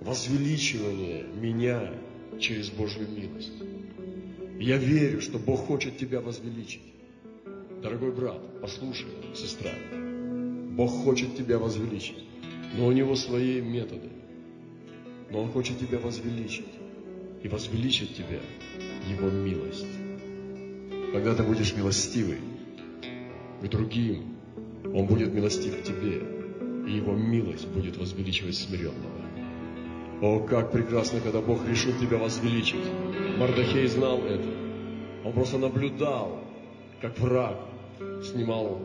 Возвеличивание 0.00 1.24
меня 1.40 1.92
через 2.40 2.70
Божью 2.70 3.06
милость. 3.08 3.52
Я 4.58 4.78
верю, 4.78 5.20
что 5.20 5.38
Бог 5.38 5.60
хочет 5.60 5.96
тебя 5.96 6.20
возвеличить. 6.20 6.82
Дорогой 7.80 8.10
брат, 8.10 8.40
послушай, 8.60 9.06
сестра, 9.36 9.70
Бог 10.72 10.90
хочет 11.04 11.36
тебя 11.36 11.58
возвеличить, 11.58 12.24
но 12.76 12.88
у 12.88 12.92
Него 12.92 13.14
свои 13.14 13.60
методы. 13.60 14.08
Но 15.30 15.42
Он 15.42 15.52
хочет 15.52 15.78
тебя 15.78 16.00
возвеличить. 16.00 16.66
И 17.44 17.48
возвеличит 17.48 18.14
тебя 18.16 18.40
Его 19.08 19.30
милость. 19.30 20.03
Когда 21.14 21.32
ты 21.32 21.44
будешь 21.44 21.72
милостивый 21.76 22.40
к 23.62 23.68
другим, 23.68 24.34
Он 24.84 25.06
будет 25.06 25.32
милостив 25.32 25.80
к 25.80 25.84
тебе, 25.84 26.20
и 26.88 26.96
Его 26.96 27.12
милость 27.12 27.68
будет 27.68 27.96
возвеличивать 27.96 28.56
смиренного. 28.56 29.20
О, 30.20 30.40
как 30.40 30.72
прекрасно, 30.72 31.20
когда 31.20 31.40
Бог 31.40 31.64
решил 31.68 31.92
тебя 32.00 32.18
возвеличить. 32.18 32.84
Мардахей 33.38 33.86
знал 33.86 34.24
это. 34.24 34.48
Он 35.24 35.32
просто 35.32 35.58
наблюдал, 35.58 36.40
как 37.00 37.16
враг 37.20 37.60
снимал 38.24 38.80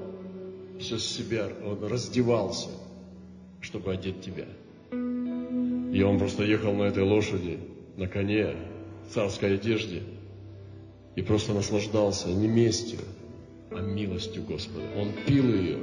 все 0.80 1.00
с 1.00 1.06
себя, 1.08 1.50
он 1.66 1.84
раздевался, 1.84 2.70
чтобы 3.60 3.92
одеть 3.92 4.22
тебя. 4.22 4.46
И 4.92 6.04
он 6.04 6.20
просто 6.20 6.44
ехал 6.44 6.76
на 6.76 6.84
этой 6.84 7.02
лошади, 7.02 7.58
на 7.98 8.08
коне, 8.08 8.56
в 9.08 9.14
царской 9.16 9.56
одежде, 9.56 10.04
и 11.16 11.22
просто 11.22 11.54
наслаждался 11.54 12.30
не 12.30 12.48
местью, 12.48 13.00
а 13.72 13.80
милостью 13.82 14.44
Господа. 14.44 14.86
Он 14.96 15.12
пил 15.26 15.54
ее, 15.54 15.80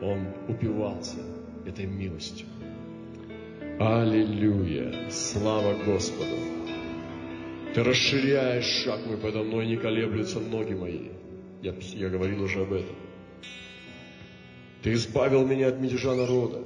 он 0.00 0.26
упивался 0.48 1.18
этой 1.66 1.86
милостью. 1.86 2.46
Аллилуйя! 3.78 5.10
Слава 5.10 5.74
Господу! 5.84 6.36
Ты 7.74 7.82
расширяешь 7.82 8.84
шаг 8.84 9.06
мой 9.06 9.16
подо 9.16 9.42
мной, 9.42 9.66
не 9.66 9.76
колеблются 9.76 10.40
ноги 10.40 10.74
мои. 10.74 11.08
Я, 11.62 11.74
я 11.94 12.08
говорил 12.10 12.42
уже 12.42 12.62
об 12.62 12.72
этом. 12.72 12.94
Ты 14.82 14.92
избавил 14.92 15.46
меня 15.46 15.68
от 15.68 15.80
мятежа 15.80 16.14
народа, 16.14 16.64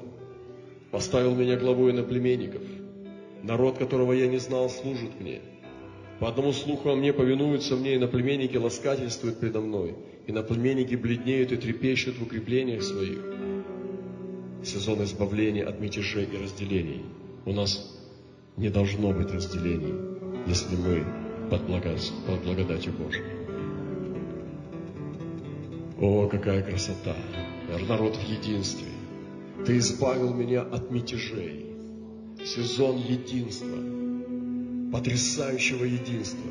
поставил 0.91 1.35
меня 1.35 1.57
главой 1.57 1.93
наплеменников. 1.93 2.63
Народ, 3.43 3.79
которого 3.79 4.13
я 4.13 4.27
не 4.27 4.39
знал, 4.39 4.69
служит 4.69 5.21
мне. 5.21 5.43
По 6.21 6.29
одному 6.29 6.53
слуху 6.53 6.89
о 6.91 6.97
мне 6.97 7.13
повинуются 7.13 7.77
мне, 7.77 7.95
и 7.95 7.99
наплеменники 7.99 8.57
ласкательствуют 8.57 9.39
предо 9.39 9.61
мной, 9.61 9.95
и 10.27 10.33
наплеменники 10.33 10.95
бледнеют 10.95 11.53
и 11.53 11.57
трепещут 11.57 12.17
в 12.17 12.23
укреплениях 12.23 12.83
своих. 12.83 13.23
Сезон 14.65 15.05
избавления 15.05 15.67
от 15.67 15.79
мятежей 15.81 16.25
и 16.25 16.43
разделений. 16.43 17.03
У 17.45 17.53
нас 17.53 17.95
не 18.57 18.71
должно 18.71 19.13
быть 19.13 19.31
разделений, 19.31 19.95
если 20.47 20.75
мы 20.77 21.05
под, 21.51 21.63
благо... 21.65 21.95
под 22.27 22.43
благодатью 22.45 22.93
Божией. 22.95 23.25
О, 26.01 26.29
какая 26.29 26.63
красота! 26.63 27.15
Народ 27.89 28.17
в 28.17 28.29
единстве. 28.29 28.89
Ты 29.67 29.79
избавил 29.79 30.33
меня 30.33 30.63
от 30.63 30.91
мятежей. 30.91 31.67
Сезон 32.45 32.97
единства, 32.97 33.96
потрясающего 34.93 35.85
единства, 35.85 36.51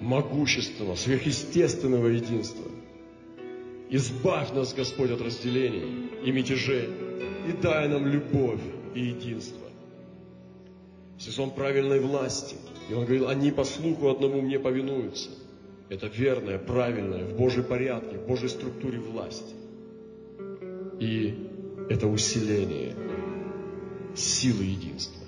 могущественного, 0.00 0.94
сверхъестественного 0.94 2.08
единства. 2.08 2.70
Избавь 3.90 4.52
нас, 4.52 4.74
Господь, 4.74 5.10
от 5.10 5.20
разделений 5.20 6.10
и 6.24 6.32
мятежей, 6.32 6.88
и 7.48 7.52
дай 7.62 7.88
нам 7.88 8.06
любовь 8.06 8.60
и 8.94 9.00
единство. 9.06 9.66
Сезон 11.18 11.50
правильной 11.50 12.00
власти. 12.00 12.56
И 12.90 12.94
он 12.94 13.04
говорил, 13.04 13.28
они 13.28 13.50
по 13.50 13.64
слуху 13.64 14.08
одному 14.08 14.42
мне 14.42 14.58
повинуются. 14.58 15.30
Это 15.88 16.08
верное, 16.08 16.58
правильное, 16.58 17.24
в 17.24 17.36
Божьей 17.36 17.62
порядке, 17.62 18.18
в 18.18 18.26
Божьей 18.26 18.48
структуре 18.48 18.98
власти. 18.98 19.54
И 20.98 21.34
это 21.88 22.06
усиление 22.06 22.94
силы 24.14 24.64
единства. 24.64 25.25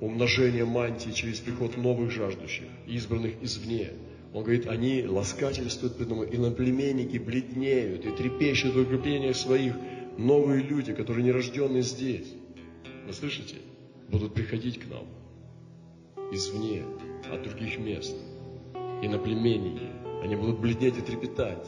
Умножение 0.00 0.64
мантии 0.64 1.10
через 1.10 1.40
приход 1.40 1.76
новых 1.76 2.10
жаждущих, 2.10 2.66
избранных 2.86 3.42
извне. 3.42 3.90
Он 4.32 4.44
говорит, 4.44 4.66
они 4.66 5.04
ласкательствуют 5.06 6.00
мной, 6.00 6.30
и 6.30 6.38
наплеменники 6.38 7.18
бледнеют 7.18 8.06
и 8.06 8.10
трепещут 8.10 8.74
в 8.74 8.80
укреплениях 8.80 9.36
своих. 9.36 9.74
Новые 10.16 10.62
люди, 10.62 10.94
которые 10.94 11.24
не 11.24 11.32
рожденные 11.32 11.82
здесь. 11.82 12.28
Вы 13.06 13.12
слышите? 13.12 13.56
Будут 14.08 14.34
приходить 14.34 14.78
к 14.78 14.86
нам 14.88 15.06
извне, 16.32 16.84
от 17.30 17.42
других 17.42 17.78
мест. 17.78 18.16
И 19.02 19.08
наплеменники, 19.08 19.88
они 20.22 20.36
будут 20.36 20.60
бледнеть 20.60 20.98
и 20.98 21.00
трепетать. 21.00 21.66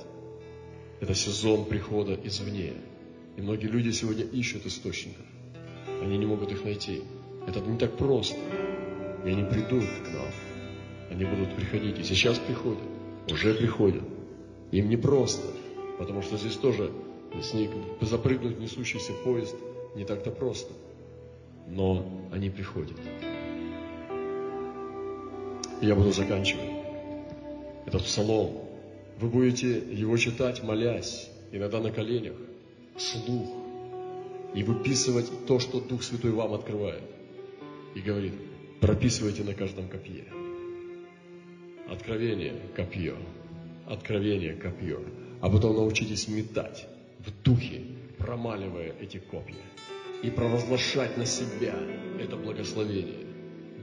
Это 1.00 1.14
сезон 1.14 1.64
прихода 1.64 2.18
извне. 2.22 2.74
И 3.36 3.40
многие 3.40 3.66
люди 3.66 3.90
сегодня 3.90 4.24
ищут 4.24 4.66
источников. 4.66 5.24
Они 6.02 6.18
не 6.18 6.26
могут 6.26 6.52
их 6.52 6.64
найти. 6.64 7.02
Это 7.46 7.60
не 7.60 7.78
так 7.78 7.96
просто. 7.96 8.38
И 9.24 9.28
они 9.28 9.44
придут 9.44 9.84
к 9.84 10.12
нам. 10.12 10.26
Они 11.10 11.24
будут 11.24 11.54
приходить. 11.54 11.98
И 11.98 12.02
сейчас 12.04 12.38
приходят. 12.38 12.82
Уже 13.30 13.54
приходят. 13.54 14.02
Им 14.70 14.88
не 14.88 14.96
просто. 14.96 15.46
Потому 15.98 16.22
что 16.22 16.36
здесь 16.36 16.56
тоже 16.56 16.90
с 17.40 17.54
них 17.54 17.70
запрыгнуть 18.00 18.56
в 18.56 18.60
несущийся 18.60 19.12
поезд 19.24 19.54
не 19.94 20.04
так-то 20.04 20.30
просто. 20.30 20.72
Но 21.68 22.04
они 22.32 22.50
приходят. 22.50 22.96
Я 25.80 25.94
буду 25.94 26.12
заканчивать. 26.12 26.70
Этот 27.86 28.04
псалом. 28.04 28.52
Вы 29.18 29.28
будете 29.28 29.78
его 29.78 30.16
читать, 30.16 30.62
молясь, 30.62 31.30
иногда 31.52 31.80
на 31.80 31.90
коленях, 31.90 32.34
вслух, 32.96 33.48
и 34.54 34.62
выписывать 34.62 35.46
то, 35.46 35.58
что 35.58 35.80
Дух 35.80 36.02
Святой 36.02 36.32
вам 36.32 36.54
открывает. 36.54 37.02
И 37.94 38.00
говорит, 38.00 38.34
прописывайте 38.80 39.44
на 39.44 39.54
каждом 39.54 39.88
копье. 39.88 40.24
Откровение– 41.88 42.54
копье. 42.76 43.16
Откровение– 43.86 44.54
копье. 44.62 45.00
А 45.40 45.50
потом 45.50 45.76
научитесь 45.76 46.28
метать 46.28 46.86
в 47.18 47.42
духе, 47.42 47.82
промаливая 48.18 48.94
эти 49.00 49.18
копья. 49.18 49.62
И 50.22 50.30
провозглашать 50.30 51.16
на 51.16 51.26
себя 51.26 51.74
это 52.20 52.36
благословение. 52.36 53.26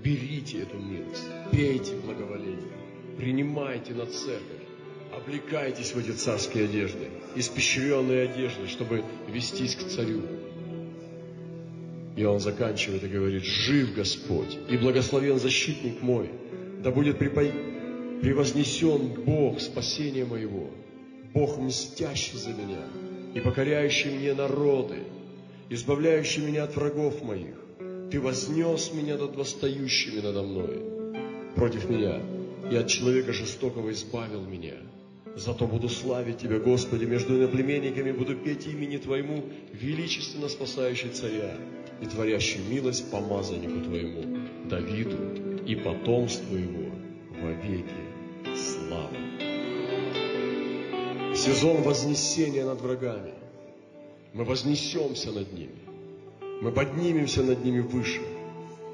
Берите 0.04 0.62
эту 0.62 0.78
милость, 0.78 1.28
пейте 1.52 1.94
благоволение, 1.98 2.72
принимайте 3.18 3.94
на 3.94 4.06
церковь, 4.06 4.64
облекайтесь 5.14 5.94
в 5.94 6.00
эти 6.00 6.12
царские 6.12 6.66
одежды, 6.66 7.10
испещренные 7.36 8.30
одежды, 8.30 8.68
чтобы 8.68 9.04
вестись 9.28 9.76
к 9.76 9.90
царю. 9.90 10.22
И 12.20 12.26
он 12.26 12.42
заканчивает 12.42 13.02
и 13.06 13.08
говорит, 13.08 13.46
жив 13.46 13.96
Господь, 13.96 14.58
и 14.70 14.76
благословен 14.76 15.40
защитник 15.40 16.02
мой, 16.02 16.30
да 16.84 16.92
будет 16.92 17.18
припо... 17.18 17.46
превознесен 18.22 19.24
Бог 19.24 19.62
спасения 19.62 20.26
моего, 20.26 20.70
Бог 21.34 21.58
мстящий 21.58 22.38
за 22.38 22.50
меня 22.50 22.84
и 23.34 23.40
покоряющий 23.40 24.12
мне 24.12 24.34
народы, 24.34 24.98
избавляющий 25.70 26.46
меня 26.46 26.66
от 26.66 26.76
врагов 26.76 27.24
моих. 27.24 27.56
Ты 28.12 28.20
вознес 28.20 28.92
меня 28.94 29.18
над 29.18 29.38
восстающими 29.38 30.20
надо 30.20 30.44
мной 30.44 30.84
против 31.56 31.90
меня, 31.90 32.22
и 32.70 32.76
от 32.76 32.88
человека 32.88 33.32
жестокого 33.32 33.94
избавил 33.94 34.42
меня. 34.42 34.76
Зато 35.38 35.66
буду 35.66 35.88
славить 35.88 36.40
Тебя, 36.40 36.60
Господи, 36.60 37.06
между 37.06 37.38
иноплеменниками 37.38 38.12
буду 38.12 38.36
петь 38.36 38.68
имени 38.68 38.98
Твоему, 38.98 39.46
величественно 39.72 40.50
спасающий 40.50 41.12
царя 41.12 41.56
и 42.02 42.06
творящий 42.06 42.62
милость 42.70 43.10
помазаннику 43.12 43.82
Твоему, 43.82 44.48
Давиду 44.66 45.62
и 45.66 45.76
потомству 45.76 46.56
его 46.56 46.92
во 47.42 47.52
веки. 47.52 48.56
Слава! 48.56 49.10
Сезон 51.36 51.82
вознесения 51.84 52.66
над 52.66 52.82
врагами. 52.82 53.34
Мы 54.34 54.44
вознесемся 54.44 55.32
над 55.32 55.52
ними. 55.54 55.80
Мы 56.62 56.72
поднимемся 56.72 57.44
над 57.44 57.64
ними 57.64 57.80
выше. 57.80 58.22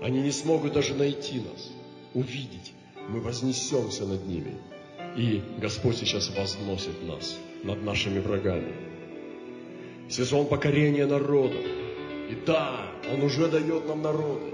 Они 0.01 0.21
не 0.21 0.31
смогут 0.31 0.73
даже 0.73 0.93
найти 0.93 1.39
нас. 1.39 1.71
увидеть, 2.13 2.73
мы 3.09 3.19
вознесемся 3.19 4.05
над 4.05 4.25
ними. 4.25 4.55
И 5.17 5.41
Господь 5.59 5.97
сейчас 5.97 6.29
возносит 6.35 7.03
нас 7.03 7.37
над 7.63 7.83
нашими 7.83 8.19
врагами. 8.19 8.73
Сезон 10.09 10.47
покорения 10.47 11.05
народа. 11.05 11.57
И 12.29 12.35
да, 12.45 12.87
Он 13.11 13.21
уже 13.21 13.47
дает 13.47 13.87
нам 13.87 14.01
народы. 14.01 14.53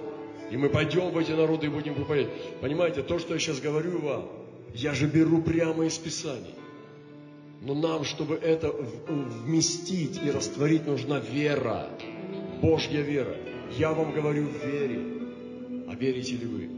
И 0.52 0.58
мы 0.58 0.70
пойдем 0.70 1.12
в 1.12 1.18
эти 1.18 1.32
народы 1.32 1.68
и 1.68 1.70
будем 1.70 1.96
проповедовать. 1.96 2.60
Понимаете, 2.60 3.02
то, 3.04 3.20
что 3.20 3.34
я 3.34 3.40
сейчас 3.40 3.62
говорю 3.62 4.00
вам, 4.00 4.28
я 4.74 4.94
же 4.94 5.08
беру 5.08 5.42
прямо 5.42 5.86
из 5.86 5.98
Писаний. 5.98 6.56
Но 7.62 7.74
нам, 7.76 8.04
чтобы 8.04 8.36
это 8.36 8.74
вместить 9.08 10.20
и 10.24 10.32
растворить, 10.32 10.88
нужна 10.88 11.20
вера. 11.20 11.88
Божья 12.62 13.02
вера. 13.02 13.36
Я 13.78 13.94
вам 13.94 14.12
говорю 14.14 14.48
в 14.48 14.66
вере. 14.66 15.00
А 15.88 15.96
верите 15.96 16.36
ли 16.36 16.46
вы? 16.46 16.70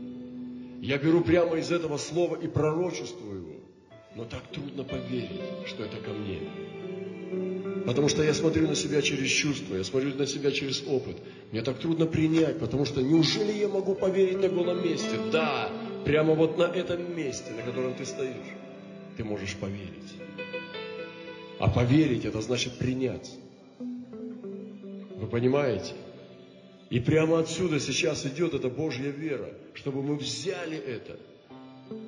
Я 0.82 0.98
беру 0.98 1.22
прямо 1.22 1.56
из 1.56 1.72
этого 1.72 1.98
слова 1.98 2.36
и 2.36 2.48
пророчествую 2.48 3.41
его. 3.41 3.60
Но 4.16 4.26
так 4.26 4.44
трудно 4.52 4.84
поверить, 4.84 5.41
что 5.66 5.84
это 5.84 5.98
ко 5.98 6.12
мне. 6.12 6.41
Потому 7.86 8.08
что 8.08 8.24
я 8.24 8.34
смотрю 8.34 8.68
на 8.68 8.76
себя 8.76 9.02
через 9.02 9.30
чувства, 9.30 9.76
я 9.76 9.84
смотрю 9.84 10.16
на 10.16 10.26
себя 10.26 10.52
через 10.52 10.84
опыт. 10.88 11.18
Мне 11.52 11.62
так 11.62 11.80
трудно 11.80 12.06
принять, 12.06 12.60
потому 12.60 12.86
что 12.86 13.02
неужели 13.02 13.52
я 13.52 13.68
могу 13.68 13.94
поверить 13.94 14.40
на 14.42 14.48
голом 14.48 14.84
месте? 14.84 15.20
Да, 15.32 15.70
прямо 16.06 16.34
вот 16.34 16.58
на 16.58 16.64
этом 16.64 17.16
месте, 17.16 17.52
на 17.52 17.62
котором 17.64 17.94
ты 17.96 18.06
стоишь, 18.06 18.54
ты 19.18 19.24
можешь 19.24 19.56
поверить. 19.56 20.14
А 21.60 21.70
поверить 21.70 22.26
это 22.26 22.42
значит 22.42 22.78
принять. 22.78 23.32
Вы 23.80 25.28
понимаете? 25.28 25.94
И 26.90 27.00
прямо 27.00 27.40
отсюда 27.40 27.80
сейчас 27.80 28.26
идет 28.26 28.54
эта 28.54 28.70
Божья 28.70 29.10
вера, 29.10 29.50
чтобы 29.74 30.04
мы 30.04 30.16
взяли 30.16 30.78
это. 30.78 31.18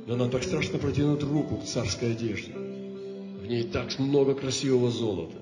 Но 0.07 0.15
нам 0.15 0.29
так 0.29 0.43
страшно 0.43 0.77
протянуть 0.77 1.23
руку 1.23 1.57
к 1.57 1.65
царской 1.65 2.11
одежде. 2.11 2.53
В 2.53 3.47
ней 3.47 3.63
так 3.63 3.97
много 3.99 4.35
красивого 4.35 4.89
золота, 4.91 5.37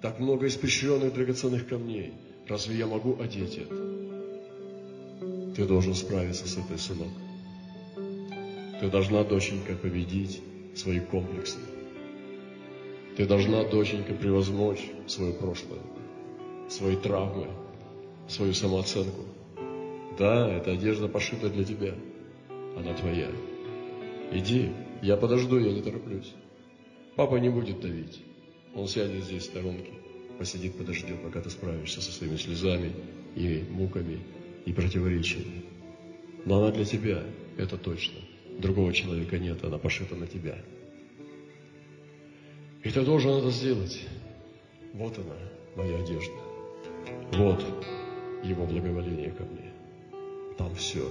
так 0.00 0.20
много 0.20 0.46
испещренных 0.46 1.12
драгоценных 1.12 1.66
камней. 1.66 2.12
Разве 2.46 2.76
я 2.76 2.86
могу 2.86 3.20
одеть 3.20 3.58
это? 3.58 3.74
Ты 5.54 5.66
должен 5.66 5.94
справиться 5.94 6.46
с 6.46 6.56
этой, 6.56 6.78
сынок. 6.78 7.08
Ты 8.80 8.88
должна, 8.88 9.24
доченька, 9.24 9.74
победить 9.74 10.40
свои 10.76 11.00
комплексы. 11.00 11.58
Ты 13.16 13.26
должна, 13.26 13.64
доченька, 13.64 14.14
превозмочь 14.14 14.88
свое 15.08 15.32
прошлое, 15.32 15.80
свои 16.68 16.94
травмы, 16.94 17.48
свою 18.28 18.54
самооценку. 18.54 19.22
Да, 20.16 20.48
эта 20.48 20.72
одежда 20.72 21.08
пошита 21.08 21.48
для 21.48 21.64
тебя. 21.64 21.94
Она 22.76 22.94
твоя. 22.94 23.28
Иди, 24.30 24.70
я 25.02 25.16
подожду, 25.16 25.58
я 25.58 25.72
не 25.72 25.82
тороплюсь. 25.82 26.32
Папа 27.16 27.36
не 27.36 27.48
будет 27.48 27.80
давить. 27.80 28.27
Он 28.78 28.86
сядет 28.86 29.24
здесь 29.24 29.42
в 29.42 29.46
сторонке, 29.46 29.90
посидит, 30.38 30.78
подождет, 30.78 31.20
пока 31.20 31.40
ты 31.40 31.50
справишься 31.50 32.00
со 32.00 32.12
своими 32.12 32.36
слезами 32.36 32.92
и 33.34 33.64
муками 33.68 34.20
и 34.66 34.72
противоречиями. 34.72 35.64
Но 36.44 36.62
она 36.62 36.70
для 36.70 36.84
тебя, 36.84 37.24
это 37.56 37.76
точно. 37.76 38.20
Другого 38.60 38.92
человека 38.92 39.36
нет, 39.36 39.64
она 39.64 39.78
пошита 39.78 40.14
на 40.14 40.28
тебя. 40.28 40.56
И 42.84 42.90
ты 42.90 43.04
должен 43.04 43.32
это 43.32 43.50
сделать. 43.50 44.06
Вот 44.92 45.18
она, 45.18 45.34
моя 45.74 45.98
одежда. 45.98 46.36
Вот 47.32 47.60
его 48.44 48.64
благоволение 48.64 49.32
ко 49.32 49.42
мне. 49.42 49.72
Там 50.56 50.72
все. 50.76 51.10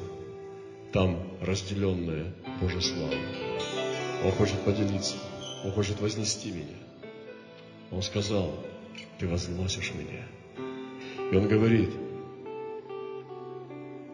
Там 0.94 1.22
разделенная 1.42 2.34
Божья 2.62 2.80
слава. 2.80 3.14
Он 4.24 4.32
хочет 4.32 4.60
поделиться. 4.62 5.18
Он 5.66 5.72
хочет 5.74 6.00
вознести 6.00 6.52
меня. 6.52 6.78
Он 7.92 8.02
сказал, 8.02 8.54
ты 9.20 9.28
возносишь 9.28 9.94
меня. 9.94 10.24
И 11.32 11.36
он 11.36 11.48
говорит, 11.48 11.90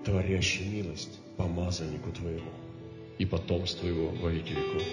творящий 0.03 0.65
милость 0.65 1.19
помазаннику 1.37 2.11
твоему 2.11 2.51
и 3.17 3.25
потомству 3.25 3.87
его 3.87 4.09
во 4.09 4.29
веки 4.29 4.53
веков. 4.53 4.83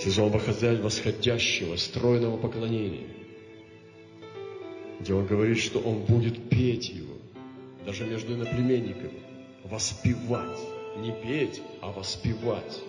Сезон 0.00 0.30
восходящего, 0.30 1.76
стройного 1.76 2.36
поклонения– 2.36 3.06
где 5.00 5.14
он 5.14 5.26
говорит, 5.26 5.58
что 5.58 5.78
он 5.78 6.00
будет 6.00 6.48
петь 6.48 6.88
его, 6.88 7.14
даже 7.86 8.04
между 8.04 8.34
иноплеменниками, 8.34 9.20
воспевать. 9.64 10.58
Не 10.96 11.12
петь, 11.12 11.62
а 11.80 11.92
воспевать. 11.92 12.80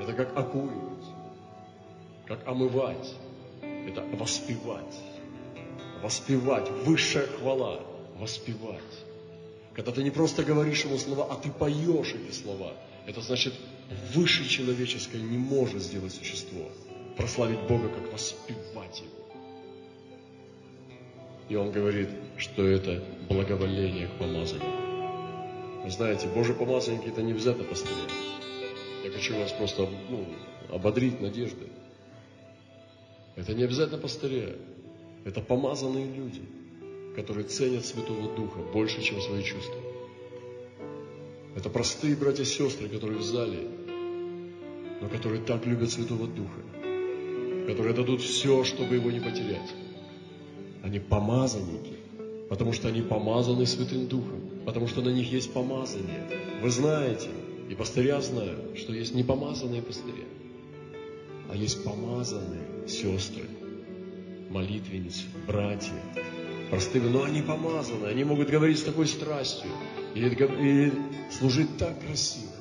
Это 0.00 0.12
как 0.14 0.36
окуривать, 0.36 1.04
как 2.30 2.46
омывать. 2.46 3.12
Это 3.60 4.02
воспевать. 4.16 4.94
Воспевать. 6.00 6.70
Высшая 6.84 7.26
хвала. 7.26 7.80
Воспевать. 8.20 8.78
Когда 9.74 9.90
ты 9.90 10.04
не 10.04 10.12
просто 10.12 10.44
говоришь 10.44 10.84
ему 10.84 10.96
слова, 10.96 11.26
а 11.28 11.34
ты 11.34 11.50
поешь 11.50 12.14
эти 12.14 12.32
слова. 12.32 12.72
Это 13.06 13.20
значит, 13.20 13.54
выше 14.14 14.48
человеческое 14.48 15.20
не 15.20 15.38
может 15.38 15.82
сделать 15.82 16.14
существо. 16.14 16.68
Прославить 17.16 17.62
Бога, 17.62 17.88
как 17.88 18.12
воспевать 18.12 19.00
Его. 19.00 19.26
И 21.48 21.56
он 21.56 21.72
говорит, 21.72 22.10
что 22.36 22.64
это 22.64 23.02
благоволение 23.28 24.06
к 24.06 24.18
помазаннику. 24.18 25.82
Вы 25.82 25.90
знаете, 25.90 26.28
Божий 26.28 26.54
помазанник 26.54 27.08
это 27.08 27.22
не 27.22 27.32
обязательно 27.32 27.64
пастыря. 27.64 27.96
Я 29.04 29.10
хочу 29.10 29.36
вас 29.36 29.50
просто 29.50 29.88
ну, 30.08 30.26
ободрить 30.72 31.20
надеждой. 31.20 31.70
Это 33.36 33.54
не 33.54 33.64
обязательно 33.64 33.98
пастыря. 33.98 34.56
Это 35.24 35.40
помазанные 35.40 36.06
люди, 36.06 36.42
которые 37.14 37.46
ценят 37.46 37.84
Святого 37.84 38.34
Духа 38.34 38.60
больше, 38.72 39.02
чем 39.02 39.20
свои 39.20 39.42
чувства. 39.42 39.80
Это 41.56 41.68
простые 41.68 42.16
братья 42.16 42.42
и 42.42 42.46
сестры, 42.46 42.88
которые 42.88 43.18
в 43.18 43.22
зале, 43.22 43.68
но 45.00 45.08
которые 45.08 45.42
так 45.42 45.66
любят 45.66 45.90
Святого 45.90 46.26
Духа, 46.26 46.60
которые 47.66 47.94
дадут 47.94 48.22
все, 48.22 48.64
чтобы 48.64 48.94
его 48.94 49.10
не 49.10 49.20
потерять. 49.20 49.74
Они 50.82 50.98
помазанники, 50.98 51.96
потому 52.48 52.72
что 52.72 52.88
они 52.88 53.02
помазаны 53.02 53.66
Святым 53.66 54.06
Духом, 54.06 54.40
потому 54.64 54.86
что 54.86 55.02
на 55.02 55.10
них 55.10 55.30
есть 55.30 55.52
помазание. 55.52 56.28
Вы 56.62 56.70
знаете, 56.70 57.28
и 57.68 57.74
пастыря 57.74 58.20
знают, 58.20 58.78
что 58.78 58.92
есть 58.92 59.14
непомазанные 59.14 59.82
пастыря, 59.82 60.24
а 61.50 61.56
есть 61.56 61.84
помазанные 61.84 62.69
сестры, 62.90 63.44
молитвенницы, 64.50 65.24
братья, 65.46 65.92
простые, 66.70 67.04
но 67.04 67.24
они 67.24 67.42
помазаны, 67.42 68.06
они 68.06 68.24
могут 68.24 68.50
говорить 68.50 68.78
с 68.78 68.82
такой 68.82 69.06
страстью, 69.06 69.70
или, 70.14 70.34
или 70.34 70.92
служить 71.30 71.76
так 71.78 71.98
красиво, 72.04 72.52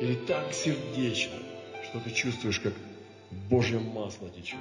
или 0.00 0.14
так 0.14 0.52
сердечно, 0.52 1.36
что 1.88 2.00
ты 2.00 2.10
чувствуешь, 2.10 2.60
как 2.60 2.74
Божье 3.48 3.78
масло 3.78 4.28
течет. 4.30 4.58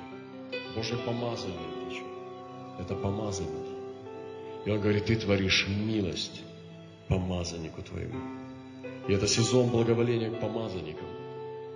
Божье 0.75 0.97
помазание 0.97 1.57
течет. 1.89 2.05
Это 2.79 2.95
помазание. 2.95 3.51
И 4.65 4.69
он 4.69 4.79
говорит, 4.79 5.05
ты 5.05 5.15
творишь 5.15 5.67
милость 5.67 6.41
помазаннику 7.07 7.82
твоему. 7.82 8.19
И 9.07 9.13
это 9.13 9.27
сезон 9.27 9.69
благоволения 9.69 10.29
к 10.29 10.39
помазанникам. 10.39 11.07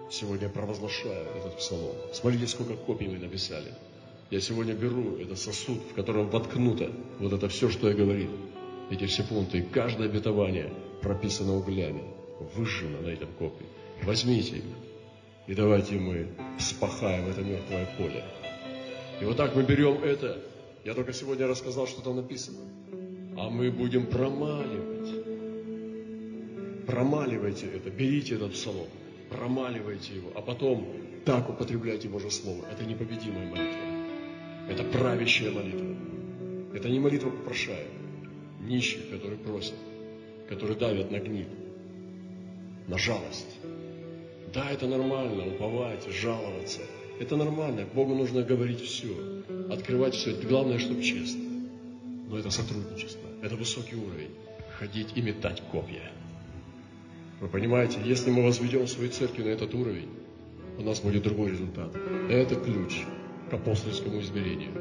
Сегодня 0.09 0.49
провозглашаю 0.49 1.25
этот 1.35 1.57
псалом. 1.57 1.95
Смотрите, 2.13 2.47
сколько 2.47 2.75
копий 2.75 3.07
мы 3.07 3.17
написали. 3.17 3.73
Я 4.29 4.39
сегодня 4.39 4.73
беру 4.73 5.17
этот 5.17 5.39
сосуд, 5.39 5.79
в 5.91 5.93
котором 5.93 6.29
воткнуто 6.29 6.91
вот 7.19 7.33
это 7.33 7.49
все, 7.49 7.69
что 7.69 7.89
я 7.89 7.95
говорил. 7.95 8.29
Эти 8.91 9.05
все 9.05 9.23
пункты. 9.23 9.59
И 9.59 9.61
каждое 9.61 10.07
обетование 10.07 10.71
прописано 11.01 11.55
углями, 11.55 12.03
выжжено 12.55 13.01
на 13.01 13.07
этом 13.07 13.29
копии. 13.39 13.65
Возьмите 14.03 14.57
их. 14.57 14.63
И 15.47 15.53
давайте 15.53 15.95
мы 15.95 16.27
спахаем 16.59 17.27
это 17.29 17.41
мертвое 17.41 17.87
поле. 17.97 18.23
И 19.21 19.25
вот 19.25 19.37
так 19.37 19.55
мы 19.55 19.63
берем 19.63 20.03
это. 20.03 20.41
Я 20.83 20.93
только 20.93 21.13
сегодня 21.13 21.47
рассказал, 21.47 21.87
что 21.87 22.01
там 22.01 22.15
написано. 22.15 22.59
А 23.37 23.49
мы 23.49 23.71
будем 23.71 24.05
промаливать. 24.05 25.25
Промаливайте 26.85 27.67
это, 27.67 27.89
берите 27.89 28.35
этот 28.35 28.53
псалом, 28.53 28.87
промаливайте 29.29 30.15
его, 30.15 30.31
а 30.35 30.41
потом 30.41 30.87
так 31.25 31.49
употребляйте 31.49 32.07
Божье 32.07 32.31
Слово. 32.31 32.65
Это 32.71 32.85
непобедимая 32.85 33.47
молитва. 33.47 34.69
Это 34.69 34.83
правящая 34.83 35.51
молитва. 35.51 35.95
Это 36.73 36.89
не 36.89 36.99
молитва 36.99 37.29
попрошая. 37.29 37.87
Нищих, 38.61 39.09
которые 39.11 39.37
просят, 39.37 39.75
которые 40.49 40.77
давят 40.77 41.11
на 41.11 41.19
гниль, 41.19 41.47
на 42.87 42.97
жалость. 42.97 43.57
Да, 44.53 44.71
это 44.71 44.87
нормально, 44.87 45.47
уповать, 45.47 46.07
жаловаться– 46.09 46.81
это 47.19 47.37
нормально. 47.37 47.85
Богу 47.93 48.13
нужно 48.13 48.41
говорить 48.41 48.81
все, 48.81 49.43
открывать 49.71 50.15
все. 50.15 50.33
Главное, 50.33 50.79
чтобы 50.79 51.01
честно. 51.01 51.41
Но 52.27 52.37
это 52.37 52.49
сотрудничество, 52.49 53.27
это 53.41 53.55
высокий 53.55 53.95
уровень. 53.95 54.31
ходить 54.79 55.13
и 55.15 55.21
метать 55.21 55.61
копья. 55.71 56.11
Вы 57.41 57.47
понимаете, 57.49 57.99
если 58.03 58.29
мы 58.31 58.43
возведем 58.43 58.87
свою 58.87 59.09
церковь 59.11 59.45
на 59.45 59.49
этот 59.49 59.73
уровень, 59.73 60.09
у 60.77 60.83
нас 60.83 60.99
будет 60.99 61.23
другой 61.23 61.51
результат. 61.51 61.95
Это 62.29 62.55
ключ 62.55 63.03
к 63.49 63.53
апостольскому 63.53 64.21
измерению. 64.21 64.71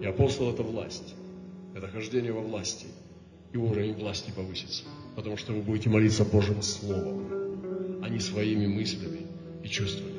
И 0.00 0.06
апостол– 0.06 0.50
это 0.52 0.62
власть. 0.62 1.14
Это 1.74 1.88
хождение 1.88 2.32
во 2.32 2.40
власти. 2.40 2.86
И 3.52 3.56
уровень 3.56 3.94
власти 3.94 4.30
повысится. 4.34 4.84
Потому 5.14 5.36
что 5.36 5.52
вы 5.52 5.62
будете 5.62 5.88
молиться 5.88 6.24
Божьим 6.24 6.60
Словом, 6.62 8.02
а 8.02 8.08
не 8.08 8.20
своими 8.20 8.66
мыслями 8.66 9.26
и 9.62 9.68
чувствами. 9.68 10.15